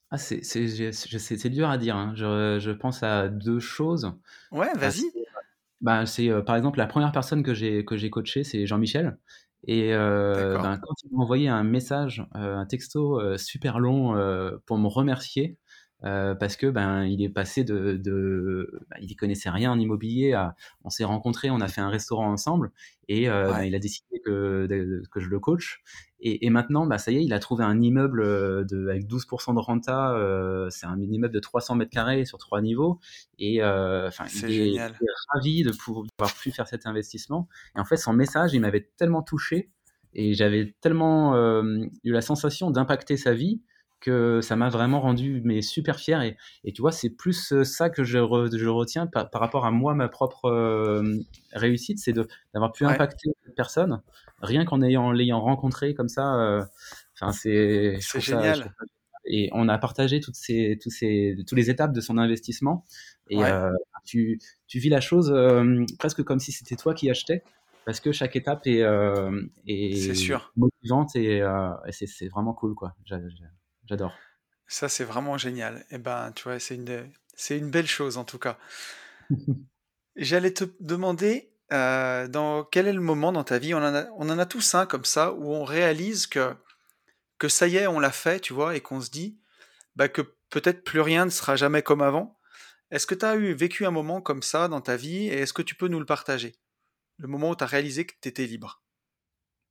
[0.09, 1.95] ah, c'est dur à dire.
[1.95, 2.13] hein.
[2.15, 4.13] Je, je pense à deux choses.
[4.51, 5.11] Ouais, vas-y.
[5.81, 9.17] bah, c'est, euh, par exemple la première personne que j'ai que j'ai coaché, c'est Jean-Michel.
[9.65, 14.15] Et euh, ben, quand il m'a envoyé un message, euh, un texto euh, super long
[14.15, 15.57] euh, pour me remercier,
[16.05, 20.33] euh, parce que ben il est passé de, de ben, il connaissait rien en immobilier,
[20.33, 22.71] à, on s'est rencontrés, on a fait un restaurant ensemble,
[23.07, 25.81] et euh, ben, il a décidé que, de- que je le coach.
[26.25, 29.07] Et, et maintenant, bah, ça y est, il a trouvé un immeuble euh, de, avec
[29.07, 30.13] 12% de renta.
[30.15, 32.99] euh, c'est un immeuble de 300 mètres carrés sur trois niveaux.
[33.39, 34.91] Et euh, enfin, il est, il génial.
[34.91, 37.49] est ravi de pouvoir pu faire cet investissement.
[37.75, 39.69] Et en fait, son message, il m'avait tellement touché
[40.13, 41.35] et j'avais tellement
[42.03, 43.61] eu la sensation d'impacter sa vie
[44.03, 46.21] que ça m'a vraiment rendu mais super fier.
[46.23, 49.41] Et, et tu vois, c'est plus euh, ça que je, re- je retiens par, par
[49.41, 51.03] rapport à moi, ma propre euh,
[51.53, 52.13] réussite, c'est
[52.53, 54.01] d'avoir pu Ouais, impacter personne
[54.41, 56.35] rien qu'en ayant l'ayant rencontré comme ça.
[56.41, 56.63] euh,
[57.15, 58.75] Enfin, c'est, je c'est ça, je génial.
[59.25, 62.85] Et on a partagé toutes ces, toutes ces, toutes les étapes de son investissement.
[63.29, 63.71] Et Ouais, euh,
[64.05, 67.45] tu, tu vis la chose euh, presque comme si c'était toi qui achetais,
[67.85, 70.53] parce que chaque étape est, euh, est sûr.
[70.57, 72.95] motivante et, euh, et c'est vraiment cool, quoi.
[73.85, 74.17] J'adore.
[74.67, 75.85] Ça, c'est vraiment génial.
[75.91, 78.57] Et ben, tu vois, c'est une, c'est une belle chose en tout cas.
[80.15, 84.05] J'allais te demander, euh, dans quel est le moment dans ta vie, on en a,
[84.17, 86.55] on en a tous un comme ça, où on réalise que,
[87.39, 89.39] que ça y est, on l'a fait, tu vois, et qu'on se dit
[89.95, 92.37] bah, que peut-être plus rien ne sera jamais comme avant.
[92.91, 95.53] Est-ce que tu as eu, vécu un moment comme ça dans ta vie, et est-ce
[95.53, 96.55] que tu peux nous le partager?
[97.17, 98.82] Le moment où tu as réalisé que tu étais libre.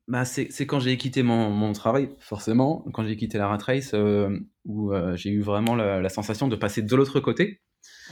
[0.09, 3.95] Bah, c'est quand j'ai quitté mon, mon travail, forcément, quand j'ai quitté la rat race,
[3.95, 7.61] euh, où euh, j'ai eu vraiment la, la sensation de passer de l'autre côté.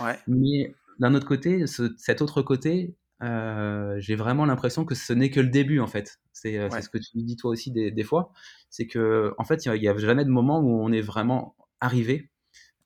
[0.00, 5.12] Ouais, Mais d'un autre côté, ce- cet autre côté, euh, j'ai vraiment l'impression que ce
[5.12, 6.18] n'est que le début, en fait.
[6.32, 8.32] C'est ouais, ce que tu dis toi aussi des, des fois.
[8.70, 12.30] C'est que, en fait, il n'y a, jamais de moment où on est vraiment arrivé.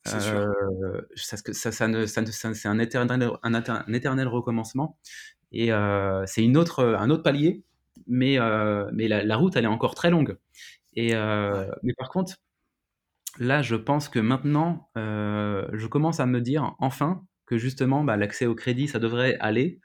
[0.04, 0.54] c'est sûr.
[1.16, 4.98] ça, ça, ça ne, ça ne- ça- c'est un éternel, un, éter- un éternel recommencement.
[5.52, 5.70] Et
[6.26, 7.62] c'est une autre, un autre palier,
[8.06, 10.38] mais, euh, mais la, la route, elle est encore très longue.
[10.94, 12.36] Et, euh, Ouais, mais par contre,
[13.38, 18.16] Là, je pense que maintenant, euh, je commence à me dire enfin que justement, bah,
[18.16, 19.80] l'accès au crédit, ça devrait aller.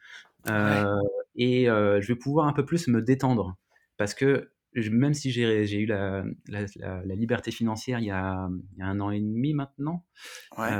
[0.63, 0.89] ouais,
[1.35, 3.57] et je vais pouvoir un peu plus me détendre.
[3.97, 8.11] Parce que je- même si j'ai eu la, la- la- la liberté financière il y,
[8.11, 10.05] a, il y a un an et demi maintenant,
[10.57, 10.79] ouais,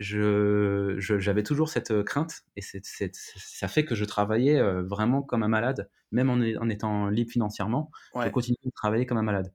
[0.00, 2.42] euh, je, je- j'avais toujours cette crainte.
[2.56, 5.90] Et c'est, c'est- ça fait que je travaillais euh, vraiment comme un malade.
[6.12, 9.52] Même en, est- en étant libre financièrement, je ouais, continue de travailler comme un malade.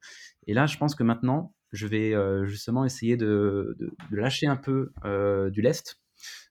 [0.48, 4.48] Et là, je pense que maintenant, je vais euh, justement essayer de, de- de lâcher
[4.48, 6.00] un peu euh, du lest,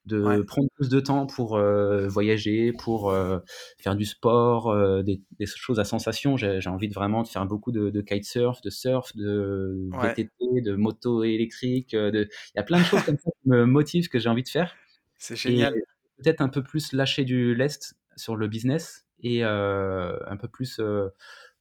[0.07, 3.39] de ouais, prendre plus de temps pour euh, voyager, pour euh,
[3.79, 6.37] faire du sport, euh, des, des choses à sensation.
[6.37, 10.09] J'ai, envie de vraiment de faire beaucoup de, de kitesurf, de surf, de ouais.
[10.09, 11.93] VTT, de moto électrique.
[11.93, 12.29] de...
[12.55, 14.49] Il y a plein de choses comme ça qui me motivent, que j'ai envie de
[14.49, 14.75] faire.
[15.19, 15.75] C'est génial.
[16.19, 20.81] peut-être un peu plus lâcher du lest sur le business et un peu plus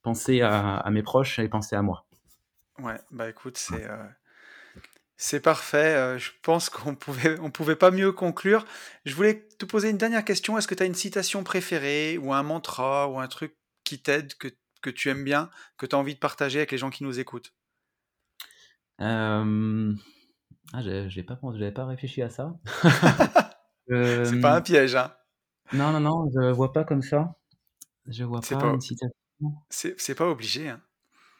[0.01, 2.05] penser à, à mes proches et penser à moi.
[2.79, 3.87] Ouais, bah écoute, c'est
[5.23, 5.95] c'est parfait.
[5.95, 8.65] euh, je pense qu'on pouvait on pouvait pas mieux conclure.
[9.05, 10.57] Je voulais te poser une dernière question.
[10.57, 13.55] Est-ce que tu as une citation préférée ou un mantra ou un truc
[13.85, 14.49] qui t'aide, que,
[14.81, 17.21] que tu aimes bien, que tu as envie de partager avec les gens qui nous
[17.21, 17.53] écoutent?
[18.99, 19.93] Euh,
[20.73, 21.39] ah, j'ai pas,
[21.73, 22.55] pas réfléchi à ça.
[23.89, 25.13] C'est pas un piège, hein.
[25.71, 27.37] non, non, non, je vois pas comme ça.
[28.07, 29.15] Je vois pas pas une citation.
[29.69, 30.81] c'est c'est pas obligé, hein.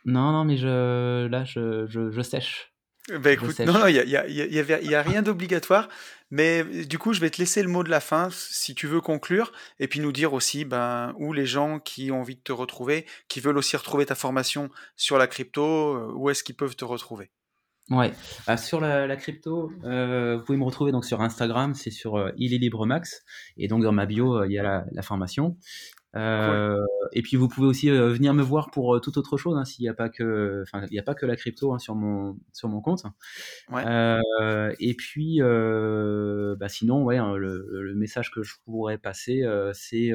[0.05, 2.72] Non, non, mais je, là, je, je, je sèche.
[3.09, 4.07] Bah Je écoute, non, non, il sèche.
[4.07, 5.89] y a, y a- y a- rien d'obligatoire,
[6.31, 9.01] mais du coup, je vais te laisser le mot de la fin si tu veux
[9.01, 12.53] conclure, et puis nous dire aussi ben, où les gens qui ont envie de te
[12.53, 16.77] retrouver, qui veulent aussi retrouver ta formation sur la crypto, euh, où est-ce qu'ils peuvent
[16.77, 17.29] te retrouver?
[17.89, 18.13] Ouais.
[18.47, 22.15] Ah, sur la, la crypto, euh, vous pouvez me retrouver donc sur Instagram, c'est sur
[22.15, 23.23] euh, Il est libre max,
[23.57, 25.57] et donc dans ma bio, euh, il y a la, la formation.
[26.13, 26.21] Cool.
[26.21, 29.57] Euh, et puis vous pouvez aussi euh, venir me voir pour euh, toute autre chose,
[29.57, 31.79] hein, s'il n'y a pas que, enfin, il n'y a pas que la crypto hein,
[31.79, 33.03] sur mon sur mon compte.
[33.71, 33.83] Ouais,
[34.79, 40.11] et puis, bah sinon, ouais, hein, le, le message que je pourrais passer, c'est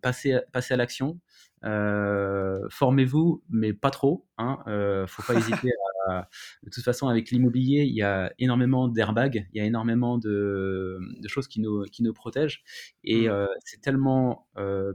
[0.00, 1.20] passer, à- passer à l'action,
[1.62, 4.26] formez-vous, mais pas trop.
[4.38, 4.58] Hein,
[5.06, 5.34] faut pas
[5.68, 5.70] hésiter
[6.08, 6.28] à.
[6.64, 10.98] De toute façon, avec l'immobilier, il y a énormément d'airbags, il y a énormément de,
[11.26, 12.64] choses qui nous, qui nous protègent.
[13.04, 13.48] Et mmh.
[13.64, 14.48] c'est tellement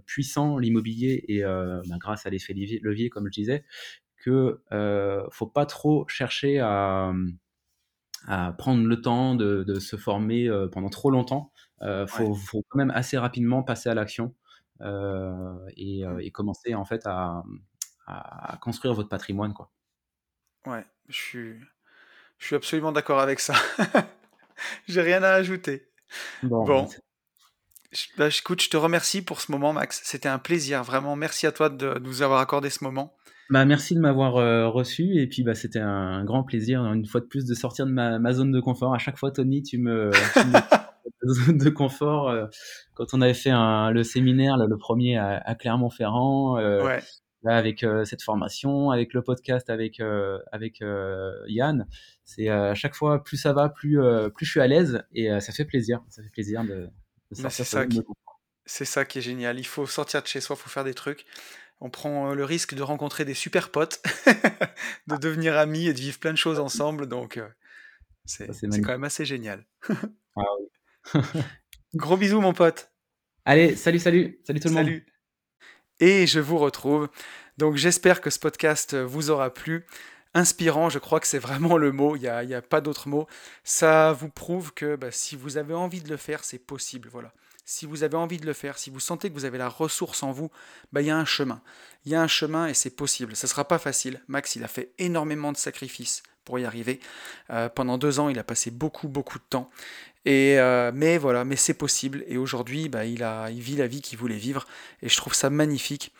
[0.06, 3.66] puissant l'immobilier, et bah, grâce à l'effet levier, comme je disais,
[4.18, 4.62] que
[5.32, 7.12] faut pas trop chercher à
[8.26, 11.52] à prendre le temps de, se former euh, pendant trop longtemps.
[11.82, 14.36] Il euh, faut, quand même assez rapidement passer à l'action
[14.82, 17.44] euh, et, commencer en fait à,
[18.62, 19.54] construire votre patrimoine.
[19.54, 19.72] Quoi.
[20.66, 21.60] Ouais, je suis,
[22.38, 23.54] je suis absolument d'accord avec ça.
[24.88, 25.90] J'ai rien à ajouter.
[26.42, 26.88] Bon, bon.
[28.18, 30.02] Bah, écoute, je te remercie pour ce moment, Max.
[30.04, 31.16] C'était un plaisir, vraiment.
[31.16, 33.16] Merci à toi de nous avoir accordé ce moment.
[33.50, 37.22] Bah, merci de m'avoir euh, reçu et puis bah, c'était un grand plaisir une fois
[37.22, 38.94] de plus de sortir de ma, zone de confort.
[38.94, 40.12] À chaque fois, Tony, tu me,
[41.26, 42.28] zone de confort.
[42.28, 42.46] Euh,
[42.94, 47.00] quand on avait fait le séminaire, le premier à, Clermont-Ferrand, euh,
[47.46, 50.02] avec cette formation, avec le podcast, avec
[50.52, 50.84] avec
[51.48, 51.88] Yann,
[52.26, 53.98] c'est à chaque fois plus ça va, plus
[54.36, 56.04] plus je suis à l'aise et ça fait plaisir.
[56.10, 56.90] Ça fait plaisir de.
[57.32, 58.02] C'est ça, qui,
[58.66, 59.60] c'est ça qui est génial.
[59.60, 61.26] Il faut sortir de chez soi, il faut faire des trucs
[61.80, 64.02] on prend euh, le risque de rencontrer des super potes,
[65.08, 67.08] de devenir amis et de vivre plein de choses ensemble.
[67.08, 67.48] Donc, euh,
[68.26, 68.48] c'est
[68.82, 69.66] quand même assez génial.
[70.40, 71.20] Ah
[71.96, 72.92] Gros bisous, mon pote.
[73.44, 74.40] Allez, salut, salut.
[74.46, 74.92] Salut tout le salut.
[74.92, 75.02] monde.
[76.00, 77.10] Et je vous retrouve.
[77.58, 79.88] Donc, j'espère que ce podcast vous aura plu.
[80.38, 83.28] Inspirant, je crois que c'est vraiment le mot, il n'y a, pas d'autre mot.
[83.64, 87.10] Ça vous prouve que bah, si vous avez envie de le faire, c'est possible.
[87.12, 87.34] Voilà
[87.68, 90.24] si vous avez envie de le faire, si vous sentez que vous avez la ressource
[90.24, 90.50] en vous,
[90.94, 91.62] bah, il y a un chemin.
[92.06, 93.36] Il y a un chemin et c'est possible.
[93.36, 94.22] Ce ne sera pas facile.
[94.30, 97.02] Max, il a fait énormément de sacrifices pour y arriver.
[97.50, 99.70] Euh, pendant deux ans, il a passé beaucoup, beaucoup de temps.
[100.24, 102.24] Et, euh, mais voilà, mais c'est possible.
[102.28, 104.66] Et aujourd'hui, bah, il, il vit la vie qu'il voulait vivre.
[105.02, 106.14] Et je trouve ça magnifique.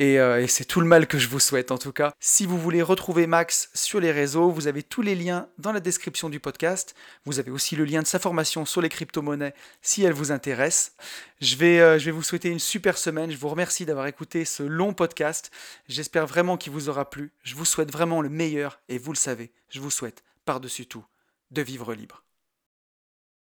[0.00, 2.12] Euh, et, c'est tout le mal que je vous souhaite en tout cas.
[2.20, 5.80] Si vous voulez retrouver Max sur les réseaux, vous avez tous les liens dans la
[5.80, 6.94] description du podcast.
[7.24, 10.92] Vous avez aussi le lien de sa formation sur les crypto-monnaies si elle vous intéresse.
[11.40, 13.30] Je vais, euh, je vais vous souhaiter une super semaine.
[13.30, 15.50] Je vous remercie d'avoir écouté ce long podcast.
[15.88, 17.32] J'espère vraiment qu'il vous aura plu.
[17.42, 21.04] Je vous souhaite vraiment le meilleur et vous le savez, je vous souhaite par-dessus tout
[21.50, 22.27] de vivre libre.